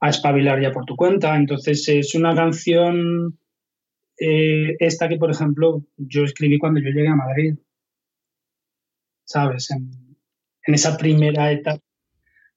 a, 0.00 0.08
espabilar 0.08 0.60
ya 0.60 0.72
por 0.72 0.84
tu 0.84 0.96
cuenta. 0.96 1.36
Entonces 1.36 1.88
es 1.88 2.14
una 2.14 2.34
canción, 2.34 3.38
eh, 4.18 4.76
esta 4.78 5.08
que, 5.08 5.16
por 5.16 5.30
ejemplo, 5.30 5.84
yo 5.96 6.24
escribí 6.24 6.58
cuando 6.58 6.80
yo 6.80 6.90
llegué 6.90 7.08
a 7.08 7.16
Madrid, 7.16 7.54
¿sabes? 9.32 9.70
En, 9.70 9.90
en 10.66 10.74
esa 10.74 10.96
primera 10.96 11.50
etapa 11.50 11.82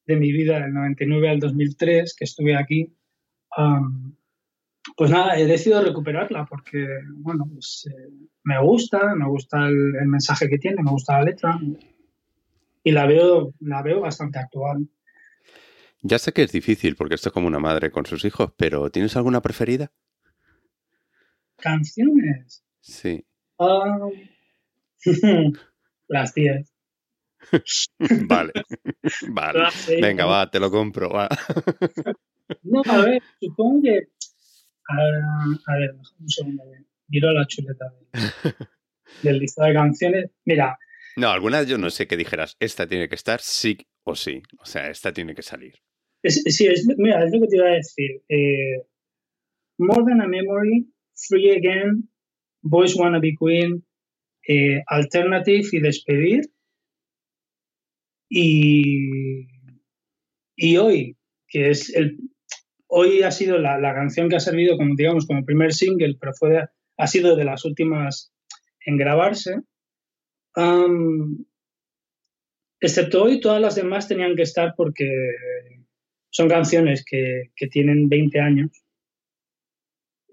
de 0.06 0.16
mi 0.16 0.32
vida, 0.32 0.60
del 0.60 0.74
99 0.74 1.30
al 1.30 1.40
2003, 1.40 2.16
que 2.16 2.26
estuve 2.26 2.56
aquí, 2.56 2.96
pues 4.96 5.10
nada, 5.10 5.38
he 5.38 5.46
decidido 5.46 5.82
recuperarla 5.82 6.46
porque, 6.46 6.86
bueno, 7.16 7.48
pues 7.52 7.90
eh, 7.90 8.10
me 8.44 8.62
gusta, 8.62 9.16
me 9.16 9.28
gusta 9.28 9.68
el, 9.68 9.94
mensaje 10.06 10.48
que 10.48 10.60
tiene, 10.60 10.84
me 10.84 10.92
gusta 10.92 11.18
la 11.20 11.26
letra 11.26 11.60
y 12.84 12.92
la 12.92 13.08
veo, 13.08 13.54
la 13.60 13.82
veo 13.82 14.02
bastante 14.02 14.38
actual. 14.40 14.88
Ya 16.02 16.20
sé 16.20 16.34
que 16.34 16.44
es 16.44 16.52
difícil 16.52 16.96
porque 16.96 17.16
esto 17.16 17.30
es 17.30 17.34
como 17.34 17.48
una 17.48 17.58
madre 17.58 17.90
con 17.90 18.06
sus 18.06 18.26
hijos, 18.26 18.54
pero 18.58 18.92
¿tienes 18.92 19.16
alguna 19.16 19.42
preferida? 19.42 19.92
¿Canciones? 21.58 22.64
Sí. 22.80 23.26
las 26.08 26.34
10. 26.34 26.72
vale, 28.28 28.52
vale. 29.30 29.70
Venga, 30.02 30.26
va, 30.26 30.50
te 30.50 30.60
lo 30.60 30.72
compro, 30.72 31.10
va. 31.10 31.30
no, 32.64 32.82
a 32.86 32.98
ver, 33.06 33.22
supongo 33.40 33.84
que... 33.84 34.00
A, 34.88 35.78
ver, 35.78 35.96
un 36.20 36.30
segundo. 36.30 36.64
Miro 37.08 37.32
la 37.32 37.46
chuleta 37.48 37.86
del, 39.24 39.40
listado 39.40 39.68
de 39.68 39.74
canciones. 39.74 40.32
Mira. 40.46 40.78
No, 41.18 41.30
algunas 41.30 41.68
yo 41.68 41.78
no 41.78 41.90
sé 41.90 42.08
qué 42.08 42.18
dijeras. 42.18 42.56
Esta 42.60 42.88
tiene 42.88 43.10
que 43.10 43.16
estar 43.16 43.40
sí 43.42 43.78
o 44.04 44.16
sí. 44.16 44.42
O 44.60 44.66
sea, 44.66 44.90
esta 44.90 45.12
tiene 45.12 45.34
que 45.34 45.42
salir. 45.42 45.74
sí, 46.24 46.68
es, 46.68 46.86
mira, 46.98 47.24
es 47.24 47.34
lo 47.34 47.42
que 47.42 47.48
te 47.48 47.56
iba 47.58 47.68
a 47.68 47.72
decir. 47.74 48.22
Eh, 48.30 48.86
More 49.78 50.04
Than 50.08 50.22
a 50.22 50.28
Memory, 50.28 50.88
Free 51.16 51.52
Again, 51.52 52.10
Boys 52.62 52.96
Wanna 52.96 53.20
Be 53.20 53.36
Queen, 53.40 53.84
eh, 54.48 54.84
Alternative 54.88 55.68
y 55.72 55.80
Despedir 55.80 56.42
y, 58.30 59.48
y 60.56 60.78
hoy, 60.78 61.18
que 61.48 61.70
es 61.70 61.94
el, 61.96 62.18
hoy 62.88 63.24
ha 63.24 63.32
sido 63.32 63.58
la, 63.58 63.94
canción 63.94 64.30
que 64.30 64.38
ha 64.38 64.40
servido 64.40 64.78
como, 64.78 64.96
digamos, 64.96 65.26
como 65.26 65.46
primer 65.46 65.74
single, 65.74 66.16
pero 66.20 66.34
fue, 66.34 66.64
ha 66.98 67.08
sido 67.08 67.36
de 67.36 67.46
las 67.46 67.66
últimas 67.66 68.34
en 68.86 68.98
grabarse. 68.98 69.62
excepto 72.80 73.24
hoy, 73.24 73.40
todas 73.40 73.62
las 73.62 73.76
demás 73.76 74.08
tenían 74.08 74.36
que 74.36 74.44
estar 74.44 74.74
porque 74.78 75.10
son 76.30 76.50
canciones 76.50 77.04
que, 77.04 77.50
tienen 77.72 78.10
20 78.10 78.40
años 78.40 78.72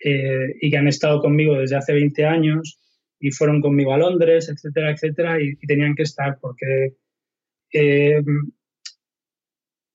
eh, 0.05 0.55
y 0.61 0.70
que 0.70 0.77
han 0.77 0.88
estado 0.88 1.20
conmigo 1.20 1.57
desde 1.59 1.77
hace 1.77 1.92
20 1.92 2.25
años 2.25 2.82
y 3.23 3.31
fueron 3.31 3.61
conmigo 3.61 3.95
a 3.95 3.99
Londres, 3.99 4.49
etcétera, 4.49 4.91
etcétera, 4.91 5.41
y 5.41 5.55
tenían 5.59 5.95
que 5.95 6.03
estar 6.03 6.39
porque 6.41 6.97
eh, 7.73 8.21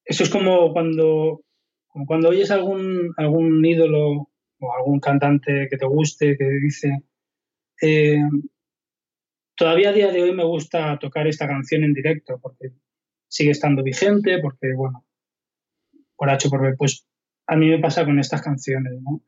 eso 0.05 0.23
es 0.23 0.29
como 0.29 0.71
cuando, 0.71 1.41
cuando 2.07 2.29
oyes 2.29 2.51
algún, 2.51 3.13
algún 3.17 3.63
ídolo 3.65 4.29
o 4.59 4.73
algún 4.73 5.01
cantante 5.01 5.67
que 5.69 5.77
te 5.77 5.85
guste 5.85 6.37
que 6.37 6.45
dice, 6.45 7.03
eh, 7.81 8.23
todavía 9.57 9.89
a 9.89 9.93
día 9.93 10.11
de 10.13 10.23
hoy 10.23 10.33
me 10.33 10.45
gusta 10.45 10.97
tocar 10.97 11.27
esta 11.27 11.47
canción 11.47 11.83
en 11.83 11.93
directo 11.93 12.39
porque 12.41 12.71
sigue 13.27 13.51
estando 13.51 13.83
vigente, 13.83 14.39
porque, 14.39 14.73
bueno, 14.73 15.05
por 16.15 16.29
H 16.29 16.49
por 16.49 16.61
B, 16.61 16.75
pues 16.77 17.05
a 17.45 17.57
mí 17.57 17.67
me 17.67 17.79
pasa 17.79 18.05
con 18.05 18.19
estas 18.19 18.41
canciones, 18.41 18.93
¿no? 19.01 19.21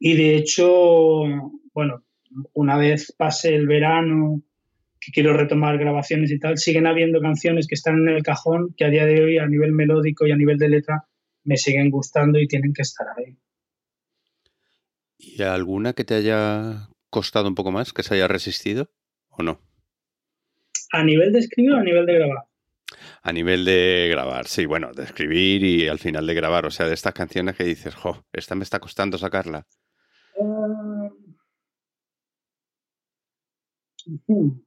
Y 0.00 0.16
de 0.16 0.34
hecho, 0.34 1.22
bueno, 1.72 2.02
una 2.52 2.76
vez 2.76 3.14
pase 3.16 3.54
el 3.54 3.66
verano 3.66 4.42
que 5.00 5.12
quiero 5.12 5.34
retomar 5.34 5.78
grabaciones 5.78 6.30
y 6.30 6.38
tal, 6.38 6.56
siguen 6.58 6.86
habiendo 6.86 7.20
canciones 7.20 7.66
que 7.66 7.74
están 7.74 8.08
en 8.08 8.08
el 8.08 8.22
cajón 8.22 8.74
que 8.76 8.84
a 8.84 8.90
día 8.90 9.04
de 9.04 9.22
hoy 9.22 9.38
a 9.38 9.46
nivel 9.46 9.72
melódico 9.72 10.26
y 10.26 10.32
a 10.32 10.36
nivel 10.36 10.56
de 10.56 10.68
letra 10.68 11.04
me 11.44 11.56
siguen 11.56 11.90
gustando 11.90 12.38
y 12.38 12.48
tienen 12.48 12.72
que 12.72 12.82
estar 12.82 13.06
ahí. 13.16 13.36
¿Y 15.18 15.42
alguna 15.42 15.92
que 15.92 16.04
te 16.04 16.14
haya 16.14 16.88
costado 17.10 17.48
un 17.48 17.54
poco 17.54 17.70
más, 17.70 17.92
que 17.92 18.02
se 18.02 18.14
haya 18.14 18.28
resistido 18.28 18.90
o 19.28 19.42
no? 19.42 19.60
¿A 20.92 21.04
nivel 21.04 21.32
de 21.32 21.40
escribir 21.40 21.72
o 21.72 21.76
a 21.76 21.82
nivel 21.82 22.06
de 22.06 22.14
grabar? 22.14 22.44
A 23.22 23.32
nivel 23.32 23.64
de 23.64 24.08
grabar, 24.10 24.46
sí, 24.46 24.66
bueno, 24.66 24.92
de 24.92 25.04
escribir 25.04 25.64
y 25.64 25.88
al 25.88 25.98
final 25.98 26.26
de 26.26 26.34
grabar, 26.34 26.66
o 26.66 26.70
sea, 26.70 26.86
de 26.86 26.94
estas 26.94 27.14
canciones 27.14 27.56
que 27.56 27.64
dices, 27.64 27.94
jo, 27.94 28.24
esta 28.32 28.54
me 28.54 28.64
está 28.64 28.78
costando 28.78 29.18
sacarla. 29.18 29.66
Ah, 30.40 31.08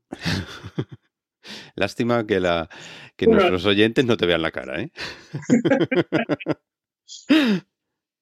Lástima 1.75 2.25
que, 2.25 2.39
la, 2.39 2.69
que 3.15 3.27
nuestros 3.27 3.65
oyentes 3.65 4.05
no 4.05 4.17
te 4.17 4.25
vean 4.25 4.41
la 4.41 4.51
cara, 4.51 4.81
¿eh? 4.81 4.91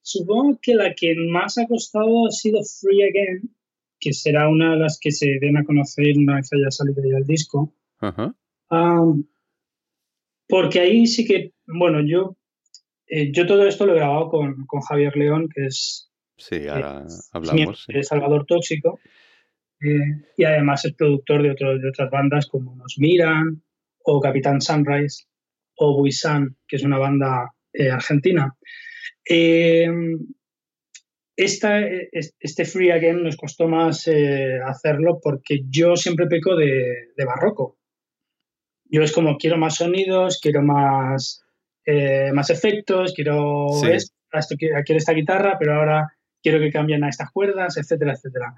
Supongo 0.01 0.59
que 0.61 0.75
la 0.75 0.93
que 0.93 1.15
más 1.15 1.57
ha 1.57 1.65
costado 1.65 2.27
ha 2.27 2.31
sido 2.31 2.61
Free 2.63 3.01
Again, 3.01 3.55
que 3.99 4.13
será 4.13 4.47
una 4.49 4.73
de 4.73 4.77
las 4.77 4.99
que 4.99 5.11
se 5.11 5.39
den 5.41 5.57
a 5.57 5.63
conocer 5.63 6.15
una 6.17 6.35
vez 6.35 6.49
haya 6.53 6.69
salido 6.69 7.01
ya 7.03 7.17
el 7.17 7.25
disco. 7.25 7.73
porque 10.47 10.79
ahí 10.79 11.07
sí 11.07 11.25
que, 11.25 11.53
bueno, 11.65 12.01
yo, 12.05 12.37
eh, 13.07 13.31
yo 13.31 13.47
todo 13.47 13.65
esto 13.65 13.87
lo 13.87 13.93
he 13.93 13.97
grabado 13.97 14.29
con, 14.29 14.67
Javier 14.87 15.17
León, 15.17 15.49
que 15.53 15.65
es, 15.65 16.11
sí, 16.37 16.67
ahora 16.67 17.07
hablamos, 17.31 17.85
de 17.87 18.03
Salvador 18.03 18.45
Tóxico, 18.45 18.99
eh, 19.85 20.25
y 20.37 20.43
además 20.43 20.85
es 20.85 20.93
productor 20.93 21.43
de, 21.43 21.49
de 21.49 21.89
otras 21.89 22.09
bandas 22.09 22.47
como 22.47 22.75
Nos 22.75 22.95
Miran, 22.97 23.61
o 24.03 24.19
Capitán 24.19 24.61
Sunrise, 24.61 25.25
o 25.77 25.97
Buisan, 25.97 26.55
que 26.67 26.75
es 26.77 26.83
una 26.83 26.97
banda 26.97 27.51
eh, 27.73 27.89
argentina. 27.89 28.55
Esta, 31.37 31.81
este 32.39 32.63
Free 32.63 32.91
Again 32.91 33.21
nos 33.21 33.35
costó 33.35 33.67
más 33.67 34.07
eh, 34.07 34.57
hacerlo 34.65 35.19
porque 35.21 35.63
yo 35.69 35.97
siempre 35.97 36.27
peco 36.27 36.55
de, 36.55 37.13
barroco. 37.25 37.77
Yo 38.85 39.01
es 39.01 39.11
como 39.11 39.37
quiero 39.37 39.57
más 39.57 39.75
sonidos, 39.75 40.39
quiero 40.41 40.61
más, 40.61 41.43
eh, 41.85 42.31
más 42.33 42.49
efectos, 42.49 43.13
quiero, 43.13 43.67
esto, 43.83 44.55
quiero 44.57 44.97
esta 44.97 45.11
guitarra, 45.11 45.57
pero 45.59 45.73
ahora 45.73 46.07
quiero 46.41 46.59
que 46.59 46.71
cambien 46.71 47.03
a 47.03 47.09
estas 47.09 47.31
cuerdas, 47.31 47.75
etcétera, 47.75 48.13
etcétera. 48.13 48.55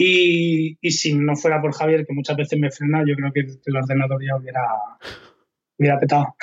Y, 0.00 0.78
si 0.90 1.12
no 1.14 1.34
fuera 1.34 1.60
por 1.60 1.74
Javier, 1.74 2.06
que 2.06 2.14
muchas 2.14 2.36
veces 2.36 2.58
me 2.58 2.70
frena, 2.70 3.04
yo 3.04 3.16
creo 3.16 3.32
que 3.32 3.40
el 3.40 3.76
ordenador 3.76 4.24
ya 4.24 4.36
hubiera, 4.36 4.64
hubiera 5.76 5.98
petado. 5.98 6.36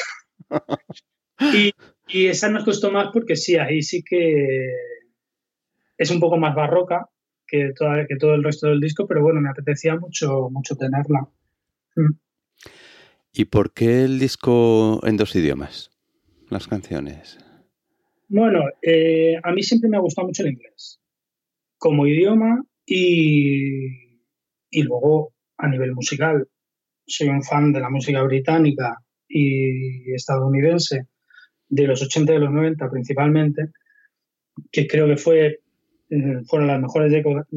y, 1.39 1.71
y 2.09 2.25
esa 2.27 2.49
nos 2.49 2.65
costó 2.65 2.91
más 2.91 3.07
porque 3.13 3.37
sí, 3.37 3.55
ahí 3.55 3.81
sí 3.81 4.03
que 4.03 4.69
es 5.97 6.11
un 6.11 6.19
poco 6.19 6.37
más 6.37 6.53
barroca 6.53 7.09
que, 7.47 7.71
que 8.09 8.15
todo 8.17 8.35
el 8.35 8.43
resto 8.43 8.67
del 8.67 8.81
disco, 8.81 9.07
pero 9.07 9.23
bueno, 9.23 9.39
me 9.39 9.49
apetecía 9.49 9.95
mucho, 9.95 10.49
mucho 10.49 10.75
tenerla. 10.75 11.29
Mm. 11.95 12.13
¿Y 13.31 13.45
por 13.45 13.73
qué 13.73 14.03
el 14.03 14.19
disco 14.19 14.99
en 15.07 15.15
dos 15.15 15.33
idiomas? 15.35 15.91
Las 16.49 16.67
canciones. 16.67 17.37
Bueno, 18.27 18.63
eh, 18.81 19.35
a 19.41 19.51
mí 19.53 19.63
siempre 19.63 19.89
me 19.89 19.95
ha 19.95 20.01
gustado 20.01 20.27
mucho 20.27 20.43
el 20.43 20.53
inglés 20.53 20.99
como 21.77 22.07
idioma 22.07 22.65
y, 22.85 24.19
y 24.69 24.83
luego 24.83 25.33
a 25.57 25.67
nivel 25.67 25.93
musical. 25.93 26.47
Soy 27.05 27.29
un 27.29 27.43
fan 27.43 27.71
de 27.71 27.79
la 27.79 27.89
música 27.89 28.21
británica 28.23 28.97
y 29.27 30.13
estadounidense 30.13 31.07
de 31.67 31.87
los 31.87 32.01
80 32.01 32.31
y 32.31 32.35
de 32.35 32.41
los 32.41 32.51
90 32.51 32.89
principalmente, 32.89 33.69
que 34.71 34.87
creo 34.87 35.07
que 35.07 35.17
fue 35.17 35.59
eh, 36.09 36.41
fueron 36.47 36.67
las 36.67 36.79
mejores 36.79 37.11
décadas 37.11 37.47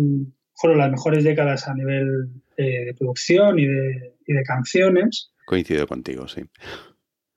fueron 0.54 0.78
las 0.78 0.90
mejores 0.90 1.22
décadas 1.22 1.68
a 1.68 1.74
nivel 1.74 2.30
eh, 2.56 2.86
de 2.86 2.94
producción 2.94 3.58
y 3.58 3.66
de, 3.66 4.16
y 4.26 4.32
de, 4.32 4.42
canciones. 4.42 5.32
Coincido 5.46 5.86
contigo, 5.86 6.26
sí. 6.26 6.42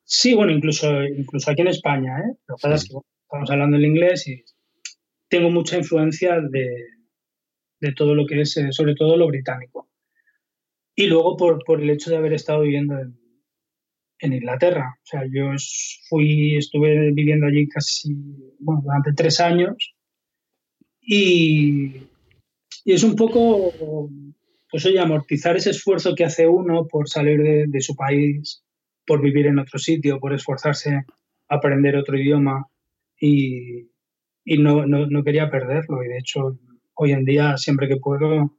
Sí, 0.04 0.34
bueno, 0.34 0.52
incluso, 0.52 1.04
incluso 1.04 1.52
aquí 1.52 1.62
en 1.62 1.68
España, 1.68 2.18
¿eh? 2.18 2.34
Lo 2.48 2.56
que 2.56 2.62
pasa 2.64 2.76
es 2.76 2.90
que 2.90 2.98
estamos 3.24 3.52
hablando 3.52 3.78
en 3.78 3.86
inglés 3.86 4.28
y 4.28 4.44
tengo 5.28 5.52
mucha 5.52 5.78
influencia 5.78 6.42
de, 6.42 6.68
de 7.82 7.94
todo 7.94 8.16
lo 8.16 8.26
que 8.26 8.42
es, 8.42 8.56
eh, 8.58 8.72
sobre 8.72 8.96
todo 8.96 9.18
lo 9.18 9.28
británico. 9.28 9.90
Y 10.96 11.08
luego 11.08 11.36
por, 11.36 11.64
por 11.66 11.82
el 11.82 11.90
hecho 11.90 12.12
de 12.12 12.18
haber 12.18 12.34
estado 12.34 12.62
viviendo 12.62 12.98
en, 13.00 13.18
Inglaterra. 14.34 15.00
O 15.02 15.06
sea, 15.06 15.24
yo 15.32 15.52
fui, 16.08 16.56
estuve 16.56 17.12
viviendo 17.12 17.48
allí 17.48 17.68
casi, 17.68 18.14
durante 18.60 19.14
tres 19.14 19.40
años 19.40 19.96
y, 21.02 22.08
es 22.86 23.04
un 23.04 23.16
poco, 23.16 23.74
pues 24.70 24.86
oye, 24.86 25.00
amortizar 25.00 25.58
ese 25.58 25.72
esfuerzo 25.72 26.14
que 26.16 26.24
hace 26.24 26.48
uno 26.48 26.88
por 26.88 27.10
salir 27.10 27.68
de, 27.68 27.82
su 27.82 27.96
país, 27.96 28.64
por 29.06 29.22
vivir 29.22 29.48
en 29.48 29.60
otro 29.60 29.80
sitio, 29.80 30.20
por 30.20 30.34
esforzarse 30.34 30.94
a 30.94 31.06
aprender 31.56 31.96
otro 31.96 32.18
idioma 32.18 32.68
y, 33.20 33.88
no, 34.46 34.86
no, 34.86 35.24
quería 35.24 35.50
perderlo. 35.50 36.04
Y 36.04 36.08
de 36.08 36.18
hecho, 36.20 36.60
hoy 37.02 37.14
en 37.14 37.26
día, 37.26 37.58
siempre 37.58 37.88
que 37.88 37.98
puedo, 37.98 38.56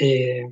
eh, 0.00 0.46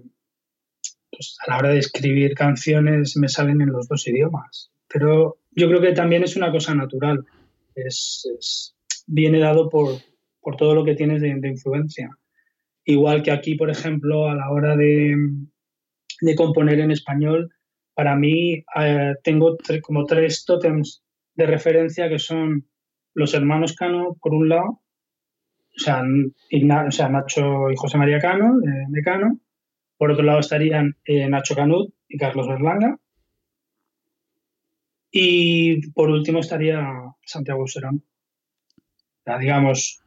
pues 1.10 1.38
a 1.46 1.50
la 1.50 1.58
hora 1.58 1.68
de 1.70 1.78
escribir 1.78 2.34
canciones 2.34 3.16
me 3.16 3.28
salen 3.28 3.62
en 3.62 3.72
los 3.72 3.88
dos 3.88 4.06
idiomas. 4.06 4.70
Pero 4.92 5.38
yo 5.52 5.68
creo 5.68 5.80
que 5.80 5.92
también 5.92 6.22
es 6.22 6.36
una 6.36 6.52
cosa 6.52 6.74
natural. 6.74 7.24
es, 7.74 8.76
viene 9.06 9.38
dado 9.38 9.70
por, 9.70 9.96
por 10.42 10.56
todo 10.56 10.74
lo 10.74 10.84
que 10.84 10.94
tienes 10.94 11.22
de, 11.22 11.28
influencia. 11.28 12.10
Igual 12.84 13.22
que 13.22 13.32
aquí, 13.32 13.54
por 13.54 13.70
ejemplo, 13.70 14.28
a 14.28 14.34
la 14.34 14.50
hora 14.50 14.76
de, 14.76 15.16
componer 16.36 16.80
en 16.80 16.90
español, 16.90 17.50
para 17.94 18.16
mí 18.16 18.64
eh, 18.78 19.14
tengo 19.22 19.56
como 19.82 20.04
tres 20.04 20.44
tótems 20.44 21.02
de 21.34 21.46
referencia 21.46 22.08
que 22.10 22.18
son 22.18 22.68
los 23.14 23.32
hermanos 23.32 23.74
Cano, 23.74 24.18
por 24.20 24.34
un 24.34 24.50
lado, 24.50 24.83
o 25.76 26.90
sea, 26.90 27.08
Nacho 27.08 27.70
y 27.70 27.76
José 27.76 27.98
María 27.98 28.18
Cano, 28.18 28.58
de, 28.60 29.02
Cano. 29.02 29.38
Por 29.96 30.10
otro 30.10 30.24
lado 30.24 30.40
estarían 30.40 30.96
eh, 31.04 31.28
Nacho 31.28 31.54
Canut 31.54 31.92
y 32.08 32.18
Carlos 32.18 32.48
Berlanga. 32.48 32.98
Y 35.10 35.90
por 35.92 36.10
último 36.10 36.40
estaría 36.40 36.84
Santiago 37.24 37.66
Serón. 37.66 38.02
digamos, 39.38 40.02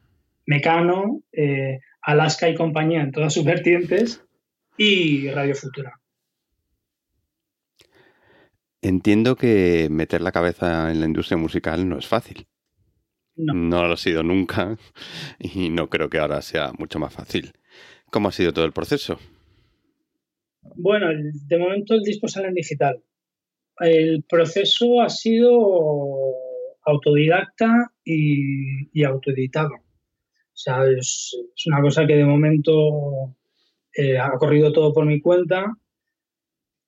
Mecano, 0.45 1.21
eh, 1.32 1.80
Alaska 2.01 2.49
y 2.49 2.56
compañía 2.56 3.01
en 3.01 3.12
todas 3.12 3.34
sus 3.34 3.43
vertientes 3.43 4.23
y 4.77 5.30
Radio 5.30 5.56
Futura. 5.56 5.99
Entiendo 8.82 9.36
que 9.36 9.88
meter 9.89 10.21
la 10.21 10.32
cabeza 10.32 10.91
en 10.91 10.99
la 10.99 11.06
industria 11.08 11.38
musical 11.38 11.89
no 11.89 11.97
es 11.97 12.08
fácil. 12.08 12.47
No. 13.38 13.54
no 13.54 13.88
lo 13.88 13.93
ha 13.93 13.97
sido 13.97 14.23
nunca 14.23 14.78
y 15.39 15.69
no 15.69 15.89
creo 15.89 16.10
que 16.10 16.19
ahora 16.19 16.41
sea 16.41 16.71
mucho 16.78 17.00
más 17.00 17.13
fácil. 17.13 17.54
¿Cómo 18.12 18.30
ha 18.30 18.32
sido 18.32 18.54
todo 18.54 18.65
el 18.65 18.73
proceso? 18.73 19.19
Bueno, 20.76 21.08
de 21.12 21.58
momento 21.58 21.93
el 21.93 22.02
disco 22.02 22.28
sale 22.28 22.47
en 22.47 22.54
digital. 22.54 23.02
El 23.80 24.23
proceso 24.23 25.02
ha 25.02 25.10
sido 25.10 26.34
autodidacta 26.84 27.91
y, 28.04 28.89
y 29.00 29.04
autoeditado. 29.04 29.73
O 30.58 30.60
sea, 30.60 30.89
es, 30.89 31.38
una 31.67 31.82
cosa 31.82 32.08
que 32.08 32.15
de 32.15 32.26
momento 32.26 33.36
eh, 33.93 34.17
ha 34.17 34.32
corrido 34.39 34.71
todo 34.73 34.91
por 34.91 35.06
mi 35.06 35.21
cuenta. 35.21 35.71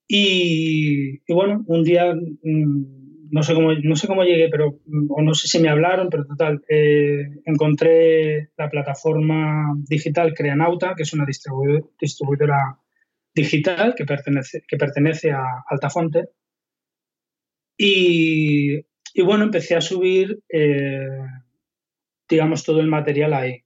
Y, 0.08 1.20
bueno, 1.32 1.64
un 1.68 1.84
día, 1.84 2.16
mm, 2.16 2.99
no 3.32 3.44
sé 3.44 3.54
cómo, 3.54 3.74
no 3.74 3.96
sé 3.96 4.08
cómo 4.08 4.24
llegué, 4.24 4.50
pero, 4.50 4.80
mm, 4.86 5.08
o 5.12 5.22
no 5.22 5.34
sé 5.34 5.48
si 5.48 5.60
me 5.60 5.70
hablaron, 5.70 6.10
pero 6.10 6.26
total, 6.26 6.64
eh, 6.70 7.28
encontré 7.46 8.50
la 8.58 8.70
plataforma 8.70 9.74
digital 9.88 10.34
Creanauta, 10.34 10.96
que 10.96 11.04
es 11.04 11.14
una 11.14 11.26
distribuidora 11.26 12.80
digital 13.34 13.96
que 13.96 14.06
pertenece, 14.06 14.64
que 14.68 14.78
pertenece 14.78 15.32
a 15.32 15.44
Altafonte. 15.70 16.26
Y, 17.78 18.76
y 19.14 19.22
bueno, 19.24 19.46
empecé 19.46 19.76
a 19.76 19.82
subir 19.82 20.40
eh, 20.50 21.08
digamos, 22.30 22.64
todo 22.64 22.80
el 22.80 22.88
material 22.88 23.34
ahí. 23.34 23.64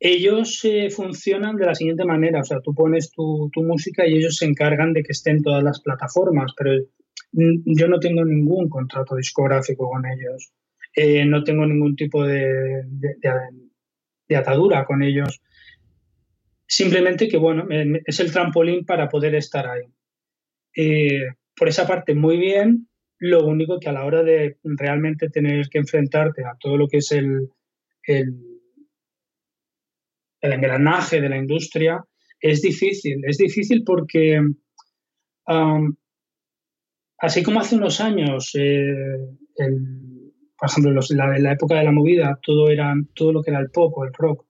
Ellos 0.00 0.60
eh, 0.64 0.90
funcionan 0.90 1.56
de 1.56 1.66
la 1.66 1.74
siguiente 1.74 2.04
manera, 2.04 2.40
o 2.40 2.44
sea, 2.44 2.60
tú 2.60 2.74
pones 2.74 3.10
tu, 3.10 3.50
música 3.56 4.06
y 4.06 4.16
ellos 4.16 4.36
se 4.36 4.46
encargan 4.46 4.92
de 4.92 5.02
que 5.02 5.12
estén 5.12 5.36
en 5.36 5.42
todas 5.42 5.62
las 5.62 5.80
plataformas, 5.80 6.52
pero 6.56 6.72
yo 7.32 7.88
no 7.88 7.98
tengo 8.00 8.24
ningún 8.24 8.68
contrato 8.68 9.16
discográfico 9.16 9.88
con 9.88 10.04
ellos, 10.06 10.52
eh, 10.94 11.24
no 11.24 11.44
tengo 11.44 11.66
ningún 11.66 11.94
tipo 11.94 12.24
de, 12.24 12.82
de, 12.84 14.36
atadura 14.36 14.84
con 14.84 15.02
ellos. 15.02 15.40
Simplemente 16.66 17.28
que, 17.28 17.36
bueno, 17.36 17.66
es 18.04 18.20
el 18.20 18.32
trampolín 18.32 18.84
para 18.84 19.08
poder 19.08 19.34
estar 19.34 19.66
ahí. 19.66 19.84
Eh, 20.76 21.26
por 21.56 21.68
esa 21.68 21.86
parte, 21.86 22.14
muy 22.14 22.38
bien. 22.38 22.88
Lo 23.18 23.46
único 23.46 23.78
que 23.78 23.88
a 23.88 23.92
la 23.92 24.04
hora 24.04 24.22
de 24.22 24.56
realmente 24.62 25.28
tener 25.28 25.68
que 25.68 25.78
enfrentarte 25.78 26.44
a 26.44 26.56
todo 26.58 26.76
lo 26.76 26.88
que 26.88 26.98
es 26.98 27.12
el, 27.12 27.50
el, 28.04 28.60
engranaje 30.40 31.20
de 31.20 31.28
la 31.28 31.36
industria 31.36 32.02
es 32.40 32.62
difícil. 32.62 33.22
Es 33.24 33.36
difícil 33.36 33.84
porque, 33.84 34.40
así 37.20 37.42
como 37.42 37.60
hace 37.60 37.76
unos 37.76 38.00
años, 38.00 38.50
eh, 38.54 39.16
por 40.58 40.68
ejemplo, 40.68 41.00
en 41.10 41.42
la, 41.42 41.52
época 41.52 41.76
de 41.76 41.84
la 41.84 41.92
movida, 41.92 42.38
todo, 42.42 42.68
era, 42.70 42.94
todo 43.14 43.32
lo 43.32 43.42
que 43.42 43.50
era 43.50 43.60
el 43.60 43.70
pop 43.70 43.92
o 43.96 44.04
el 44.04 44.12
rock 44.12 44.46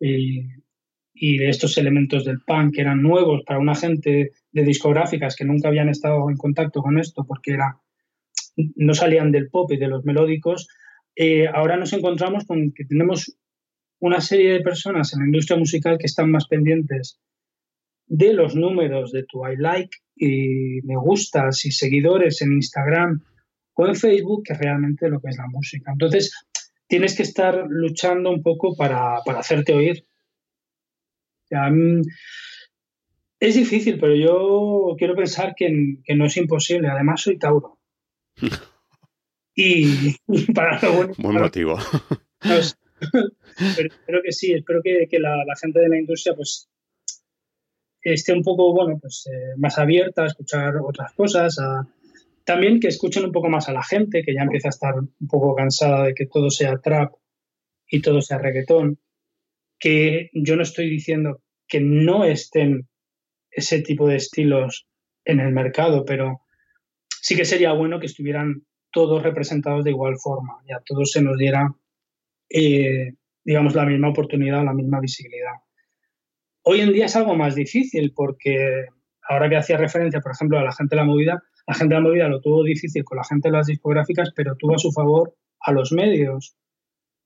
y, 0.00 0.46
y 1.14 1.44
estos 1.44 1.78
elementos 1.78 2.24
del 2.24 2.40
punk 2.40 2.78
eran 2.78 3.02
nuevos 3.02 3.42
para 3.44 3.60
una 3.60 3.74
gente 3.74 4.32
de 4.52 4.62
discográficas 4.64 5.36
que 5.36 5.44
nunca 5.44 5.68
habían 5.68 5.88
estado 5.88 6.28
en 6.28 6.36
contacto 6.36 6.82
con 6.82 6.98
esto 6.98 7.24
porque 7.26 7.52
era, 7.52 7.80
no 8.56 8.94
salían 8.94 9.30
del 9.30 9.48
pop 9.48 9.70
y 9.72 9.76
de 9.76 9.88
los 9.88 10.04
melódicos, 10.04 10.68
eh, 11.16 11.46
ahora 11.46 11.76
nos 11.76 11.92
encontramos 11.92 12.44
con 12.44 12.72
que 12.72 12.84
tenemos 12.84 13.36
una 14.00 14.20
serie 14.20 14.52
de 14.52 14.60
personas 14.60 15.12
en 15.14 15.20
la 15.20 15.26
industria 15.26 15.58
musical 15.58 15.98
que 15.98 16.06
están 16.06 16.30
más 16.30 16.46
pendientes 16.46 17.20
de 18.06 18.32
los 18.32 18.54
números 18.54 19.12
de 19.12 19.24
tu 19.24 19.46
I 19.46 19.56
like 19.56 19.96
y 20.16 20.80
me 20.82 20.96
gustas 20.96 21.64
y 21.64 21.72
seguidores 21.72 22.40
en 22.42 22.52
Instagram 22.52 23.22
o 23.74 23.86
en 23.86 23.96
Facebook 23.96 24.44
que 24.44 24.54
realmente 24.54 25.08
lo 25.08 25.20
que 25.20 25.28
es 25.28 25.36
la 25.36 25.46
música. 25.46 25.92
Entonces, 25.92 26.32
tienes 26.86 27.16
que 27.16 27.24
estar 27.24 27.66
luchando 27.68 28.30
un 28.30 28.42
poco 28.42 28.76
para, 28.76 29.18
hacerte 29.36 29.72
oír. 29.74 30.06
Mm, 31.50 32.02
es 33.40 33.54
difícil, 33.54 33.98
pero 33.98 34.14
yo 34.14 34.94
quiero 34.96 35.14
pensar 35.14 35.54
que, 35.56 35.68
no 36.14 36.26
es 36.26 36.36
imposible. 36.36 36.88
Además, 36.88 37.22
soy 37.22 37.38
Tauro. 37.38 37.78
y, 39.54 40.16
para 40.54 40.80
lo 40.80 40.92
bueno. 40.92 41.14
Buen 41.18 41.36
motivo. 41.36 41.78
espero 43.58 44.20
que 44.22 44.32
sí, 44.32 44.52
espero 44.52 44.80
que, 44.82 45.18
la, 45.18 45.44
gente 45.60 45.80
de 45.80 45.88
la 45.88 45.98
industria 45.98 46.34
pues 46.34 46.68
esté 48.12 48.32
un 48.32 48.42
poco, 48.42 48.72
bueno, 48.72 48.98
pues 49.00 49.28
eh, 49.32 49.54
más 49.56 49.78
abierta 49.78 50.22
a 50.22 50.26
escuchar 50.26 50.76
otras 50.76 51.12
cosas, 51.12 51.56
también 52.44 52.78
que 52.78 52.88
escuchen 52.88 53.24
un 53.24 53.32
poco 53.32 53.48
más 53.48 53.68
a 53.68 53.72
la 53.72 53.82
gente, 53.82 54.22
que 54.22 54.34
ya 54.34 54.42
empieza 54.42 54.68
a 54.68 54.70
estar 54.70 54.94
un 54.94 55.28
poco 55.28 55.54
cansada 55.54 56.04
de 56.04 56.14
que 56.14 56.26
todo 56.26 56.50
sea 56.50 56.78
trap 56.78 57.14
y 57.88 58.00
todo 58.02 58.20
sea 58.20 58.38
reggaetón, 58.38 58.98
que 59.78 60.30
yo 60.32 60.56
no 60.56 60.62
estoy 60.62 60.90
diciendo 60.90 61.40
que 61.66 61.80
no 61.80 62.24
estén 62.24 62.86
ese 63.50 63.80
tipo 63.80 64.06
de 64.06 64.16
estilos 64.16 64.86
en 65.24 65.40
el 65.40 65.52
mercado, 65.52 66.04
pero 66.04 66.42
sí 67.08 67.34
que 67.34 67.44
sería 67.44 67.72
bueno 67.72 67.98
que 67.98 68.06
estuvieran 68.06 68.66
todos 68.90 69.22
representados 69.22 69.84
de 69.84 69.90
igual 69.90 70.16
forma 70.18 70.58
y 70.66 70.72
a 70.72 70.80
todos 70.84 71.10
se 71.10 71.22
nos 71.22 71.38
diera, 71.38 71.68
eh, 72.50 73.14
digamos, 73.42 73.74
la 73.74 73.86
misma 73.86 74.10
oportunidad, 74.10 74.64
la 74.64 74.74
misma 74.74 75.00
visibilidad. 75.00 75.63
Hoy 76.66 76.80
en 76.80 76.92
día 76.92 77.06
es 77.06 77.16
algo 77.16 77.34
más 77.36 77.54
difícil 77.54 78.12
porque 78.14 78.86
ahora 79.28 79.50
que 79.50 79.56
hacía 79.56 79.76
referencia, 79.76 80.20
por 80.20 80.32
ejemplo, 80.32 80.58
a 80.58 80.64
la 80.64 80.72
gente 80.72 80.96
de 80.96 81.02
la 81.02 81.06
movida, 81.06 81.42
la 81.66 81.74
gente 81.74 81.94
de 81.94 82.00
la 82.00 82.06
movida 82.08 82.28
lo 82.28 82.40
tuvo 82.40 82.64
difícil 82.64 83.04
con 83.04 83.18
la 83.18 83.24
gente 83.24 83.48
de 83.48 83.52
las 83.52 83.66
discográficas, 83.66 84.30
pero 84.34 84.56
tuvo 84.56 84.74
a 84.74 84.78
su 84.78 84.90
favor 84.90 85.34
a 85.60 85.72
los 85.72 85.92
medios, 85.92 86.56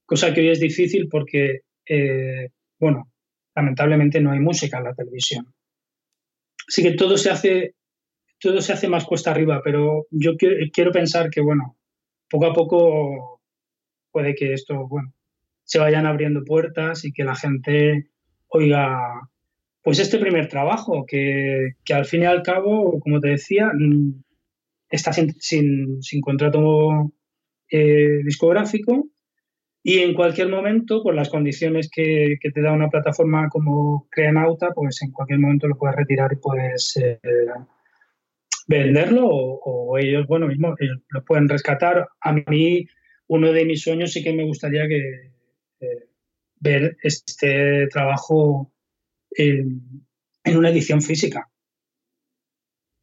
cosa 0.05 0.34
que 0.34 0.41
hoy 0.41 0.49
es 0.49 0.61
difícil 0.61 1.09
porque, 1.09 1.61
eh, 1.86 2.51
bueno, 2.80 3.12
lamentablemente 3.55 4.20
no 4.20 4.32
hay 4.32 4.41
música 4.41 4.78
en 4.78 4.84
la 4.84 4.95
televisión. 4.95 5.55
Así 6.66 6.82
que 6.82 6.93
todo 6.93 7.16
se 7.16 7.30
hace, 7.30 7.74
todo 8.41 8.61
se 8.61 8.72
hace 8.72 8.89
más 8.89 9.05
cuesta 9.05 9.30
arriba, 9.30 9.61
pero 9.62 10.07
yo 10.11 10.36
quiero, 10.36 10.93
pensar 10.93 11.30
que, 11.30 11.41
bueno, 11.41 11.76
poco 12.28 12.47
a 12.47 12.53
poco 12.53 13.41
puede 14.11 14.34
que 14.34 14.53
esto, 14.53 14.89
bueno, 14.89 15.14
se 15.64 15.78
vayan 15.78 16.07
abriendo 16.07 16.45
puertas 16.45 17.05
y 17.05 17.12
que 17.12 17.24
la 17.24 17.36
gente 17.36 18.11
oiga, 18.49 18.99
pues 19.83 19.99
este 19.99 20.19
primer 20.19 20.49
trabajo, 20.49 21.05
que, 21.07 21.73
al 21.93 22.05
fin 22.05 22.23
y 22.23 22.27
al 22.27 22.43
cabo, 22.43 23.01
como 23.01 23.21
te 23.21 23.29
decía, 23.29 23.71
mm, 23.73 24.23
está 24.91 25.13
sin, 25.13 25.35
sin, 26.03 26.21
contrato 26.21 27.13
eh, 27.71 28.21
discográfico 28.25 29.09
y 29.83 30.01
en 30.01 30.15
cualquier 30.15 30.49
momento, 30.49 31.03
por 31.03 31.15
las 31.15 31.31
condiciones 31.31 31.89
que, 31.91 32.37
te 32.43 32.61
da 32.61 32.73
una 32.73 32.91
plataforma 32.91 33.49
como 33.49 34.07
Creanauta, 34.11 34.71
pues 34.75 35.01
en 35.03 35.13
cualquier 35.13 35.39
momento 35.39 35.69
lo 35.69 35.79
puedes 35.79 35.97
retirar 35.97 36.33
y 36.33 36.37
puedes 36.37 36.97
eh, 36.97 37.19
venderlo 38.67 39.27
o, 39.29 39.97
ellos, 39.97 40.27
bueno, 40.27 40.47
mismo, 40.47 40.75
lo 41.09 41.25
pueden 41.25 41.49
rescatar. 41.49 42.07
A 42.21 42.33
mí, 42.33 42.87
uno 43.29 43.53
de 43.53 43.65
mis 43.65 43.83
sueños 43.83 44.13
sí 44.13 44.23
que 44.23 44.33
me 44.33 44.45
gustaría 44.45 44.87
que 44.89 44.99
eh, 45.81 46.08
ver 46.61 46.97
este 47.03 47.87
trabajo 47.89 48.73
en, 49.31 50.07
en 50.45 50.57
una 50.57 50.71
edición 50.71 51.03
física. 51.03 51.49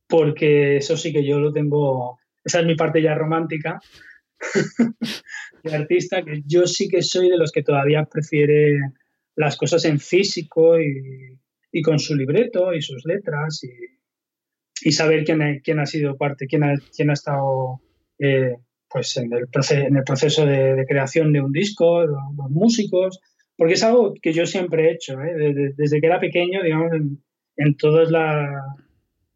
Porque 0.07 0.77
eso 0.77 0.97
sí 0.97 1.11
que 1.11 1.25
yo 1.25 1.39
lo 1.39 1.51
tengo, 1.51 2.19
esa 2.43 2.59
es 2.59 2.65
mi 2.65 2.75
parte 2.75 3.01
ya 3.01 3.15
romántica 3.15 3.79
de 5.63 5.75
artista, 5.75 6.23
que 6.23 6.43
yo 6.45 6.67
sí 6.67 6.87
que 6.87 7.01
soy 7.01 7.29
de 7.29 7.37
los 7.37 7.51
que 7.51 7.63
todavía 7.63 8.05
prefiere 8.05 8.79
las 9.35 9.57
cosas 9.57 9.85
en 9.85 9.99
físico 9.99 10.79
y, 10.79 11.81
con 11.83 11.99
su 11.99 12.15
libreto 12.15 12.73
y 12.73 12.81
sus 12.81 13.03
letras 13.05 13.61
y, 14.81 14.91
saber 14.91 15.25
quién 15.25 15.61
quién 15.63 15.79
ha 15.79 15.85
sido 15.85 16.15
parte, 16.15 16.47
quién 16.47 16.63
ha, 16.63 16.73
quién 16.95 17.09
ha 17.09 17.13
estado 17.13 17.81
eh, 18.19 18.55
pues 18.89 19.17
en 19.17 19.33
el, 19.33 19.47
en 19.71 19.97
el 19.97 20.03
proceso 20.03 20.45
de, 20.45 20.85
creación 20.87 21.33
de 21.33 21.41
un 21.41 21.51
disco, 21.51 22.05
los, 22.05 22.49
músicos, 22.49 23.19
porque 23.57 23.73
es 23.73 23.83
algo 23.83 24.13
que 24.21 24.33
yo 24.33 24.45
siempre 24.45 24.87
he 24.87 24.93
hecho, 24.93 25.19
¿eh? 25.21 25.73
desde, 25.75 26.01
que 26.01 26.07
era 26.07 26.19
pequeño, 26.19 26.61
digamos, 26.61 26.91
en, 27.55 27.77
todas 27.77 28.11
las, 28.11 28.49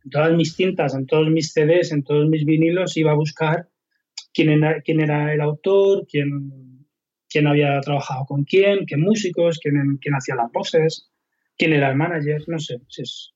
en 0.04 0.10
todas 0.10 0.34
mis 0.36 0.56
cintas, 0.56 0.94
en 0.94 1.06
todos 1.06 1.30
mis 1.30 1.54
CDs, 1.54 1.92
en 1.92 2.04
todos 2.04 2.28
mis 2.28 2.46
vinilos, 2.46 2.98
iba 2.98 3.12
a 3.12 3.16
buscar 3.16 3.70
quién 4.34 4.50
era, 4.50 4.82
quién 4.82 5.00
era 5.00 5.34
el 5.34 5.42
autor, 5.42 6.06
quién, 6.10 6.86
quién 7.30 7.48
había 7.48 7.80
trabajado 7.82 8.26
con 8.26 8.44
quién, 8.44 8.86
qué 8.86 8.98
músicos, 8.98 9.60
quién, 9.60 9.98
quién 10.02 10.16
hacía 10.16 10.36
las 10.36 10.52
voces, 10.52 11.10
quién 11.58 11.74
era 11.74 11.90
el 11.90 11.96
manager, 11.96 12.42
no 12.48 12.60
sé. 12.60 12.80
Si 12.90 13.02
es... 13.02 13.34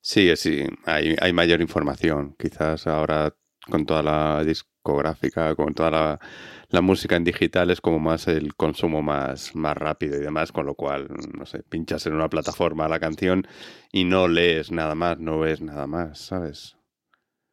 Sí, 0.00 0.36
sí, 0.36 0.64
hay, 0.84 1.16
hay 1.20 1.32
mayor 1.32 1.60
información. 1.60 2.36
Quizás 2.38 2.86
ahora 2.86 3.34
con 3.68 3.84
toda 3.84 4.02
la 4.02 4.44
discográfica, 4.44 5.54
con 5.56 5.74
toda 5.74 5.90
la, 5.90 6.20
la, 6.68 6.80
música 6.80 7.16
en 7.16 7.24
digital 7.24 7.70
es 7.70 7.80
como 7.80 7.98
más 7.98 8.28
el 8.28 8.54
consumo 8.54 9.02
más, 9.02 9.54
más 9.54 9.76
rápido 9.76 10.16
y 10.16 10.20
demás, 10.20 10.52
con 10.52 10.66
lo 10.66 10.74
cual, 10.74 11.08
no 11.36 11.46
sé, 11.46 11.62
pinchas 11.62 12.06
en 12.06 12.14
una 12.14 12.28
plataforma 12.28 12.88
la 12.88 13.00
canción 13.00 13.46
y 13.92 14.04
no 14.04 14.28
lees 14.28 14.70
nada 14.70 14.94
más, 14.94 15.18
no 15.18 15.38
ves 15.38 15.60
nada 15.60 15.86
más, 15.86 16.18
¿sabes? 16.18 16.76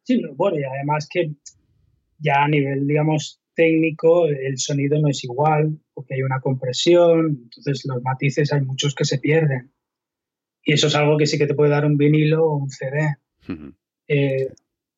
Sí, 0.02 0.20
bueno, 0.36 0.58
y 0.58 0.64
además 0.64 1.08
que 1.10 1.32
ya 2.18 2.44
a 2.44 2.48
nivel, 2.48 2.86
digamos, 2.86 3.40
técnico, 3.54 4.26
el 4.26 4.58
sonido 4.58 5.00
no 5.00 5.08
es 5.08 5.24
igual, 5.24 5.78
porque 5.94 6.14
hay 6.14 6.22
una 6.22 6.40
compresión, 6.40 7.40
entonces 7.44 7.84
los 7.86 8.02
matices 8.02 8.52
hay 8.52 8.62
muchos 8.62 8.94
que 8.94 9.04
se 9.04 9.18
pierden. 9.18 9.72
Y 10.64 10.72
eso 10.72 10.86
es 10.86 10.94
algo 10.94 11.16
que 11.16 11.26
sí 11.26 11.38
que 11.38 11.46
te 11.46 11.54
puede 11.54 11.70
dar 11.70 11.84
un 11.84 11.96
vinilo 11.96 12.44
o 12.44 12.56
un 12.56 12.70
CD. 12.70 13.16
Eh, 14.08 14.48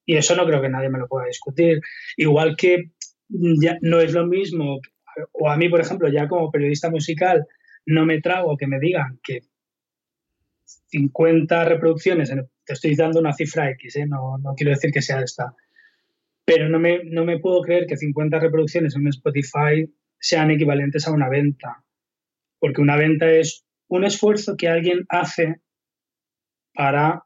y 0.05 0.17
eso 0.17 0.37
no 0.37 0.47
creo 0.47 0.62
que 0.62 0.69
nadie 0.69 0.89
me 0.89 0.99
lo 0.99 1.09
pueda 1.09 1.27
discutir. 1.27 1.81
Igual 2.17 2.57
que 2.57 2.93
ya 3.29 3.79
no 3.83 4.01
es 4.01 4.12
lo 4.12 4.27
mismo, 4.27 4.81
o 5.33 5.51
a 5.51 5.57
mí, 5.57 5.68
por 5.68 5.81
ejemplo, 5.81 6.09
ya 6.09 6.29
como 6.29 6.51
periodista 6.51 6.91
musical, 6.91 7.47
no 7.87 8.05
me 8.05 8.20
trago 8.20 8.57
que 8.57 8.66
me 8.66 8.79
digan 8.79 9.18
que 9.22 9.41
50 10.64 11.64
reproducciones, 11.64 12.33
te 12.64 12.72
estoy 12.72 12.97
dando 12.97 13.20
una 13.20 13.33
cifra 13.33 13.70
X, 13.70 13.97
¿eh? 13.97 14.07
no, 14.07 14.39
no 14.39 14.55
quiero 14.55 14.70
decir 14.70 14.91
que 14.91 15.03
sea 15.03 15.20
esta, 15.20 15.55
pero 16.45 16.68
no 16.68 16.79
me, 16.79 17.05
no 17.05 17.24
me 17.24 17.39
puedo 17.39 17.61
creer 17.62 17.87
que 17.87 17.97
50 17.97 18.39
reproducciones 18.39 18.95
en 18.97 19.07
Spotify 19.09 19.93
sean 20.18 20.51
equivalentes 20.51 21.07
a 21.07 21.12
una 21.12 21.29
venta, 21.29 21.85
porque 22.59 22.81
una 22.81 22.97
venta 22.97 23.31
es 23.31 23.64
un 23.89 24.05
esfuerzo 24.05 24.57
que 24.57 24.68
alguien 24.68 25.05
hace 25.09 25.61
para, 26.74 27.22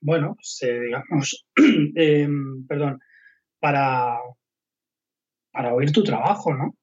bueno, 0.00 0.36
eh, 0.62 0.80
digamos, 0.80 1.46
em, 1.96 2.66
perdón, 2.66 3.00
para, 3.60 4.18
para 5.56 5.74
oír 5.74 5.90
tu 5.90 6.04
trabajo, 6.04 6.54
¿no? 6.54 6.76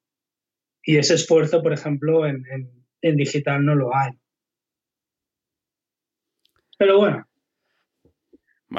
Y 0.83 0.97
ese 0.97 1.13
esfuerzo, 1.13 1.61
por 1.61 1.73
ejemplo, 1.73 2.25
en, 2.25 2.43
en 3.01 3.15
digital 3.15 3.63
no 3.63 3.75
lo 3.75 3.95
hay. 3.95 4.11
Pero 6.77 6.97
bueno, 6.97 7.25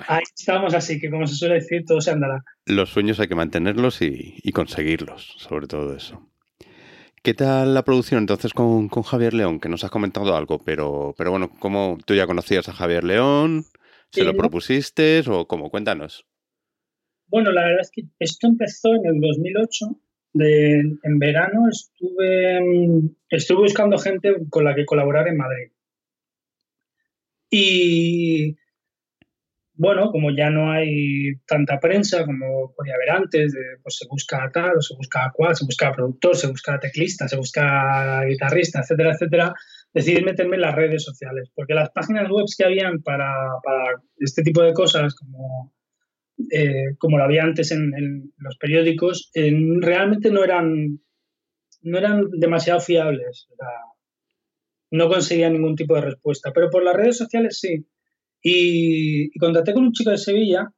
Ahí 0.08 0.24
estamos, 0.36 0.74
así 0.74 0.98
que 0.98 1.10
como 1.10 1.26
se 1.26 1.36
suele 1.36 1.54
decir, 1.54 1.84
todo 1.86 2.00
se 2.00 2.10
andará. 2.10 2.42
Los 2.66 2.90
sueños 2.90 3.20
hay 3.20 3.28
que 3.28 3.34
mantenerlos 3.34 4.02
y, 4.02 4.50
conseguirlos, 4.52 5.34
sobre 5.38 5.66
todo 5.66 5.94
eso. 5.94 6.28
¿Qué 7.22 7.32
tal 7.32 7.74
la 7.74 7.84
producción 7.84 8.18
entonces 8.18 8.52
con, 8.52 8.88
Javier 8.88 9.34
León? 9.34 9.60
Que 9.60 9.68
nos 9.68 9.84
has 9.84 9.90
comentado 9.90 10.36
algo, 10.36 10.58
pero, 10.58 11.14
pero 11.16 11.30
bueno, 11.30 11.50
¿cómo 11.58 11.98
tú 12.04 12.14
ya 12.14 12.26
conocías 12.26 12.68
a 12.68 12.74
Javier 12.74 13.04
León? 13.04 13.64
¿Se 14.10 14.24
lo 14.24 14.36
propusiste 14.36 15.22
o 15.28 15.46
cómo? 15.46 15.70
Cuéntanos. 15.70 16.26
Bueno, 17.34 17.50
la 17.50 17.64
verdad 17.64 17.80
es 17.80 17.90
que 17.90 18.04
esto 18.20 18.46
empezó 18.46 18.94
en 18.94 19.06
el 19.06 19.20
2008. 19.20 19.86
De, 20.34 20.78
en 21.02 21.18
verano 21.18 21.68
estuve, 21.68 22.60
estuve 23.28 23.62
buscando 23.62 23.98
gente 23.98 24.36
con 24.48 24.64
la 24.64 24.72
que 24.72 24.84
colaborar 24.84 25.26
en 25.26 25.38
Madrid. 25.38 25.72
Y 27.50 28.56
bueno, 29.72 30.12
como 30.12 30.30
ya 30.30 30.48
no 30.50 30.70
hay 30.70 31.34
tanta 31.44 31.80
prensa 31.80 32.24
como 32.24 32.72
podía 32.76 32.94
haber 32.94 33.10
antes, 33.10 33.52
pues 33.82 33.96
se 33.96 34.06
busca 34.08 34.48
tal 34.54 34.76
o 34.76 34.80
se 34.80 34.94
busca 34.94 35.32
cual, 35.34 35.56
se 35.56 35.64
busca 35.64 35.90
productor, 35.90 36.36
se 36.36 36.46
busca 36.46 36.78
teclista, 36.78 37.26
se 37.26 37.36
busca 37.36 38.22
guitarrista, 38.26 38.78
etcétera, 38.78 39.12
etcétera, 39.12 39.54
decidí 39.92 40.22
meterme 40.22 40.54
en 40.54 40.62
las 40.62 40.76
redes 40.76 41.02
sociales, 41.02 41.50
porque 41.52 41.74
las 41.74 41.90
páginas 41.90 42.30
web 42.30 42.44
que 42.56 42.64
habían 42.64 43.02
para, 43.02 43.26
este 44.18 44.44
tipo 44.44 44.62
de 44.62 44.72
cosas, 44.72 45.16
como 45.16 45.74
eh, 46.50 46.96
como 46.98 47.18
lo 47.18 47.24
había 47.24 47.42
antes 47.42 47.70
en, 47.72 48.32
los 48.38 48.56
periódicos, 48.58 49.30
realmente 49.34 50.30
no 50.30 50.44
eran, 50.44 51.00
no 51.82 51.98
eran 51.98 52.28
demasiado 52.32 52.80
fiables. 52.80 53.48
no 54.90 55.08
conseguía 55.08 55.50
ningún 55.50 55.76
tipo 55.76 55.94
de 55.94 56.02
respuesta, 56.02 56.52
pero 56.52 56.70
por 56.70 56.84
las 56.84 56.96
redes 56.96 57.18
sociales 57.18 57.58
sí. 57.60 57.86
Y, 58.42 59.30
contacté 59.38 59.72
con 59.72 59.84
un 59.84 59.92
chico 59.92 60.10
de 60.10 60.18
Sevilla 60.18 60.68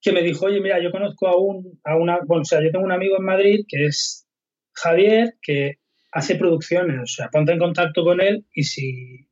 que 0.00 0.12
me 0.12 0.22
dijo, 0.22 0.46
oye, 0.46 0.60
mira, 0.60 0.80
yo 0.80 0.92
conozco 0.92 1.26
a, 1.26 1.36
un, 1.36 1.80
a 1.84 1.96
una, 1.96 2.18
o 2.28 2.44
sea, 2.44 2.62
yo 2.62 2.70
tengo 2.70 2.84
un 2.84 2.92
amigo 2.92 3.16
en 3.18 3.24
Madrid 3.24 3.64
que 3.68 3.86
es 3.86 4.26
Javier, 4.72 5.34
que 5.42 5.80
hace 6.12 6.36
producciones, 6.36 7.00
o 7.00 7.06
sea, 7.06 7.28
ponte 7.28 7.52
en 7.52 7.58
contacto 7.58 8.04
con 8.04 8.20
él 8.20 8.46
y 8.52 8.64
si, 8.64 9.28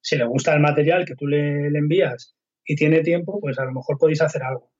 si 0.00 0.16
le 0.16 0.24
gusta 0.24 0.54
el 0.54 0.60
material 0.60 1.04
que 1.04 1.16
tú 1.16 1.26
le, 1.26 1.66
envías 1.66 2.35
y 2.66 2.76
tiene 2.76 3.02
tiempo, 3.02 3.40
pues 3.40 3.58
a 3.58 3.64
lo 3.64 3.72
mejor 3.72 3.98
podéis 3.98 4.22
hacer 4.22 4.42
algo. 4.42 4.70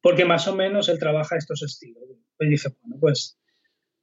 Porque 0.00 0.24
más 0.24 0.48
o 0.48 0.56
menos 0.56 0.88
él 0.88 0.98
trabaja 0.98 1.36
estos 1.36 1.62
estilos. 1.62 2.02
Pues 2.36 2.50
dice, 2.50 2.70
bueno, 2.80 2.96
pues 3.00 3.38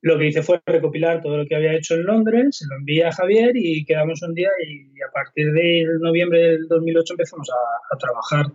lo 0.02 0.18
que 0.18 0.28
hice 0.28 0.44
fue 0.44 0.62
recopilar 0.66 1.22
todo 1.22 1.38
lo 1.38 1.46
que 1.46 1.56
había 1.56 1.74
hecho 1.74 1.96
en 1.96 2.04
Londres, 2.04 2.58
se 2.58 2.68
lo 2.68 2.76
envía 2.76 3.10
a 3.10 3.12
Javier 3.12 3.52
y 3.56 3.84
quedamos 3.86 4.22
un 4.22 4.34
día 4.34 4.50
y 4.66 5.02
a 5.02 5.12
partir 5.12 5.52
de 5.52 5.86
noviembre 6.00 6.40
del 6.40 6.68
2008 6.68 7.14
empezamos 7.14 7.50
a, 7.50 7.96
a 7.96 7.98
trabajar 7.98 8.46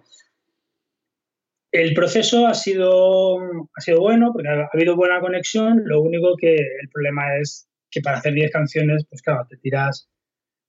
el 1.74 1.92
proceso 1.92 2.46
ha 2.46 2.54
sido, 2.54 3.40
ha 3.74 3.80
sido 3.80 3.98
bueno 3.98 4.30
porque 4.32 4.48
ha, 4.48 4.68
habido 4.72 4.94
buena 4.94 5.20
conexión. 5.20 5.82
Lo 5.84 6.02
único 6.02 6.36
que 6.36 6.54
el 6.54 6.88
problema 6.88 7.36
es 7.40 7.68
que 7.90 8.00
para 8.00 8.18
hacer 8.18 8.32
10 8.32 8.52
canciones, 8.52 9.04
pues 9.10 9.22
claro, 9.22 9.44
te 9.50 9.56
tiras 9.56 10.08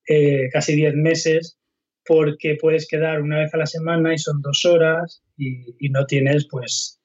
eh, 0.07 0.49
casi 0.51 0.75
10 0.75 0.95
meses 0.95 1.59
porque 2.05 2.57
puedes 2.59 2.87
quedar 2.87 3.21
una 3.21 3.39
vez 3.39 3.53
a 3.53 3.57
la 3.57 3.65
semana 3.65 4.13
y 4.13 4.17
son 4.17 4.41
dos 4.41 4.65
horas 4.65 5.23
y, 5.37 5.89
no 5.89 6.05
tienes 6.05 6.47
pues 6.49 7.01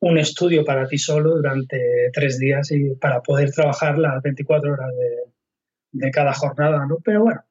un 0.00 0.18
estudio 0.18 0.64
para 0.64 0.86
ti 0.86 0.98
solo 0.98 1.36
durante 1.36 2.10
tres 2.12 2.38
días 2.38 2.70
y 2.70 2.94
para 2.96 3.20
poder 3.22 3.50
trabajar 3.50 3.98
las 3.98 4.22
24 4.22 4.72
horas 4.72 4.90
de, 4.90 6.04
de 6.06 6.10
cada 6.10 6.34
jornada, 6.34 6.86
¿no? 6.86 6.98
Pero 7.02 7.22
bueno, 7.22 7.42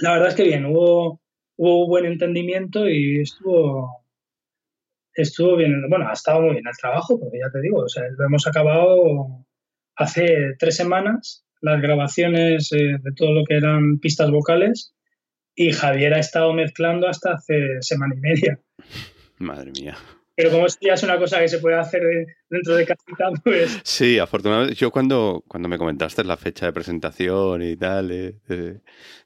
la 0.00 0.12
verdad 0.12 0.28
es 0.28 0.34
que 0.34 0.44
bien, 0.44 0.66
hubo, 0.66 1.20
hubo 1.56 1.86
buen 1.86 2.04
entendimiento 2.04 2.88
y 2.88 3.20
estuvo, 3.20 4.04
estuvo 5.14 5.56
bien, 5.56 5.88
bueno, 5.88 6.08
ha 6.08 6.12
estado 6.12 6.42
muy 6.42 6.52
bien 6.52 6.66
el 6.66 6.76
trabajo, 6.76 7.18
porque 7.18 7.38
ya 7.38 7.50
te 7.50 7.60
digo, 7.60 7.80
o 7.80 7.88
sea, 7.88 8.04
lo 8.16 8.24
hemos 8.24 8.46
acabado 8.46 9.44
hace 9.96 10.54
tres 10.58 10.76
semanas, 10.76 11.44
las 11.60 11.80
grabaciones 11.80 12.72
eh, 12.72 12.98
de 13.00 13.12
todo 13.16 13.32
lo 13.32 13.44
que 13.44 13.56
eran 13.56 13.98
pistas 13.98 14.30
vocales, 14.30 14.94
y 15.54 15.72
Javier 15.72 16.14
ha 16.14 16.18
estado 16.18 16.52
mezclando 16.52 17.08
hasta 17.08 17.34
hace 17.34 17.80
semana 17.80 18.14
y 18.14 18.20
media. 18.20 18.58
Madre 19.38 19.72
mía. 19.72 19.96
Pero 20.34 20.50
como 20.50 20.66
ya 20.80 20.94
es 20.94 21.02
una 21.02 21.18
cosa 21.18 21.40
que 21.40 21.48
se 21.48 21.58
puede 21.58 21.76
hacer 21.76 22.02
dentro 22.48 22.74
de 22.74 22.86
casita, 22.86 23.30
pues... 23.44 23.80
Sí, 23.84 24.18
afortunadamente. 24.18 24.74
Yo 24.74 24.90
cuando, 24.90 25.44
cuando 25.46 25.68
me 25.68 25.76
comentaste 25.76 26.24
la 26.24 26.38
fecha 26.38 26.66
de 26.66 26.72
presentación 26.72 27.62
y 27.62 27.76
tal, 27.76 28.08
de, 28.08 28.80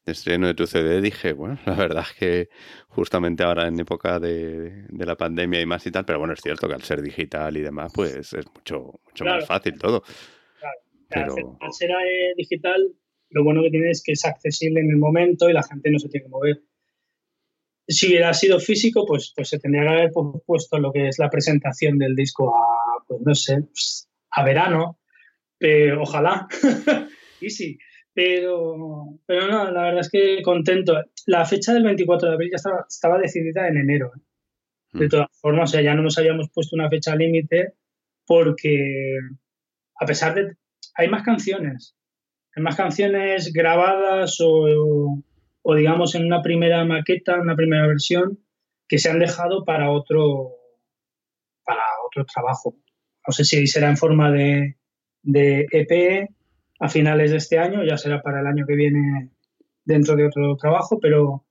estreno 0.04 0.48
de 0.48 0.54
tu 0.54 0.66
CD, 0.66 1.00
dije, 1.00 1.32
bueno, 1.32 1.58
la 1.64 1.74
verdad 1.74 2.04
es 2.10 2.16
que 2.18 2.48
justamente 2.88 3.44
ahora 3.44 3.68
en 3.68 3.78
época 3.78 4.18
de, 4.18 4.84
la 4.90 5.16
pandemia 5.16 5.60
y 5.60 5.66
más 5.66 5.86
y 5.86 5.92
tal, 5.92 6.04
pero 6.04 6.18
bueno, 6.18 6.34
es 6.34 6.40
cierto 6.40 6.66
que 6.66 6.74
al 6.74 6.82
ser 6.82 7.00
digital 7.02 7.56
y 7.56 7.60
demás, 7.60 7.92
pues 7.94 8.32
es 8.32 8.46
mucho, 8.52 9.00
mucho 9.04 9.24
más 9.24 9.46
fácil 9.46 9.78
todo. 9.78 10.02
Claro. 11.08 11.56
Al 11.60 11.72
ser 11.72 11.90
eh, 11.90 12.34
digital, 12.36 12.92
lo 13.30 13.44
bueno 13.44 13.62
que 13.62 13.70
tiene 13.70 13.90
es 13.90 14.02
que 14.02 14.12
es 14.12 14.24
accesible 14.24 14.80
en 14.80 14.90
el 14.90 14.96
momento 14.96 15.48
y 15.48 15.52
la 15.52 15.62
gente 15.62 15.90
no 15.90 15.98
se 15.98 16.08
tiene 16.08 16.24
que 16.24 16.30
mover 16.30 16.62
si 17.88 18.08
hubiera 18.08 18.34
sido 18.34 18.58
físico, 18.58 19.06
pues, 19.06 19.32
pues 19.34 19.48
se 19.48 19.58
tendría 19.58 19.84
que 19.84 19.88
haber 19.88 20.10
puesto 20.44 20.78
lo 20.78 20.92
que 20.92 21.08
es 21.08 21.18
la 21.18 21.30
presentación 21.30 21.98
del 21.98 22.16
disco 22.16 22.54
a, 22.56 23.04
pues 23.06 23.20
no 23.24 23.34
sé, 23.34 23.62
pues, 23.62 24.08
a 24.30 24.44
verano, 24.44 24.98
pero 25.58 26.02
ojalá, 26.02 26.48
y 27.40 27.50
sí, 27.50 27.78
pero, 28.12 29.18
pero 29.26 29.46
no, 29.48 29.70
la 29.70 29.82
verdad 29.82 30.00
es 30.00 30.10
que 30.10 30.42
contento. 30.42 30.94
La 31.26 31.44
fecha 31.44 31.74
del 31.74 31.84
24 31.84 32.28
de 32.28 32.34
abril 32.34 32.50
ya 32.50 32.56
estaba, 32.56 32.86
estaba 32.88 33.18
decidida 33.18 33.68
en 33.68 33.76
enero. 33.76 34.10
¿eh? 34.16 34.20
De 34.92 35.06
mm. 35.06 35.08
todas 35.08 35.28
formas, 35.40 35.70
o 35.70 35.72
sea, 35.72 35.82
ya 35.82 35.94
no 35.94 36.02
nos 36.02 36.16
habíamos 36.18 36.48
puesto 36.50 36.76
una 36.76 36.88
fecha 36.88 37.14
límite 37.14 37.74
porque, 38.26 39.18
a 40.00 40.06
pesar 40.06 40.34
de... 40.34 40.56
Hay 40.98 41.08
más 41.08 41.24
canciones, 41.24 41.94
hay 42.56 42.62
más 42.62 42.76
canciones 42.76 43.52
grabadas 43.52 44.38
o 44.40 45.22
o 45.68 45.74
digamos 45.74 46.14
en 46.14 46.24
una 46.24 46.42
primera 46.42 46.84
maqueta, 46.84 47.40
una 47.40 47.56
primera 47.56 47.88
versión, 47.88 48.38
que 48.86 48.98
se 48.98 49.10
han 49.10 49.18
dejado 49.18 49.64
para 49.64 49.90
otro, 49.90 50.52
para 51.64 51.82
otro 52.06 52.24
trabajo. 52.24 52.76
No 53.26 53.32
sé 53.32 53.44
si 53.44 53.66
será 53.66 53.88
en 53.90 53.96
forma 53.96 54.30
de, 54.30 54.76
de 55.24 55.66
EP 55.72 56.30
a 56.78 56.88
finales 56.88 57.32
de 57.32 57.38
este 57.38 57.58
año, 57.58 57.82
ya 57.82 57.98
será 57.98 58.22
para 58.22 58.42
el 58.42 58.46
año 58.46 58.64
que 58.64 58.76
viene 58.76 59.32
dentro 59.84 60.14
de 60.14 60.26
otro 60.26 60.56
trabajo, 60.56 61.00
pero, 61.00 61.44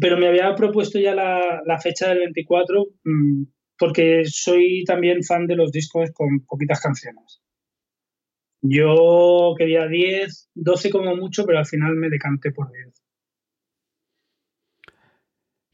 pero 0.00 0.16
me 0.16 0.28
había 0.28 0.54
propuesto 0.54 0.98
ya 0.98 1.14
la, 1.14 1.60
la 1.66 1.78
fecha 1.80 2.08
del 2.08 2.20
24 2.20 2.86
mm, 3.04 3.42
porque 3.78 4.22
soy 4.24 4.84
también 4.86 5.22
fan 5.22 5.46
de 5.46 5.56
los 5.56 5.70
discos 5.70 6.10
con 6.14 6.46
poquitas 6.46 6.80
canciones. 6.80 7.41
Yo 8.62 9.56
quería 9.58 9.88
10, 9.88 10.50
12 10.54 10.90
como 10.90 11.16
mucho, 11.16 11.44
pero 11.44 11.58
al 11.58 11.66
final 11.66 11.96
me 11.96 12.08
decanté 12.08 12.52
por 12.52 12.70
10. 12.70 12.92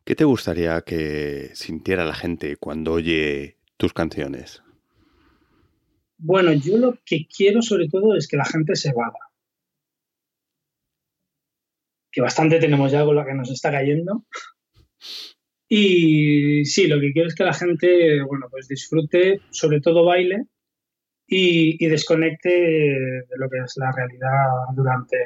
¿Qué 0.05 0.15
te 0.15 0.25
gustaría 0.25 0.81
que 0.81 1.51
sintiera 1.53 2.07
la 2.07 2.15
gente 2.15 2.57
cuando 2.57 2.95
oye 2.95 3.59
tus 3.77 3.93
canciones? 3.93 4.63
Bueno, 6.17 6.55
yo 6.55 6.79
lo 6.79 6.99
que 7.05 7.27
quiero 7.27 7.61
sobre 7.61 7.89
todo 7.89 8.17
es 8.17 8.27
que 8.27 8.39
la 8.39 8.47
gente 8.47 8.75
se 8.75 8.95
vada. 8.95 9.19
Que 12.11 12.23
bastante 12.23 12.59
tenemos 12.59 12.91
ya 12.91 13.05
con 13.05 13.17
la 13.17 13.27
que 13.27 13.35
nos 13.35 13.51
está 13.51 13.71
cayendo. 13.71 14.25
Y 15.69 16.65
sí, 16.65 16.87
lo 16.87 16.99
que 16.99 17.13
quiero 17.13 17.29
es 17.29 17.35
que 17.35 17.45
la 17.45 17.53
gente, 17.53 18.23
bueno, 18.23 18.47
pues 18.51 18.67
disfrute, 18.67 19.43
sobre 19.51 19.83
todo 19.83 20.07
baile 20.07 20.47
y, 21.29 21.87
desconecte 21.87 22.49
de 22.49 23.37
lo 23.37 23.51
que 23.51 23.59
es 23.59 23.77
la 23.77 23.93
realidad 23.93 24.47
durante 24.75 25.19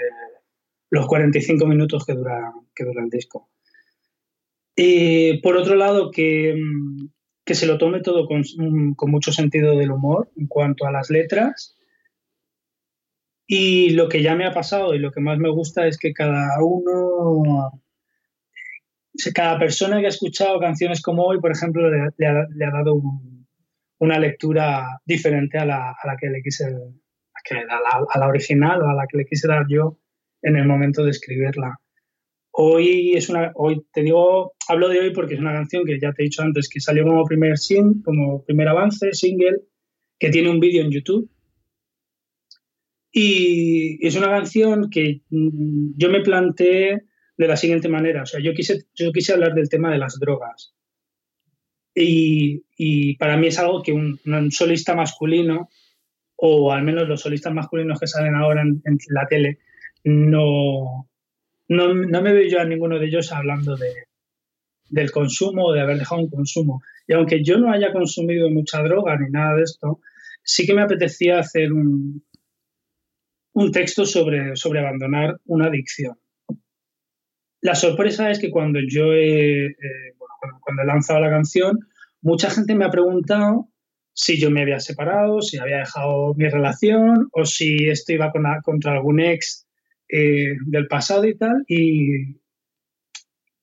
los 0.90 1.06
45 1.06 1.64
minutos 1.66 2.04
que 2.04 2.14
dura, 2.14 2.52
que 2.74 2.84
dura 2.84 3.02
el 3.02 3.08
disco. 3.08 3.48
Eh, 4.76 5.40
por 5.42 5.56
otro 5.56 5.76
lado, 5.76 6.10
que, 6.10 6.54
que, 7.44 7.54
se 7.54 7.66
lo 7.66 7.78
tome 7.78 8.00
todo 8.00 8.26
mm, 8.28 8.94
con, 8.94 9.10
mucho 9.10 9.32
sentido 9.32 9.76
del 9.76 9.92
humor 9.92 10.30
en 10.36 10.48
cuanto 10.48 10.86
a 10.86 10.92
las 10.92 11.08
letras. 11.08 11.78
Y 13.46 13.90
lo 13.90 14.08
que 14.08 14.22
ya 14.22 14.34
me 14.34 14.46
ha 14.46 14.52
pasado 14.52 14.94
y 14.94 14.98
lo 14.98 15.12
que 15.12 15.20
más 15.20 15.38
me 15.38 15.50
gusta 15.50 15.86
es 15.86 15.98
que 15.98 16.12
cada 16.12 16.62
uno, 16.64 17.80
cada 19.34 19.58
persona 19.58 20.00
que 20.00 20.06
ha 20.06 20.08
escuchado 20.08 20.58
canciones 20.58 21.00
como 21.00 21.24
hoy, 21.24 21.40
por 21.40 21.52
ejemplo, 21.52 21.88
le, 21.90 22.26
ha, 22.26 22.70
dado 22.70 23.00
una 24.02 24.18
lectura 24.18 25.00
diferente 25.06 25.58
a 25.58 25.64
la, 25.64 25.90
a 25.90 26.06
la 26.06 26.16
que 26.16 26.28
le 26.28 26.42
quise, 26.42 26.64
a 26.64 28.18
la 28.18 28.26
original 28.26 28.82
o 28.82 28.88
a 28.88 28.94
la 28.94 29.06
que 29.08 29.18
le 29.18 29.24
quise 29.24 29.46
dar 29.46 29.64
yo 29.68 30.00
en 30.42 30.56
el 30.56 30.66
momento 30.66 31.04
de 31.04 31.10
escribirla. 31.12 31.78
Hoy 32.50 33.12
es 33.14 33.28
una, 33.28 33.52
hoy 33.54 33.86
te 33.92 34.02
digo, 34.02 34.54
hablo 34.66 34.88
de 34.88 34.98
hoy 34.98 35.12
porque 35.12 35.34
es 35.34 35.40
una 35.40 35.52
canción 35.52 35.84
que 35.84 36.00
ya 36.00 36.12
te 36.12 36.22
he 36.22 36.24
dicho 36.24 36.42
antes 36.42 36.68
que 36.68 36.80
salió 36.80 37.04
como 37.04 37.24
primer 37.24 37.56
sin, 37.56 38.02
como 38.02 38.44
primer 38.44 38.66
avance, 38.66 39.12
single, 39.12 39.60
que 40.18 40.30
tiene 40.30 40.50
un 40.50 40.58
vídeo 40.58 40.82
en 40.82 40.90
YouTube. 40.90 41.30
Y 43.12 44.04
es 44.04 44.16
una 44.16 44.30
canción 44.30 44.90
que 44.90 45.22
mm, 45.30 45.92
yo 45.96 46.10
me 46.10 46.22
planteé 46.22 47.04
de 47.36 47.48
la 47.48 47.56
siguiente 47.56 47.88
manera. 47.88 48.22
O 48.22 48.26
sea, 48.26 48.40
yo 48.40 48.52
quise, 48.52 48.82
yo 48.94 49.12
quise 49.12 49.32
hablar 49.32 49.54
del 49.54 49.68
tema 49.68 49.92
de 49.92 49.98
las 49.98 50.18
drogas. 50.18 50.74
Y, 51.94 52.64
y 52.76 53.16
para 53.16 53.36
mí 53.36 53.48
es 53.48 53.58
algo 53.58 53.82
que 53.82 53.92
un, 53.92 54.18
solista 54.50 54.94
masculino, 54.94 55.68
o 56.36 56.72
al 56.72 56.82
menos 56.82 57.08
los 57.08 57.20
solistas 57.20 57.52
masculinos 57.52 58.00
que 58.00 58.06
salen 58.06 58.34
ahora 58.34 58.62
en 58.62 58.98
la 59.10 59.26
tele, 59.28 59.58
no, 60.04 61.08
no, 61.68 61.94
me 61.94 62.32
veo 62.32 62.48
yo 62.48 62.60
a 62.60 62.64
ninguno 62.64 62.98
de 62.98 63.06
ellos 63.06 63.32
hablando 63.32 63.76
de, 63.76 63.92
del 64.88 65.10
consumo 65.10 65.66
o 65.66 65.72
de 65.72 65.80
haber 65.80 65.98
dejado 65.98 66.20
un 66.20 66.30
consumo. 66.30 66.82
Y 67.06 67.14
aunque 67.14 67.42
yo 67.42 67.58
no 67.58 67.72
haya 67.72 67.92
consumido 67.92 68.50
mucha 68.50 68.82
droga 68.82 69.16
ni 69.18 69.30
nada 69.30 69.56
de 69.56 69.62
esto, 69.62 70.00
sí 70.42 70.66
que 70.66 70.74
me 70.74 70.82
apetecía 70.82 71.38
hacer 71.38 71.72
un, 71.72 72.24
un 73.54 73.72
texto 73.72 74.04
sobre, 74.04 74.56
sobre 74.56 74.80
abandonar 74.80 75.40
una 75.46 75.66
adicción. 75.66 76.18
La 77.60 77.74
sorpresa 77.74 78.30
es 78.30 78.40
que 78.40 78.50
cuando 78.50 78.80
yo 78.80 79.12
he, 79.12 79.66
eh, 79.66 80.11
cuando, 80.60 80.82
he 80.82 80.86
lanzado 80.86 81.20
la 81.20 81.30
canción, 81.30 81.78
mucha 82.20 82.50
gente 82.50 82.74
me 82.74 82.84
ha 82.84 82.90
preguntado 82.90 83.68
si 84.14 84.38
yo 84.38 84.50
me 84.50 84.62
había 84.62 84.80
separado, 84.80 85.40
si 85.40 85.58
había 85.58 85.78
dejado 85.78 86.34
mi 86.34 86.48
relación 86.48 87.28
o 87.32 87.44
si 87.44 87.88
esto 87.88 88.12
iba 88.12 88.30
contra 88.30 88.92
algún 88.92 89.20
ex 89.20 89.66
eh, 90.08 90.56
del 90.66 90.86
pasado 90.88 91.24
y 91.24 91.36
tal, 91.36 91.64
y, 91.66 92.36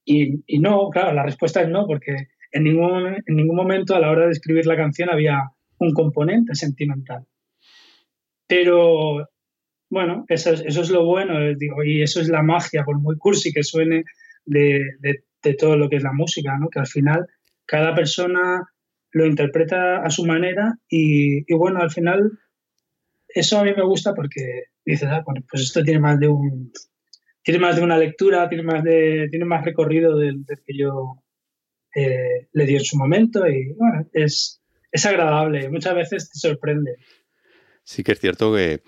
y, 0.05 0.59
no, 0.59 0.89
claro, 0.89 1.13
la 1.13 1.23
respuesta 1.23 1.61
es 1.61 1.69
no, 1.69 1.85
porque 1.85 2.29
en 2.51 2.63
ningún, 2.63 3.23
en 3.25 3.35
ningún 3.35 3.55
momento 3.55 3.95
a 3.95 3.99
la 3.99 4.09
hora 4.09 4.25
de 4.25 4.31
escribir 4.31 4.65
la 4.65 4.75
canción 4.75 5.09
había 5.11 5.51
un 5.77 5.93
componente 5.93 6.55
sentimental. 6.55 7.25
Pero 8.47 9.29
bueno, 9.89 10.25
eso 10.27 10.53
es, 10.53 10.61
eso 10.61 10.81
es 10.81 10.89
lo 10.89 11.05
bueno, 11.05 11.39
digo, 11.55 11.83
y 11.83 12.01
eso 12.01 12.19
es 12.21 12.29
la 12.29 12.41
magia, 12.41 12.83
por 12.83 12.99
muy 12.99 13.17
cursi 13.17 13.51
que 13.51 13.63
suene, 13.63 14.03
de, 14.45 14.83
de, 14.99 15.23
todo 15.57 15.77
lo 15.77 15.89
que 15.89 15.97
es 15.97 16.03
la 16.03 16.13
música, 16.13 16.57
¿no? 16.57 16.69
Que 16.69 16.79
al 16.79 16.87
final 16.87 17.27
cada 17.65 17.95
persona 17.95 18.67
lo 19.11 19.25
interpreta 19.25 20.03
a 20.03 20.09
su 20.09 20.25
manera 20.25 20.75
y, 20.87 21.39
y 21.51 21.55
bueno, 21.55 21.79
al 21.79 21.91
final 21.91 22.31
eso 23.27 23.59
a 23.59 23.63
mí 23.63 23.71
me 23.75 23.83
gusta 23.83 24.13
porque 24.13 24.63
dices, 24.85 25.07
ah, 25.11 25.23
bueno, 25.25 25.45
pues 25.49 25.63
esto 25.63 25.83
tiene 25.83 25.99
más 25.99 26.19
de 26.19 26.27
un 26.27 26.71
tiene 27.43 27.59
más 27.59 27.77
de 27.77 27.83
una 27.83 27.97
lectura, 27.97 28.49
tiene 28.49 28.63
más 28.63 28.83
de 28.83 29.27
tiene 29.29 29.45
más 29.45 29.63
recorrido 29.63 30.17
del, 30.17 30.45
que 30.47 30.77
yo 30.77 31.23
eh, 31.95 32.47
le 32.51 32.65
di 32.65 32.75
en 32.75 32.83
su 32.83 32.97
momento 32.97 33.47
y 33.47 33.73
bueno, 33.73 34.05
es, 34.13 34.61
es 34.91 35.05
agradable, 35.05 35.69
muchas 35.69 35.95
veces 35.95 36.29
te 36.29 36.39
sorprende. 36.39 36.95
Sí 37.83 38.03
que 38.03 38.11
es 38.11 38.19
cierto 38.19 38.53
que, 38.53 38.83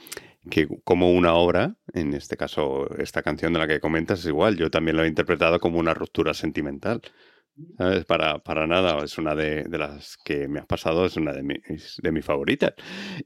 que 0.49 0.67
como 0.83 1.11
una 1.11 1.33
obra, 1.35 1.75
en 1.93 2.13
este 2.13 2.37
caso 2.37 2.89
esta 2.97 3.21
canción 3.21 3.53
de 3.53 3.59
la 3.59 3.67
que 3.67 3.79
comentas 3.79 4.19
es 4.19 4.25
igual, 4.27 4.57
yo 4.57 4.71
también 4.71 4.97
lo 4.97 5.03
he 5.03 5.07
interpretado 5.07 5.59
como 5.59 5.79
una 5.79 5.93
ruptura 5.93 6.33
sentimental. 6.33 7.01
¿Sabes? 7.77 8.05
Para, 8.05 8.39
para 8.39 8.65
nada, 8.65 9.03
es 9.03 9.17
una 9.17 9.35
de, 9.35 9.65
las 9.77 10.17
que 10.23 10.47
me 10.47 10.59
has 10.59 10.65
pasado, 10.65 11.05
es 11.05 11.17
una 11.17 11.33
de 11.33 11.43
mis, 11.43 11.97
de 12.01 12.11
mis 12.11 12.25
favoritas. 12.25 12.73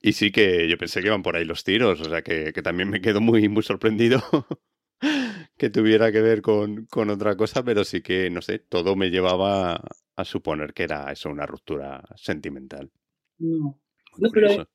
Y 0.02 0.14
sí 0.14 0.32
que 0.32 0.68
yo 0.68 0.78
pensé 0.78 1.02
que 1.02 1.08
iban 1.08 1.22
por 1.22 1.36
ahí 1.36 1.46
los 1.46 1.64
tiros, 1.64 2.02
o 2.02 2.06
sea 2.06 2.22
que, 2.22 2.52
también 2.64 2.90
me 2.90 3.02
quedo 3.02 3.22
muy, 3.22 3.48
muy 3.50 3.64
sorprendido 3.64 4.22
que 5.58 5.70
tuviera 5.70 6.12
que 6.12 6.22
ver 6.22 6.42
con, 6.42 6.88
otra 7.10 7.38
cosa, 7.38 7.64
pero 7.64 7.84
sí 7.84 8.02
que, 8.02 8.30
no 8.30 8.42
sé, 8.42 8.60
todo 8.60 8.96
me 8.96 9.10
llevaba 9.10 9.82
a 10.16 10.26
suponer 10.26 10.74
que 10.74 10.84
era 10.84 11.12
eso, 11.12 11.30
una 11.30 11.46
ruptura 11.46 12.04
sentimental. 12.16 12.92
No, 13.38 13.80
pero 14.34 14.68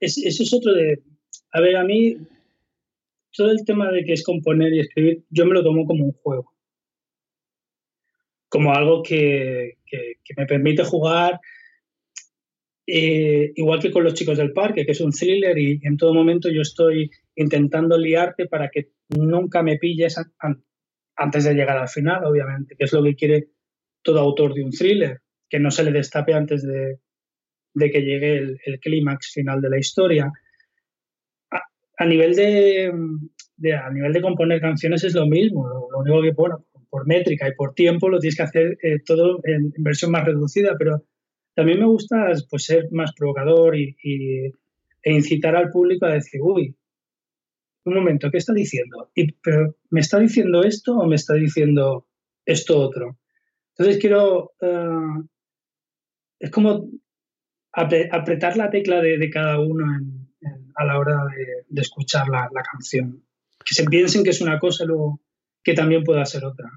eso 0.00 0.20
es 0.26 0.52
otro 0.52 0.72
de... 0.72 1.02
A 1.52 1.60
ver, 1.60 1.76
a 1.76 1.84
mí, 1.84 2.16
todo 3.36 3.50
el 3.50 3.64
tema 3.64 3.90
de 3.90 4.04
que 4.04 4.12
es 4.12 4.24
componer 4.24 4.72
y 4.72 4.80
escribir, 4.80 5.24
yo 5.30 5.46
me 5.46 5.54
lo 5.54 5.62
tomo 5.62 5.86
como 5.86 6.04
un 6.04 6.12
juego 6.12 6.52
como 8.48 8.72
algo 8.72 9.02
que, 9.02 9.78
me 10.36 10.46
permite 10.46 10.84
jugar 10.84 11.40
eh, 12.86 13.52
igual 13.54 13.80
que 13.80 13.90
con 13.90 14.04
los 14.04 14.14
chicos 14.14 14.38
del 14.38 14.52
parque, 14.52 14.86
que 14.86 14.92
es 14.92 15.00
un 15.00 15.12
thriller 15.12 15.58
y 15.58 15.80
en 15.82 15.96
todo 15.96 16.14
momento 16.14 16.48
yo 16.48 16.62
estoy 16.62 17.10
intentando 17.36 17.98
liarte 17.98 18.46
para 18.46 18.70
que 18.70 18.92
nunca 19.10 19.62
me 19.62 19.76
pilles 19.76 20.16
antes 21.16 21.44
de 21.44 21.54
llegar 21.54 21.76
al 21.76 21.88
final, 21.88 22.24
obviamente, 22.24 22.76
que 22.76 22.84
es 22.84 22.92
lo 22.92 23.02
que 23.02 23.14
quiere 23.14 23.48
todo 24.02 24.20
autor 24.20 24.54
de 24.54 24.64
un 24.64 24.70
thriller, 24.70 25.20
que 25.50 25.58
no 25.58 25.70
se 25.70 25.84
le 25.84 25.92
destape 25.92 26.32
antes 26.32 26.62
de, 26.62 26.98
que 27.74 28.00
llegue 28.00 28.38
el, 28.64 28.80
clímax 28.80 29.32
final 29.34 29.60
de 29.60 29.70
la 29.70 29.78
historia. 29.78 30.32
A, 31.98 32.06
nivel 32.06 32.34
de, 32.34 32.92
a 33.74 33.90
nivel 33.90 34.12
de 34.12 34.22
componer 34.22 34.60
canciones 34.60 35.04
es 35.04 35.14
lo 35.14 35.26
mismo, 35.26 35.68
lo, 35.68 35.98
único 35.98 36.22
que, 36.22 36.32
bueno, 36.32 36.64
por 36.90 37.06
métrica 37.06 37.48
y 37.48 37.54
por 37.54 37.74
tiempo 37.74 38.08
lo 38.08 38.18
tienes 38.18 38.36
que 38.36 38.42
hacer 38.42 38.78
eh, 38.82 39.00
todo 39.04 39.40
en, 39.44 39.72
versión 39.78 40.10
más 40.10 40.24
reducida, 40.24 40.76
pero 40.78 41.04
también 41.54 41.80
me 41.80 41.86
gusta 41.86 42.32
pues, 42.48 42.64
ser 42.64 42.88
más 42.92 43.12
provocador 43.14 43.76
y, 43.76 43.96
e 45.02 45.12
incitar 45.12 45.56
al 45.56 45.70
público 45.70 46.06
a 46.06 46.14
decir, 46.14 46.40
uy, 46.42 46.74
un 47.84 47.94
momento, 47.94 48.30
¿qué 48.30 48.38
está 48.38 48.52
diciendo? 48.52 49.10
Y, 49.14 49.32
¿Pero 49.32 49.76
me 49.90 50.00
está 50.00 50.18
diciendo 50.18 50.62
esto 50.62 50.96
o 50.96 51.06
me 51.06 51.16
está 51.16 51.34
diciendo 51.34 52.06
esto 52.44 52.78
otro? 52.78 53.18
Entonces 53.76 54.00
quiero, 54.00 54.52
eh, 54.60 55.24
es 56.40 56.50
como 56.50 56.88
apretar 57.72 58.56
la 58.56 58.70
tecla 58.70 59.00
de, 59.00 59.30
cada 59.30 59.60
uno 59.60 59.84
a 60.74 60.84
la 60.84 60.98
hora 60.98 61.24
de, 61.68 61.80
escuchar 61.80 62.28
la, 62.28 62.48
la, 62.52 62.62
canción. 62.62 63.24
Que 63.64 63.74
se 63.74 63.84
piensen 63.84 64.24
que 64.24 64.30
es 64.30 64.40
una 64.40 64.58
cosa 64.58 64.84
y 64.84 64.88
luego 64.88 65.20
que 65.62 65.74
también 65.74 66.04
pueda 66.04 66.24
ser 66.24 66.44
otra. 66.44 66.70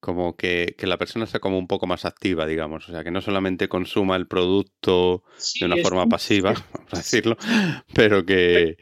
Como 0.00 0.36
que, 0.36 0.76
la 0.82 0.98
persona 0.98 1.26
sea 1.26 1.40
como 1.40 1.58
un 1.58 1.66
poco 1.66 1.86
más 1.86 2.04
activa, 2.04 2.46
digamos. 2.46 2.88
O 2.88 2.92
sea, 2.92 3.02
que 3.02 3.10
no 3.10 3.20
solamente 3.20 3.68
consuma 3.68 4.16
el 4.16 4.28
producto 4.28 5.24
de 5.58 5.66
una 5.66 5.76
forma 5.78 6.06
pasiva, 6.06 6.52
vamos 6.74 6.94
a 6.94 6.98
decirlo, 6.98 7.36
pero 7.94 8.24
que, 8.24 8.76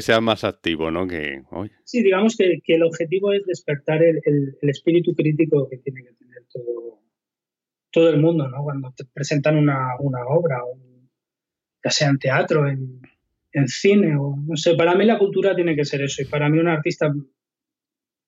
sea 0.00 0.20
más 0.20 0.44
activo, 0.44 0.90
¿no? 0.90 1.06
Que, 1.06 1.42
Sí, 1.84 2.02
digamos 2.02 2.36
que, 2.36 2.62
el 2.66 2.82
objetivo 2.82 3.32
es 3.32 3.44
despertar 3.44 4.02
el, 4.02 4.56
espíritu 4.62 5.14
crítico 5.14 5.68
que 5.68 5.78
tiene 5.78 6.02
que 6.02 6.12
tener 6.14 6.46
todo, 6.50 7.02
todo 7.90 8.08
el 8.08 8.20
mundo, 8.20 8.48
¿no? 8.48 8.62
Cuando 8.62 8.92
te 8.96 9.04
presentan 9.04 9.56
una, 9.56 9.96
obra, 9.98 10.62
ya 11.84 11.90
sea 11.90 12.08
en 12.08 12.18
teatro, 12.18 12.68
en, 12.68 13.02
en 13.52 13.68
cine, 13.68 14.16
o 14.16 14.36
no 14.36 14.56
sé, 14.56 14.74
para 14.74 14.94
mí 14.94 15.04
la 15.04 15.18
cultura 15.18 15.54
tiene 15.54 15.74
que 15.74 15.84
ser 15.84 16.02
eso. 16.02 16.22
Y 16.22 16.26
para 16.26 16.48
mí 16.48 16.58
un 16.58 16.68
artista 16.68 17.12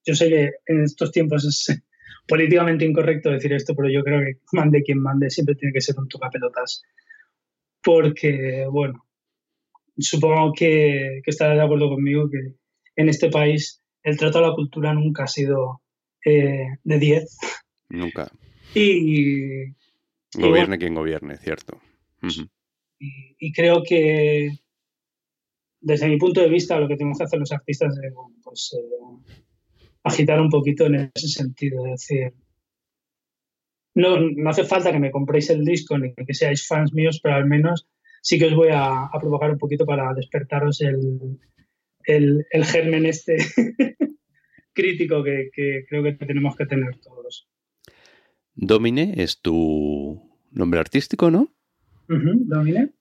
yo 0.05 0.15
sé 0.15 0.29
que 0.29 0.51
en 0.67 0.83
estos 0.83 1.13
tiempos 1.13 1.45
es 1.45 1.83
políticamente 2.27 2.85
incorrecto 2.85 3.31
decir 3.31 3.53
esto, 3.53 3.75
pero 3.75 3.89
yo 3.89 4.03
creo 4.03 4.21
que 4.21 4.39
mande 4.53 4.83
quien 4.83 4.99
mande 4.99 5.31
siempre 5.31 5.55
tiene 5.55 5.73
que 5.73 5.81
ser 5.81 5.97
un 5.99 6.09
tocapelotas. 6.09 6.83
Porque, 7.83 8.67
bueno, 8.71 9.07
supongo 9.99 10.53
que, 10.53 11.21
que 11.25 11.31
estarás 11.31 11.57
de 11.57 11.65
acuerdo 11.65 11.89
conmigo 11.89 12.31
que 12.31 12.55
en 12.97 13.09
este 13.09 13.29
país 13.29 13.83
el 14.03 14.17
trato 14.17 14.39
a 14.39 14.49
la 14.49 14.55
cultura 14.55 14.93
nunca 14.95 15.25
ha 15.25 15.29
sido 15.29 15.83
eh, 16.25 16.67
de 16.83 16.99
10. 16.99 17.39
Nunca. 17.91 18.31
Y. 18.75 19.67
Gobierne 20.35 20.79
quien 20.79 20.95
gobierne, 20.95 21.37
cierto. 21.37 21.81
y, 22.99 23.53
creo 23.53 23.83
que, 23.83 24.51
desde 25.83 26.09
mi 26.09 26.17
punto 26.17 26.41
de 26.41 26.49
vista, 26.49 26.79
lo 26.79 26.89
que 26.89 26.97
tenemos 26.97 27.19
que 27.19 27.25
hacer 27.25 27.39
los 27.39 27.53
artistas 27.53 27.99
es 28.03 28.15
pues, 28.43 28.77
eh, 28.79 29.85
agitar 30.05 30.41
un 30.41 30.49
poquito 30.49 30.87
en 30.87 31.11
ese 31.15 31.29
sentido. 31.29 31.85
Es 31.87 32.07
decir, 32.07 32.33
no, 33.95 34.19
no 34.21 34.51
hace 34.51 34.65
falta 34.65 34.93
que 34.93 35.01
me 35.01 35.11
compréis 35.11 35.51
el 35.51 35.65
disco 35.65 35.99
ni 35.99 36.15
que 36.15 36.35
seáis 36.35 36.67
fans 36.67 36.93
míos, 36.95 37.21
pero 37.23 37.35
al 37.35 37.47
menos 37.47 37.89
sí 38.23 38.39
que 38.39 38.47
os 38.47 38.55
voy 38.55 38.69
a, 38.73 39.11
provocar 39.21 39.51
un 39.51 39.59
poquito 39.59 39.85
para 39.85 40.15
despertaros 40.15 40.81
el, 40.81 41.39
el, 42.05 42.65
germen 42.65 43.05
este 43.05 43.37
crítico 44.73 45.23
que, 45.25 45.51
creo 45.89 46.03
que 46.03 46.13
tenemos 46.13 46.57
que 46.57 46.67
tener 46.67 46.97
todos. 46.99 47.49
Domine 48.55 49.15
es 49.17 49.41
tu 49.41 50.31
nombre 50.53 50.79
artístico, 50.79 51.31
¿no? 51.31 51.53
Domine 52.07 52.93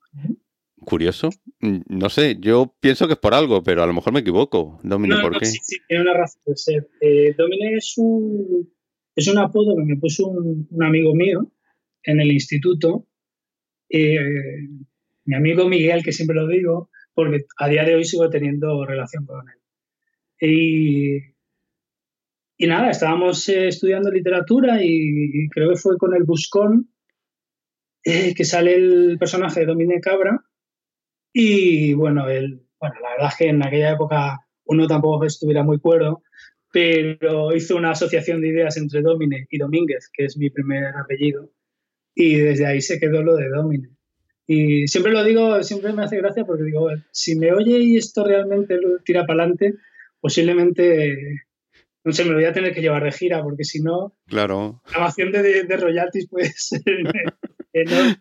curioso. 0.85 1.29
Mm, 1.59 1.81
no 1.87 2.09
sé, 2.09 2.37
yo 2.39 2.75
pienso 2.79 3.07
que 3.07 3.13
es 3.13 3.19
por 3.19 3.33
algo, 3.33 3.63
pero 3.63 3.83
a 3.83 3.87
lo 3.87 3.93
mejor 3.93 4.13
me 4.13 4.19
equivoco. 4.19 4.79
Domine, 4.83 5.21
¿por 5.21 5.37
qué? 5.39 5.45
Sí, 5.45 5.59
sí, 5.61 5.77
tiene 5.87 6.03
una 6.03 6.13
razón 6.13 6.41
de 6.45 6.57
ser. 6.57 6.89
Eh, 6.99 7.33
Domine 7.37 7.75
es 7.75 7.93
un, 7.97 8.71
es 9.15 9.27
un 9.27 9.37
apodo 9.37 9.75
que 9.75 9.83
me 9.83 9.97
puso 9.97 10.27
un, 10.27 10.67
amigo 10.83 11.13
mío 11.15 11.51
en 12.03 12.19
el 12.19 12.31
instituto. 12.31 13.07
Eh, 13.89 14.17
mi 15.25 15.35
amigo 15.35 15.67
Miguel, 15.67 16.03
que 16.03 16.11
siempre 16.11 16.35
lo 16.35 16.47
digo, 16.47 16.89
porque 17.13 17.45
a 17.57 17.67
día 17.67 17.83
de 17.83 17.95
hoy 17.95 18.05
sigo 18.05 18.29
teniendo 18.29 18.85
relación 18.85 19.25
con 19.25 19.47
él. 19.49 19.55
Y, 20.39 21.17
y 22.57 22.67
nada, 22.67 22.89
estábamos 22.89 23.47
eh, 23.49 23.67
estudiando 23.67 24.11
literatura 24.11 24.79
y, 24.83 25.47
creo 25.49 25.69
que 25.69 25.75
fue 25.75 25.97
con 25.97 26.15
el 26.15 26.23
Buscón 26.23 26.89
que 28.03 28.45
sale 28.45 28.73
el 28.73 29.17
personaje 29.19 29.59
de 29.59 29.67
Domine 29.67 30.01
Cabra 30.01 30.43
y 31.33 31.93
bueno, 31.93 32.29
el, 32.29 32.61
bueno, 32.79 32.95
la 33.01 33.09
verdad 33.11 33.29
es 33.29 33.35
que 33.37 33.47
en 33.49 33.65
aquella 33.65 33.91
época 33.91 34.39
uno 34.65 34.87
tampoco 34.87 35.25
estuviera 35.25 35.63
muy 35.63 35.79
cuerdo, 35.79 36.23
pero 36.71 37.55
hizo 37.55 37.75
una 37.75 37.91
asociación 37.91 38.41
de 38.41 38.49
ideas 38.49 38.77
entre 38.77 39.01
Domine 39.01 39.47
y 39.49 39.57
Domínguez, 39.57 40.09
que 40.13 40.25
es 40.25 40.37
mi 40.37 40.49
primer 40.49 40.85
apellido, 40.95 41.51
y 42.15 42.35
desde 42.35 42.65
ahí 42.65 42.81
se 42.81 42.99
quedó 42.99 43.21
lo 43.21 43.35
de 43.35 43.49
Domine. 43.49 43.89
Y 44.47 44.87
siempre 44.87 45.13
lo 45.13 45.23
digo, 45.23 45.63
siempre 45.63 45.93
me 45.93 46.03
hace 46.03 46.17
gracia 46.17 46.43
porque 46.43 46.63
digo, 46.63 46.89
si 47.11 47.35
me 47.35 47.53
oye 47.53 47.79
y 47.79 47.97
esto 47.97 48.25
realmente 48.25 48.77
lo 48.81 48.99
tira 48.99 49.25
para 49.25 49.43
adelante, 49.43 49.75
posiblemente, 50.19 51.43
no 52.03 52.11
sé, 52.11 52.23
me 52.23 52.31
lo 52.31 52.35
voy 52.37 52.45
a 52.45 52.53
tener 52.53 52.73
que 52.73 52.81
llevar 52.81 53.03
de 53.03 53.11
gira, 53.11 53.43
porque 53.43 53.63
si 53.63 53.81
no, 53.81 54.17
claro. 54.27 54.81
la 54.87 54.91
grabación 54.91 55.31
de, 55.31 55.63
de 55.63 55.77
royalties 55.77 56.27
puede 56.27 56.51
ser 56.55 56.81
enorme. 57.73 58.17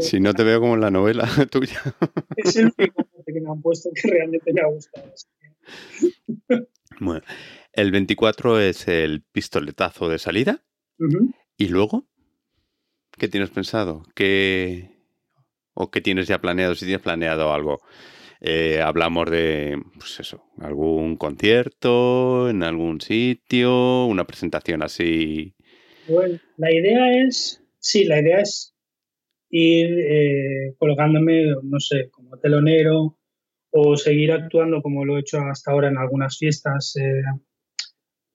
Si 0.00 0.20
no 0.20 0.34
te 0.34 0.44
veo 0.44 0.60
como 0.60 0.74
en 0.74 0.80
la 0.80 0.90
novela 0.90 1.28
tuya. 1.50 1.80
Es 2.36 2.56
el 2.56 2.72
único 2.76 3.06
que 3.26 3.40
me 3.40 3.50
han 3.50 3.60
puesto 3.60 3.90
que 3.94 4.08
realmente 4.08 4.52
me 4.52 4.60
ha 4.60 4.66
gustado. 4.66 5.12
Bueno, 6.98 7.22
el 7.72 7.90
24 7.90 8.60
es 8.60 8.88
el 8.88 9.22
pistoletazo 9.22 10.08
de 10.08 10.18
salida. 10.18 10.62
¿Y 11.56 11.68
luego? 11.68 12.06
¿Qué 13.16 13.28
tienes 13.28 13.50
pensado? 13.50 14.04
¿Qué, 14.14 14.90
¿O 15.74 15.90
qué 15.90 16.00
tienes 16.00 16.28
ya 16.28 16.40
planeado? 16.40 16.74
Si 16.74 16.84
tienes 16.84 17.02
planeado 17.02 17.52
algo. 17.52 17.80
Eh, 18.42 18.80
hablamos 18.80 19.30
de, 19.30 19.80
pues 19.98 20.18
eso, 20.20 20.44
algún 20.58 21.16
concierto, 21.16 22.48
en 22.48 22.62
algún 22.62 23.00
sitio, 23.00 24.06
una 24.06 24.26
presentación 24.26 24.82
así. 24.82 25.54
Bueno, 26.08 26.38
la 26.56 26.72
idea 26.72 27.22
es 27.22 27.60
Sí, 27.80 28.04
la 28.04 28.20
idea 28.20 28.40
es 28.40 28.69
ir 29.50 29.98
eh, 29.98 30.74
colocándome, 30.78 31.54
no 31.62 31.80
sé, 31.80 32.08
como 32.10 32.38
telonero 32.38 33.18
o 33.72 33.96
seguir 33.96 34.32
actuando 34.32 34.82
como 34.82 35.04
lo 35.04 35.16
he 35.16 35.20
hecho 35.20 35.40
hasta 35.40 35.72
ahora 35.72 35.88
en 35.88 35.98
algunas 35.98 36.38
fiestas. 36.38 36.96
Eh, 36.96 37.22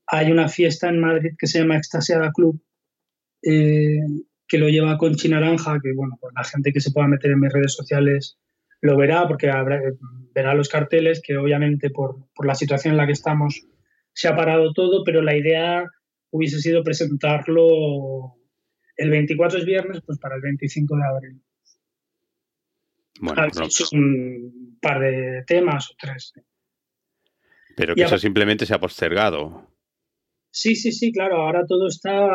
hay 0.07 0.31
una 0.31 0.47
fiesta 0.47 0.89
en 0.89 0.99
Madrid 0.99 1.31
que 1.37 1.47
se 1.47 1.59
llama 1.59 1.77
Extasiada 1.77 2.31
Club, 2.31 2.61
eh, 3.41 3.99
que 4.47 4.57
lo 4.57 4.69
lleva 4.69 4.97
con 4.97 5.15
Naranja, 5.29 5.79
que 5.81 5.93
bueno, 5.93 6.17
pues 6.19 6.33
la 6.35 6.43
gente 6.43 6.71
que 6.71 6.81
se 6.81 6.91
pueda 6.91 7.07
meter 7.07 7.31
en 7.31 7.39
mis 7.39 7.51
redes 7.51 7.73
sociales 7.73 8.37
lo 8.81 8.97
verá, 8.97 9.27
porque 9.27 9.49
verá 10.33 10.53
los 10.53 10.69
carteles, 10.69 11.21
que 11.25 11.37
obviamente 11.37 11.89
por, 11.89 12.27
por, 12.35 12.45
la 12.45 12.53
situación 12.53 12.93
en 12.93 12.97
la 12.97 13.07
que 13.07 13.13
estamos 13.13 13.65
se 14.13 14.27
ha 14.27 14.35
parado 14.35 14.73
todo, 14.73 15.03
pero 15.03 15.21
la 15.21 15.35
idea 15.35 15.85
hubiese 16.29 16.59
sido 16.59 16.83
presentarlo 16.83 18.35
el 18.97 19.09
24 19.09 19.59
es 19.59 19.65
viernes, 19.65 20.01
pues 20.05 20.19
para 20.19 20.35
el 20.35 20.41
25 20.41 20.95
de 20.95 21.03
abril. 21.03 21.41
Bueno, 23.21 23.47
un 23.93 24.77
par 24.81 24.99
de 24.99 25.43
temas 25.47 25.89
o 25.91 25.95
tres. 25.97 26.33
Pero 27.75 27.95
que 27.95 28.03
eso 28.03 28.17
simplemente 28.17 28.65
se 28.65 28.73
ha 28.73 28.79
postergado. 28.79 29.69
Sí, 30.51 30.75
sí, 30.75 30.91
sí, 30.91 31.11
claro. 31.11 31.37
Ahora 31.37 31.65
todo 31.65 31.87
está 31.87 32.29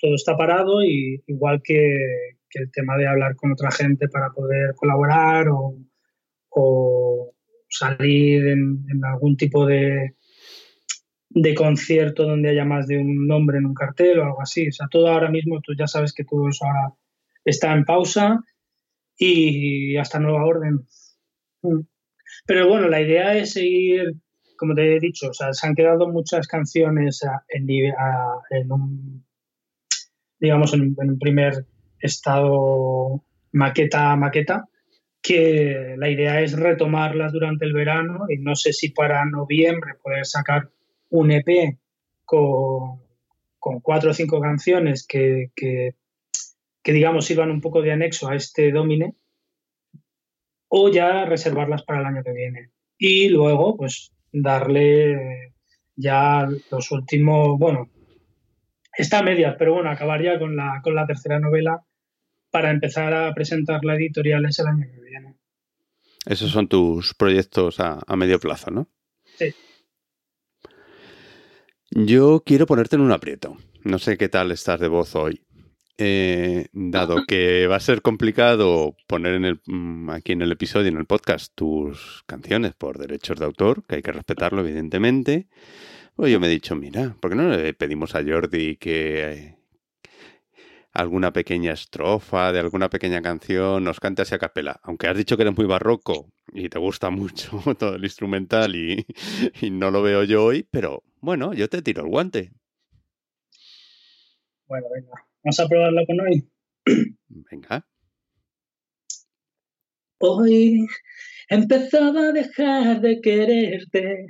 todo 0.00 0.14
está 0.14 0.36
parado 0.36 0.82
y 0.82 1.22
igual 1.26 1.60
que, 1.62 2.36
el 2.52 2.72
tema 2.72 2.96
de 2.96 3.06
hablar 3.06 3.36
con 3.36 3.52
otra 3.52 3.70
gente 3.70 4.08
para 4.08 4.30
poder 4.30 4.74
colaborar 4.74 5.46
o, 5.50 7.32
salir 7.68 8.48
en, 8.48 8.84
algún 9.04 9.36
tipo 9.36 9.64
de, 9.66 10.16
de 11.30 11.54
concierto 11.54 12.24
donde 12.24 12.50
haya 12.50 12.64
más 12.64 12.88
de 12.88 12.98
un 12.98 13.26
nombre 13.26 13.58
en 13.58 13.66
un 13.66 13.74
cartel 13.74 14.18
o 14.18 14.24
algo 14.24 14.42
así. 14.42 14.68
O 14.68 14.72
sea, 14.72 14.88
todo 14.90 15.08
ahora 15.08 15.30
mismo, 15.30 15.60
tú 15.60 15.72
ya 15.78 15.86
sabes 15.86 16.12
que 16.12 16.24
todo 16.24 16.48
eso 16.48 16.66
ahora 16.66 16.94
está 17.44 17.72
en 17.72 17.84
pausa 17.84 18.44
y 19.16 19.96
hasta 19.96 20.18
nueva 20.18 20.44
orden. 20.44 20.80
Mm. 21.62 21.80
Pero 22.46 22.68
bueno, 22.68 22.88
la 22.88 23.00
idea 23.00 23.36
es 23.36 23.52
seguir, 23.52 24.14
como 24.56 24.74
te 24.74 24.96
he 24.96 25.00
dicho, 25.00 25.28
o 25.28 25.32
sea, 25.32 25.52
se 25.52 25.66
han 25.66 25.74
quedado 25.74 26.08
muchas 26.08 26.48
canciones 26.48 27.20
en, 27.48 27.68
en 27.68 28.72
un, 28.72 29.24
digamos, 30.38 30.74
en, 30.74 30.94
un 30.96 31.18
primer 31.18 31.66
estado 32.00 33.22
maqueta 33.52 34.16
maqueta, 34.16 34.64
que 35.22 35.94
la 35.98 36.08
idea 36.08 36.40
es 36.40 36.58
retomarlas 36.58 37.32
durante 37.32 37.66
el 37.66 37.74
verano 37.74 38.24
y 38.28 38.38
no 38.38 38.56
sé 38.56 38.72
si 38.72 38.88
para 38.88 39.24
noviembre 39.26 39.92
poder 40.02 40.24
sacar 40.24 40.70
un 41.10 41.30
EP 41.30 41.78
con, 42.24 43.00
cuatro 43.82 44.10
o 44.10 44.14
cinco 44.14 44.40
canciones 44.40 45.06
que, 45.06 45.50
que, 45.54 45.94
digamos 46.84 47.26
sirvan 47.26 47.50
un 47.50 47.60
poco 47.60 47.82
de 47.82 47.92
anexo 47.92 48.28
a 48.28 48.36
este 48.36 48.72
Domine 48.72 49.14
o 50.68 50.88
ya 50.88 51.24
reservarlas 51.24 51.82
para 51.82 52.00
el 52.00 52.06
año 52.06 52.22
que 52.24 52.32
viene. 52.32 52.70
Y 52.96 53.28
luego, 53.28 53.76
pues, 53.76 54.12
darle 54.32 55.52
ya 55.96 56.48
los 56.70 56.90
últimos, 56.92 57.58
bueno, 57.58 57.90
está 58.96 59.18
a 59.18 59.22
medias, 59.22 59.56
pero 59.58 59.74
bueno, 59.74 59.90
acabar 59.90 60.22
ya 60.22 60.38
con 60.38 60.56
la, 60.56 60.80
con 60.82 60.94
la 60.94 61.06
tercera 61.06 61.40
novela 61.40 61.84
para 62.50 62.70
empezar 62.70 63.12
a 63.14 63.34
presentar 63.34 63.84
la 63.84 63.96
editorial 63.96 64.44
el 64.44 64.66
año 64.66 64.86
que 64.92 65.00
viene. 65.00 65.36
Esos 66.26 66.50
son 66.50 66.68
tus 66.68 67.14
proyectos 67.14 67.80
a, 67.80 68.00
a 68.06 68.16
medio 68.16 68.38
plazo, 68.38 68.70
¿no? 68.70 68.88
Sí. 69.36 69.54
Yo 71.90 72.42
quiero 72.46 72.66
ponerte 72.66 72.96
en 72.96 73.02
un 73.02 73.10
aprieto. 73.10 73.56
No 73.82 73.98
sé 73.98 74.16
qué 74.16 74.28
tal 74.28 74.52
estás 74.52 74.78
de 74.78 74.88
voz 74.88 75.16
hoy. 75.16 75.42
Eh, 75.98 76.68
dado 76.72 77.26
que 77.26 77.66
va 77.66 77.76
a 77.76 77.80
ser 77.80 78.00
complicado 78.00 78.96
poner 79.06 79.34
en 79.34 79.44
el, 79.44 79.60
mm, 79.66 80.08
aquí 80.10 80.32
en 80.32 80.42
el 80.42 80.52
episodio, 80.52 80.88
en 80.88 80.96
el 80.96 81.04
podcast, 81.04 81.52
tus 81.54 82.22
canciones 82.26 82.74
por 82.74 82.96
derechos 82.96 83.38
de 83.38 83.44
autor, 83.44 83.84
que 83.86 83.96
hay 83.96 84.02
que 84.02 84.12
respetarlo 84.12 84.60
evidentemente, 84.60 85.48
pues 86.16 86.32
yo 86.32 86.40
me 86.40 86.46
he 86.46 86.50
dicho, 86.50 86.74
mira, 86.76 87.16
¿por 87.20 87.30
qué 87.30 87.36
no 87.36 87.48
le 87.50 87.74
pedimos 87.74 88.14
a 88.14 88.22
Jordi 88.24 88.76
que 88.76 89.56
alguna 90.92 91.32
pequeña 91.32 91.72
estrofa 91.72 92.52
de 92.52 92.60
alguna 92.60 92.90
pequeña 92.90 93.22
canción 93.22 93.84
nos 93.84 94.00
cante 94.00 94.22
así 94.22 94.34
a 94.34 94.38
capela? 94.38 94.80
Aunque 94.82 95.06
has 95.06 95.16
dicho 95.16 95.36
que 95.36 95.42
eres 95.42 95.56
muy 95.56 95.66
barroco 95.66 96.32
y 96.52 96.68
te 96.68 96.78
gusta 96.78 97.10
mucho 97.10 97.60
todo 97.78 97.96
el 97.96 98.04
instrumental 98.04 98.74
y, 98.74 99.06
y 99.60 99.70
no 99.70 99.90
lo 99.90 100.02
veo 100.02 100.24
yo 100.24 100.44
hoy, 100.44 100.66
pero 100.70 101.02
bueno, 101.20 101.52
yo 101.52 101.68
te 101.68 101.82
tiro 101.82 102.02
el 102.02 102.08
guante. 102.08 102.52
Bueno, 104.66 104.86
venga, 104.94 105.26
vamos 105.42 105.60
a 105.60 105.68
probarlo 105.68 106.06
con 106.06 106.20
hoy. 106.20 106.48
Venga. 107.28 107.84
Hoy 110.18 110.86
empezaba 111.48 112.28
a 112.28 112.32
dejar 112.32 113.00
de 113.00 113.20
quererte, 113.20 114.26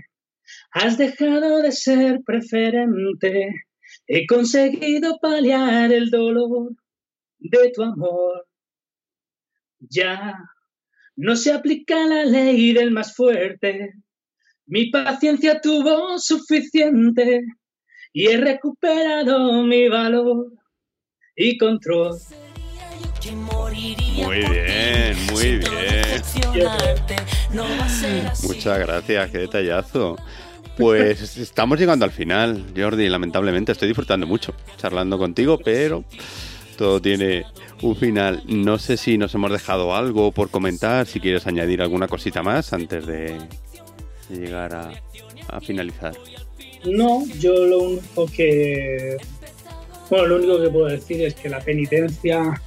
has 0.70 0.96
dejado 0.96 1.62
de 1.62 1.72
ser 1.72 2.20
preferente, 2.24 3.66
he 4.06 4.26
conseguido 4.26 5.18
paliar 5.20 5.92
el 5.92 6.10
dolor 6.10 6.72
de 7.38 7.72
tu 7.72 7.82
amor. 7.82 8.46
Ya 9.78 10.38
no 11.16 11.36
se 11.36 11.52
aplica 11.52 12.06
la 12.06 12.24
ley 12.24 12.72
del 12.72 12.90
más 12.90 13.14
fuerte, 13.14 13.94
mi 14.70 14.88
paciencia 14.88 15.60
tuvo 15.60 16.16
suficiente 16.20 17.42
y 18.12 18.28
he 18.28 18.36
recuperado 18.36 19.64
mi 19.64 19.88
valor 19.88 20.52
y 21.34 21.58
control. 21.58 22.16
Muy 24.14 24.38
bien, 24.38 25.16
muy 25.32 25.58
bien. 25.58 26.22
Muchas 28.44 28.78
gracias, 28.78 29.30
qué 29.30 29.38
detallazo. 29.38 30.16
Pues 30.80 31.36
estamos 31.36 31.78
llegando 31.78 32.04
al 32.04 32.10
final, 32.10 32.64
Jordi. 32.76 33.08
Lamentablemente 33.08 33.72
estoy 33.72 33.88
disfrutando 33.88 34.26
mucho 34.26 34.54
charlando 34.76 35.18
contigo, 35.18 35.58
pero 35.58 36.04
todo 36.76 37.00
tiene 37.00 37.44
un 37.82 37.94
final. 37.96 38.42
No 38.46 38.78
sé 38.78 38.96
si 38.96 39.18
nos 39.18 39.34
hemos 39.34 39.52
dejado 39.52 39.94
algo 39.94 40.32
por 40.32 40.50
comentar, 40.50 41.06
si 41.06 41.20
quieres 41.20 41.46
añadir 41.46 41.82
alguna 41.82 42.08
cosita 42.08 42.42
más 42.42 42.72
antes 42.72 43.06
de, 43.06 43.36
llegar 44.30 44.74
a, 44.74 45.60
finalizar? 45.60 46.14
No, 46.84 47.24
yo 47.38 47.66
lo 47.66 47.78
único 47.80 48.26
que 48.26 49.16
bueno, 50.08 50.26
lo 50.26 50.36
único 50.36 50.60
que 50.62 50.70
puedo 50.70 50.86
decir 50.86 51.22
es 51.22 51.34
que 51.34 51.48
la 51.48 51.60
penitencia, 51.60 52.60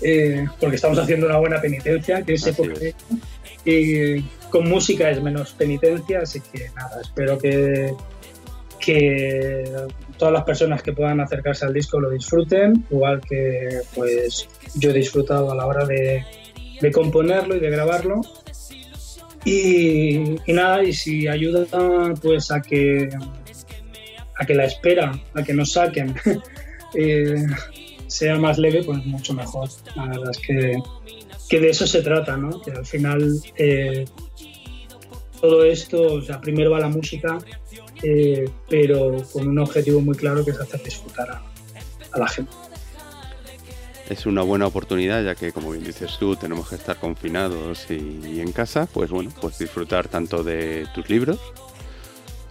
eh, 0.00 0.46
porque 0.60 0.76
estamos 0.76 0.98
haciendo 0.98 1.26
una 1.26 1.38
buena 1.38 1.60
penitencia, 1.60 2.22
que 2.22 2.34
es 2.34 2.46
y 3.64 4.24
con 4.50 4.68
música 4.68 5.10
es 5.10 5.22
menos 5.22 5.52
penitencia, 5.52 6.20
así 6.20 6.40
que 6.40 6.70
nada, 6.74 7.00
espero 7.00 7.38
que, 7.38 7.94
que 8.80 9.64
todas 10.18 10.32
las 10.32 10.44
personas 10.44 10.82
que 10.82 10.92
puedan 10.92 11.20
acercarse 11.20 11.64
al 11.64 11.72
disco 11.72 12.00
lo 12.00 12.10
disfruten, 12.10 12.84
igual 12.90 13.20
que 13.20 13.80
pues 13.94 14.48
yo 14.76 14.90
he 14.90 14.94
disfrutado 14.94 15.50
a 15.50 15.54
la 15.54 15.66
hora 15.66 15.84
de, 15.84 16.24
de 16.80 16.92
componerlo 16.92 17.56
y 17.56 17.60
de 17.60 17.70
grabarlo 17.70 18.22
y, 19.46 20.40
nada, 20.48 20.82
y 20.82 20.92
si 20.92 21.28
ayuda 21.28 21.66
pues 22.20 22.50
a 22.50 22.60
que 22.60 23.08
a 24.38 24.44
que 24.44 24.54
la 24.54 24.64
espera, 24.64 25.18
a 25.34 25.42
que 25.44 25.54
nos 25.54 25.72
saquen, 25.72 26.14
eh, 26.94 27.46
sea 28.08 28.36
más 28.36 28.58
leve, 28.58 28.82
pues 28.82 29.06
mucho 29.06 29.32
mejor. 29.34 29.68
La 29.94 30.08
verdad 30.08 30.30
es 30.32 30.38
que, 30.38 30.76
que 31.48 31.60
de 31.60 31.70
eso 31.70 31.86
se 31.86 32.02
trata, 32.02 32.36
¿no? 32.36 32.60
Que 32.60 32.72
al 32.72 32.84
final 32.84 33.32
eh, 33.56 34.04
todo 35.40 35.64
esto, 35.64 36.14
o 36.14 36.22
sea, 36.22 36.40
primero 36.40 36.70
va 36.70 36.80
la 36.80 36.88
música, 36.88 37.38
eh, 38.02 38.48
pero 38.68 39.16
con 39.32 39.48
un 39.48 39.58
objetivo 39.58 40.00
muy 40.00 40.16
claro 40.16 40.44
que 40.44 40.50
es 40.50 40.60
hacer 40.60 40.82
disfrutar 40.82 41.42
a 42.12 42.18
la 42.18 42.28
gente. 42.28 42.52
Es 44.08 44.24
una 44.24 44.42
buena 44.42 44.66
oportunidad, 44.68 45.24
ya 45.24 45.34
que, 45.34 45.52
como 45.52 45.72
bien 45.72 45.82
dices 45.82 46.16
tú, 46.18 46.36
tenemos 46.36 46.68
que 46.68 46.76
estar 46.76 46.96
confinados 46.96 47.90
y, 47.90 48.40
en 48.40 48.52
casa, 48.52 48.86
pues 48.92 49.10
bueno, 49.10 49.32
pues 49.40 49.58
disfrutar 49.58 50.06
tanto 50.06 50.44
de 50.44 50.86
tus 50.94 51.10
libros 51.10 51.40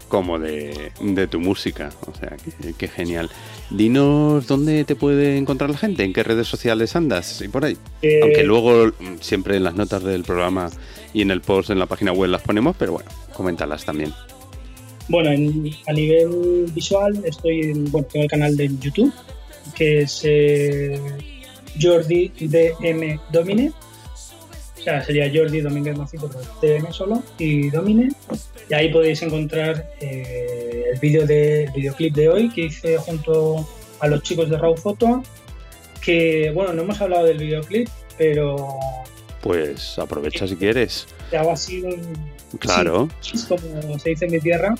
como 0.07 0.39
de, 0.39 0.91
tu 1.29 1.39
música. 1.39 1.89
O 2.07 2.17
sea, 2.17 2.35
qué 2.77 2.87
genial. 2.87 3.29
Dinos 3.69 4.47
dónde 4.47 4.85
te 4.85 4.95
puede 4.95 5.37
encontrar 5.37 5.69
la 5.69 5.77
gente, 5.77 6.03
en 6.03 6.13
qué 6.13 6.23
redes 6.23 6.47
sociales 6.47 6.95
andas 6.95 7.41
y 7.41 7.47
por 7.47 7.65
ahí. 7.65 7.77
Eh, 8.01 8.19
Aunque 8.21 8.43
luego 8.43 8.87
mm, 8.87 9.17
siempre 9.21 9.57
en 9.57 9.63
las 9.63 9.75
notas 9.75 10.03
del 10.03 10.23
programa 10.23 10.69
y 11.13 11.21
en 11.21 11.31
el 11.31 11.41
post 11.41 11.69
en 11.69 11.79
la 11.79 11.85
página 11.85 12.11
web 12.11 12.29
las 12.29 12.41
ponemos, 12.41 12.75
pero 12.77 12.93
bueno, 12.93 13.09
coméntalas 13.33 13.85
también. 13.85 14.13
Bueno, 15.07 15.29
a 15.29 15.93
nivel 15.93 16.65
visual 16.73 17.21
estoy 17.25 17.61
en, 17.61 17.91
bueno, 17.91 18.07
tengo 18.11 18.23
el 18.23 18.29
canal 18.29 18.57
de 18.57 18.69
YouTube, 18.79 19.13
que 19.75 20.01
es 20.01 20.21
eh, 20.23 20.99
Jordi 21.79 22.31
DM 22.39 23.19
Domine. 23.31 23.71
Sea, 24.85 25.03
sería 25.03 25.31
Jordi 25.33 25.61
Domínguez 25.61 25.97
Macito, 25.97 26.29
pero 26.29 26.45
DM 26.61 26.93
solo, 26.93 27.23
y 27.39 27.71
Domine. 27.71 28.09
Y 28.69 28.73
ahí 28.75 28.93
podéis 28.93 29.19
encontrar 29.23 29.89
eh, 29.99 30.83
el 30.93 30.99
vídeo 30.99 31.25
de 31.25 31.71
videoclip 31.75 32.13
de 32.13 32.29
hoy 32.29 32.49
que 32.51 32.65
hice 32.65 32.95
junto 32.97 33.67
a 33.99 34.07
los 34.07 34.21
chicos 34.21 34.47
de 34.47 34.59
Raw 34.59 34.77
Photo. 34.77 35.23
que, 36.03 36.51
bueno, 36.53 36.71
no 36.73 36.83
hemos 36.83 37.01
hablado 37.01 37.25
del 37.25 37.39
videoclip, 37.39 37.89
pero... 38.15 38.77
Pues 39.41 39.97
aprovecha 39.97 40.47
si 40.47 40.55
quieres. 40.55 41.07
Te 41.31 41.37
hago 41.37 41.53
así 41.53 41.81
un... 41.81 42.15
Claro. 42.59 43.09
como 43.47 43.97
se 43.97 44.09
dice 44.11 44.25
en 44.25 44.31
mi 44.33 44.39
tierra. 44.39 44.75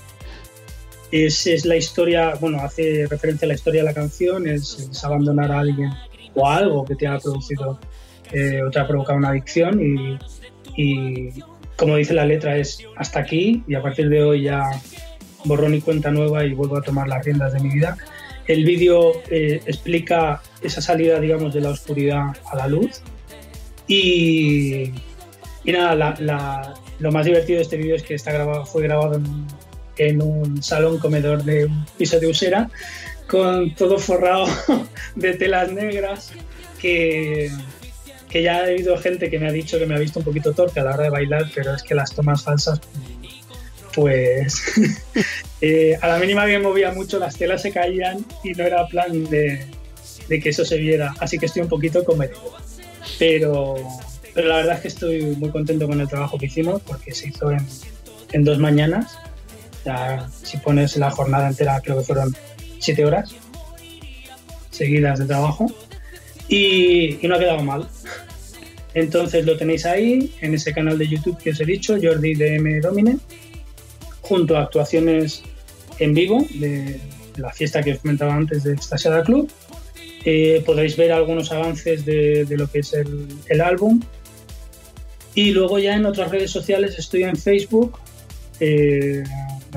Es, 1.12 1.48
es, 1.48 1.66
la 1.66 1.78
historia, 1.78 2.36
bueno, 2.40 2.60
hace 2.60 3.08
referencia 3.10 3.48
a 3.48 3.50
la 3.50 3.56
historia 3.56 3.82
de 3.82 3.86
la 3.88 3.94
canción, 3.96 4.48
es, 4.48 5.04
abandonar 5.04 5.52
a 5.52 5.62
alguien 5.62 5.90
o 6.36 6.48
algo 6.48 6.86
que 6.86 6.94
te 6.94 7.08
ha 7.08 7.18
producido 7.18 7.80
eh, 8.32 8.62
o 8.62 8.72
te 8.72 8.80
ha 8.80 8.88
provocado 8.88 9.18
una 9.18 9.30
adicción 9.30 9.80
y, 9.82 10.18
y, 10.76 11.30
como 11.76 11.98
dice 11.98 12.14
la 12.14 12.26
letra 12.26 12.58
es 12.58 12.80
hasta 12.96 13.20
aquí 13.20 13.64
y 13.68 13.76
a 13.76 13.82
partir 13.82 14.08
de 14.10 14.24
hoy 14.24 14.44
ya 14.44 14.64
borrón 15.46 15.74
y 15.76 15.82
cuenta 15.82 16.12
nueva 16.12 16.46
y 16.46 16.54
vuelvo 16.54 16.78
a 16.78 16.82
tomar 16.82 17.08
las 17.08 17.24
riendas 17.24 17.54
de 17.54 17.60
mi 17.60 17.70
vida. 17.70 17.98
El 18.48 18.64
vídeo 18.64 19.14
eh, 19.30 19.62
explica 19.66 20.42
esa 20.62 20.82
salida, 20.82 21.20
digamos, 21.20 21.54
de 21.54 21.62
la 21.62 21.70
oscuridad 21.70 22.36
a 22.52 22.56
la 22.56 22.68
luz. 22.68 23.02
Y, 23.88 24.92
y 25.64 25.72
nada, 25.72 26.76
lo 27.00 27.12
más 27.12 27.26
divertido 27.26 27.58
de 27.58 27.64
este 27.64 27.78
vídeo 27.78 27.96
es 27.96 28.04
que 28.04 28.14
está 28.14 28.32
grabado, 28.32 28.66
fue 28.66 28.84
grabado 28.84 29.20
en, 29.98 30.22
un 30.22 30.62
salón 30.62 31.00
comedor 31.00 31.44
de 31.44 31.66
un 31.66 31.86
piso 31.98 32.20
de 32.20 32.28
usera, 32.28 32.70
con 33.28 33.74
todo 33.76 33.98
forrado 33.98 34.46
de 35.16 35.34
telas 35.34 35.72
negras, 35.72 36.32
que, 36.80 37.50
que 38.36 38.44
ya 38.44 38.58
ha 38.58 38.64
habido 38.66 38.98
gente 38.98 39.30
que 39.30 39.40
me 39.40 39.48
ha 39.48 39.52
dicho 39.54 39.80
que 39.80 39.86
me 39.86 39.96
ha 39.96 39.98
visto 39.98 40.20
un 40.20 40.26
poquito 40.26 40.52
torpe 40.52 40.82
a 40.82 40.84
la 40.84 40.96
hora 40.96 41.04
de 41.04 41.10
bailar, 41.10 41.50
pero 41.56 41.74
es 41.74 41.82
que 41.82 41.96
las 41.96 42.14
tomas 42.14 42.44
falsas 42.44 42.82
pues 43.94 44.74
eh, 45.62 45.98
a 46.02 46.10
la 46.10 46.20
mínima 46.20 46.46
que 46.46 46.60
movía 46.60 46.92
mucho 46.92 47.18
las 47.18 47.38
telas 47.38 47.62
se 47.62 47.72
caían 47.72 48.26
y 48.44 48.52
no 48.52 48.66
era 48.66 48.86
plan 48.88 49.24
de, 49.30 49.66
que 50.28 50.50
eso 50.50 50.66
se 50.66 50.76
viera, 50.76 51.14
así 51.22 51.40
que 51.40 51.46
estoy 51.46 51.62
un 51.62 51.70
poquito 51.70 52.04
comedido. 52.04 52.54
Pero, 53.18 53.76
pero 54.34 54.50
la 54.50 54.58
verdad 54.58 54.76
es 54.76 54.82
que 54.82 54.88
estoy 54.90 55.22
muy 55.38 55.50
contento 55.50 55.88
con 55.88 56.02
el 56.02 56.10
trabajo 56.10 56.38
que 56.38 56.48
hicimos 56.48 56.82
porque 56.82 57.14
se 57.14 57.30
hizo 57.30 57.54
en, 58.34 58.44
dos 58.44 58.60
mañanas. 58.60 59.18
Ya, 59.86 60.28
si 60.44 60.58
pones 60.58 60.98
la 60.98 61.10
jornada 61.10 61.48
entera, 61.48 61.80
creo 61.80 62.00
que 62.00 62.04
fueron 62.04 62.36
siete 62.80 63.06
horas 63.06 63.34
seguidas 64.72 65.20
de 65.20 65.26
trabajo 65.26 65.74
y, 66.48 67.18
no 67.24 67.36
ha 67.36 67.40
quedado 67.40 67.64
mal. 67.64 67.88
Entonces 68.94 69.46
lo 69.46 69.58
tenéis 69.58 69.86
ahí 69.86 70.34
en 70.42 70.54
ese 70.54 70.74
canal 70.74 70.98
de 70.98 71.08
YouTube 71.08 71.38
que 71.38 71.50
os 71.50 71.60
he 71.60 71.66
dicho, 71.66 71.98
Jordi 72.02 72.34
DM 72.36 72.82
Domine 72.82 73.18
junto 74.22 74.58
a 74.58 74.64
actuaciones 74.64 75.44
en 76.00 76.14
vivo 76.14 76.46
de 76.56 77.00
la 77.38 77.52
fiesta 77.52 77.84
que 77.84 77.94
os 77.94 78.00
comentaba 78.00 78.36
antes 78.36 78.64
de 78.64 78.74
Extasiada 78.74 79.24
Club. 79.24 79.52
Eh, 80.24 80.64
podréis 80.66 80.98
ver 80.98 81.12
algunos 81.12 81.52
avances 81.52 82.04
de, 82.06 82.48
lo 82.50 82.70
que 82.70 82.80
es 82.80 82.94
el, 82.94 83.62
álbum. 83.62 84.02
Y 85.36 85.52
luego 85.52 85.78
ya 85.78 85.96
en 85.96 86.06
otras 86.06 86.32
redes 86.32 86.50
sociales 86.50 86.98
estoy 86.98 87.24
en 87.24 87.36
Facebook, 87.36 88.00
eh, 88.60 89.24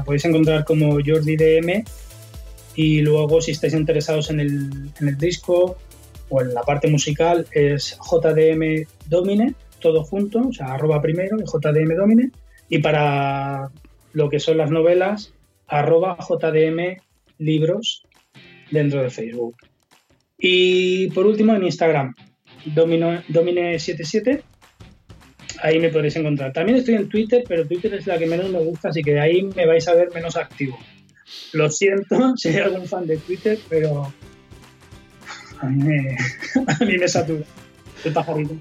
podéis 0.04 0.24
encontrar 0.24 0.64
como 0.64 0.92
Jordi 1.04 1.36
DM 1.36 1.84
y 2.76 3.00
luego 3.00 3.40
si 3.40 3.50
estáis 3.50 3.74
interesados 3.74 4.30
en 4.30 4.38
el, 4.38 4.90
en 5.00 5.08
el 5.08 5.18
disco 5.18 5.76
o 6.28 6.42
en 6.42 6.54
la 6.54 6.62
parte 6.62 6.88
musical 6.88 7.46
es 7.52 7.98
JDM 7.98 8.86
Domine, 9.06 9.54
todo 9.80 10.04
junto, 10.04 10.48
o 10.48 10.52
sea, 10.52 10.74
arroba 10.74 11.00
primero, 11.00 11.36
JDM 11.38 11.94
Domine. 11.96 12.30
Y 12.68 12.78
para 12.78 13.70
lo 14.12 14.28
que 14.28 14.40
son 14.40 14.58
las 14.58 14.70
novelas, 14.70 15.32
arroba 15.66 16.16
JDM 16.18 16.98
Libros 17.38 18.04
dentro 18.70 19.02
de 19.02 19.10
Facebook. 19.10 19.56
Y 20.38 21.08
por 21.10 21.26
último 21.26 21.54
en 21.54 21.64
Instagram, 21.64 22.14
Domine77. 22.66 24.42
Ahí 25.60 25.80
me 25.80 25.88
podréis 25.88 26.16
encontrar. 26.16 26.52
También 26.52 26.78
estoy 26.78 26.94
en 26.94 27.08
Twitter, 27.08 27.42
pero 27.48 27.66
Twitter 27.66 27.94
es 27.94 28.06
la 28.06 28.18
que 28.18 28.26
menos 28.26 28.50
me 28.50 28.60
gusta, 28.60 28.90
así 28.90 29.02
que 29.02 29.18
ahí 29.18 29.42
me 29.42 29.66
vais 29.66 29.88
a 29.88 29.94
ver 29.94 30.10
menos 30.14 30.36
activo. 30.36 30.78
Lo 31.52 31.68
siento 31.70 32.32
si 32.36 32.48
hay 32.48 32.56
algún 32.58 32.86
fan 32.86 33.06
de 33.06 33.16
Twitter, 33.18 33.58
pero 33.68 34.12
a 35.60 35.66
mí 35.66 35.84
me, 35.84 36.16
a 36.66 36.84
mí 36.84 36.98
me 36.98 37.08
satura 37.08 37.44
el 38.04 38.12
pajarito. 38.12 38.54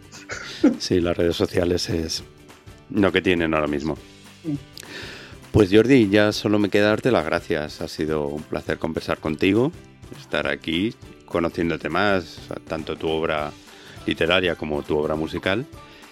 Sí, 0.79 0.99
las 0.99 1.15
redes 1.15 1.35
sociales 1.35 1.89
es 1.89 2.23
lo 2.89 3.11
que 3.11 3.21
tienen 3.21 3.53
ahora 3.53 3.67
mismo. 3.67 3.97
Pues 5.51 5.69
Jordi, 5.71 6.09
ya 6.09 6.31
solo 6.31 6.59
me 6.59 6.69
queda 6.69 6.89
darte 6.89 7.11
las 7.11 7.25
gracias. 7.25 7.81
Ha 7.81 7.87
sido 7.87 8.27
un 8.27 8.43
placer 8.43 8.77
conversar 8.77 9.19
contigo, 9.19 9.71
estar 10.19 10.47
aquí 10.47 10.93
conociéndote 11.25 11.89
más, 11.89 12.39
tanto 12.67 12.95
tu 12.95 13.09
obra 13.09 13.51
literaria 14.05 14.55
como 14.55 14.81
tu 14.83 14.97
obra 14.97 15.15
musical 15.15 15.65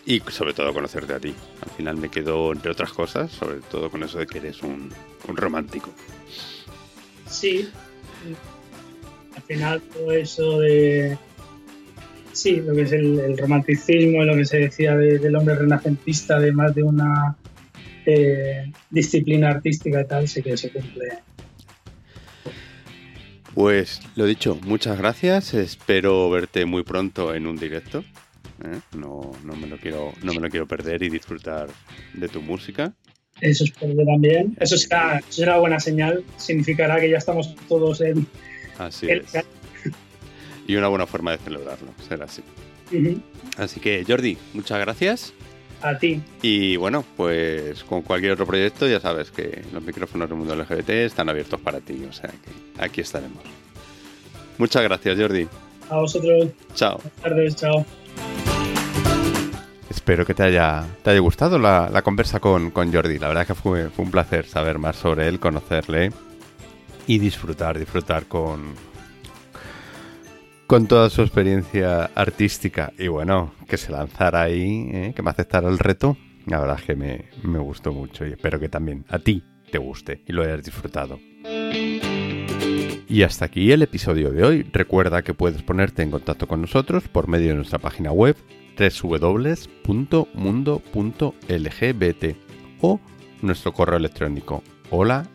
y 0.06 0.20
sobre 0.30 0.54
todo 0.54 0.74
conocerte 0.74 1.14
a 1.14 1.20
ti. 1.20 1.34
Al 1.62 1.70
final 1.72 1.98
me 1.98 2.10
quedo, 2.10 2.52
entre 2.52 2.72
otras 2.72 2.92
cosas, 2.92 3.32
sobre 3.32 3.60
todo 3.62 3.90
con 3.90 4.04
eso 4.04 4.20
de 4.20 4.28
que 4.28 4.38
eres 4.38 4.62
un, 4.62 4.92
romántico. 5.28 5.90
Sí, 7.28 7.70
final 9.46 9.82
todo 9.82 10.12
eso 10.12 10.60
de... 10.60 11.18
Sí, 12.34 12.58
lo 12.58 12.76
que 12.76 12.82
es 12.82 12.92
el, 12.92 13.38
romanticismo, 13.38 14.24
lo 14.24 14.36
que 14.36 14.46
se 14.46 14.58
decía 14.58 14.96
del 14.98 15.36
hombre 15.36 15.56
renacentista, 15.56 16.38
de 16.38 16.52
más 16.52 16.76
de 16.76 16.84
una 16.84 17.38
eh, 18.06 18.72
disciplina 18.90 19.52
artística 19.52 20.02
y 20.02 20.06
tal, 20.06 20.28
sí 20.28 20.44
que 20.44 20.58
se 20.58 20.70
cumple. 20.70 21.20
Pues 23.54 24.02
lo 24.16 24.26
dicho, 24.26 24.60
muchas 24.66 24.98
gracias. 24.98 25.54
Espero 25.54 26.30
verte 26.30 26.66
muy 26.66 26.84
pronto 26.84 27.34
en 27.34 27.48
un 27.48 27.56
directo. 27.56 28.04
¿eh? 28.64 28.80
No, 28.98 29.32
no, 29.46 29.56
me 29.56 29.68
lo 29.68 29.78
quiero, 29.78 30.12
no 30.22 30.34
me 30.34 30.42
lo 30.42 30.50
quiero 30.50 30.68
perder 30.68 31.02
y 31.04 31.10
disfrutar 31.10 31.70
de 32.14 32.28
tu 32.28 32.42
música. 32.42 32.94
Eso 33.40 33.64
espero 33.64 33.94
también. 34.06 34.58
Eso 34.60 34.78
será, 34.78 35.22
será 35.30 35.58
buena 35.58 35.80
señal. 35.80 36.26
Significará 36.36 37.00
que 37.00 37.10
ya 37.10 37.18
estamos 37.18 37.56
todos 37.70 38.02
en. 38.02 38.28
Así 38.78 39.08
es. 39.10 39.46
Y 40.68 40.76
una 40.76 40.88
buena 40.88 41.06
forma 41.06 41.32
de 41.32 41.38
celebrarlo, 41.38 41.90
será 42.08 42.26
así. 42.26 42.42
Así 43.58 43.80
que, 43.80 44.04
Jordi, 44.08 44.38
muchas 44.54 44.80
gracias. 44.80 45.34
A 45.82 45.98
ti. 45.98 46.22
Y 46.42 46.78
bueno, 46.78 47.04
pues 47.16 47.84
con 47.84 48.02
cualquier 48.02 48.32
otro 48.32 48.46
proyecto 48.46 48.88
ya 48.88 49.00
sabes 49.00 49.30
que 49.30 49.62
los 49.72 49.84
micrófonos 49.84 50.30
del 50.30 50.38
mundo 50.38 50.56
LGBT 50.56 50.90
están 50.90 51.30
abiertos 51.30 51.60
para 51.60 51.80
ti, 51.82 52.04
o 52.10 52.14
sea 52.14 52.30
que 52.30 52.84
aquí 52.84 53.02
estaremos. 53.02 53.44
Muchas 54.58 54.84
gracias, 54.84 55.20
Jordi. 55.20 55.48
A 55.90 55.98
vosotros. 55.98 56.48
Chao. 56.74 56.98
Buenas 56.98 57.22
tardes, 57.22 57.56
chao. 57.56 57.86
Espero 59.90 60.26
que 60.26 60.34
te 60.34 60.44
haya, 60.44 60.86
te 61.04 61.12
haya 61.12 61.20
gustado 61.20 61.60
la, 61.60 61.90
la 61.92 62.02
conversa 62.02 62.40
con, 62.40 62.72
con, 62.72 62.92
Jordi. 62.92 63.20
La 63.20 63.28
verdad 63.28 63.46
que 63.46 63.56
fue, 63.56 63.90
fue 63.90 64.06
un 64.06 64.12
placer 64.12 64.46
saber 64.46 64.80
más 64.80 64.96
sobre 64.96 65.28
él, 65.28 65.40
conocerle 65.40 66.12
y 67.08 67.20
disfrutar, 67.20 67.78
disfrutar 67.78 68.26
con, 68.26 68.74
con 70.68 70.88
toda 70.88 71.10
su 71.10 71.22
experiencia 71.22 72.06
artística 72.16 72.92
y 72.98 73.08
bueno, 73.08 73.54
que 73.68 73.78
se 73.78 73.92
lanzara 73.92 74.42
ahí, 74.44 74.90
¿eh? 74.92 75.14
que 75.16 75.22
me 75.22 75.30
aceptara 75.30 75.70
el 75.70 75.80
reto, 75.80 76.18
la 76.46 76.60
verdad 76.60 76.78
es 76.80 76.86
que 76.86 76.96
me, 76.96 77.26
me 77.44 77.60
gustó 77.60 77.92
mucho 77.92 78.26
y 78.26 78.32
espero 78.32 78.60
que 78.60 78.70
también 78.70 79.06
a 79.10 79.20
ti 79.20 79.44
te 79.72 79.78
guste 79.78 80.24
y 80.28 80.34
lo 80.34 80.44
hayas 80.44 80.64
disfrutado. 80.64 81.20
Y 83.08 83.24
hasta 83.24 83.46
aquí 83.46 83.72
el 83.72 83.82
episodio 83.82 84.32
de 84.32 84.44
hoy. 84.44 84.64
Recuerda 84.74 85.22
que 85.22 85.34
puedes 85.34 85.62
ponerte 85.64 86.04
en 86.04 86.12
contacto 86.12 86.48
con 86.48 86.60
nosotros 86.62 87.08
por 87.08 87.28
medio 87.28 87.50
de 87.50 87.56
nuestra 87.56 87.80
página 87.80 88.12
web 88.12 88.36
www.mundo.lgbt 88.78 89.56
o 92.82 93.00
nuestro 93.42 93.72
correo 93.74 93.98
electrónico 93.98 94.64
hola 94.90 95.28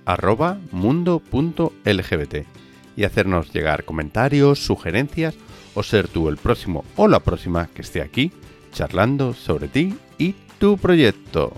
y 2.96 3.04
hacernos 3.04 3.52
llegar 3.52 3.84
comentarios, 3.84 4.58
sugerencias 4.58 5.34
o 5.74 5.82
ser 5.82 6.08
tú 6.08 6.28
el 6.28 6.36
próximo 6.36 6.84
o 6.96 7.08
la 7.08 7.20
próxima 7.20 7.68
que 7.68 7.82
esté 7.82 8.02
aquí 8.02 8.32
charlando 8.72 9.34
sobre 9.34 9.68
ti 9.68 9.94
y 10.18 10.34
tu 10.58 10.76
proyecto. 10.76 11.52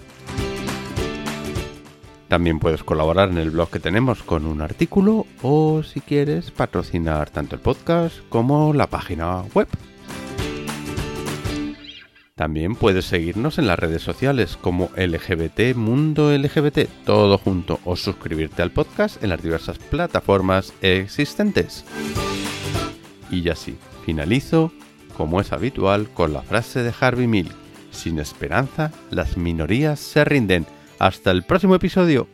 También 2.29 2.59
puedes 2.59 2.83
colaborar 2.83 3.29
en 3.29 3.37
el 3.37 3.51
blog 3.51 3.69
que 3.69 3.79
tenemos 3.79 4.23
con 4.23 4.47
un 4.47 4.63
artículo 4.63 5.27
o 5.43 5.83
si 5.83 6.01
quieres 6.01 6.51
patrocinar 6.51 7.29
tanto 7.29 7.57
el 7.57 7.61
podcast 7.61 8.17
como 8.31 8.73
la 8.73 8.87
página 8.87 9.43
web. 9.55 9.69
También 12.43 12.75
puedes 12.75 13.05
seguirnos 13.05 13.59
en 13.59 13.69
las 13.69 13.79
redes 13.79 14.03
sociales 14.03 14.59
como 14.61 14.91
LGBT 14.97 15.77
Mundo 15.77 16.37
LGBT, 16.37 16.89
todo 17.05 17.39
junto, 17.39 17.79
o 17.85 17.95
suscribirte 17.95 18.63
al 18.63 18.73
podcast 18.73 19.23
en 19.23 19.29
las 19.29 19.41
diversas 19.41 19.79
plataformas 19.79 20.73
existentes. 20.81 21.85
Y 23.31 23.43
ya 23.43 23.55
sí, 23.55 23.79
finalizo, 24.05 24.73
como 25.17 25.41
es 25.41 25.53
habitual, 25.53 26.09
con 26.09 26.33
la 26.33 26.43
frase 26.43 26.83
de 26.83 26.93
Harvey 27.01 27.29
Mill. 27.29 27.53
Sin 27.93 28.19
esperanza, 28.19 28.91
las 29.13 29.37
minorías 29.37 30.01
se 30.01 30.25
rinden. 30.25 30.67
Hasta 30.99 31.31
el 31.31 31.45
próximo 31.45 31.77
episodio. 31.77 32.27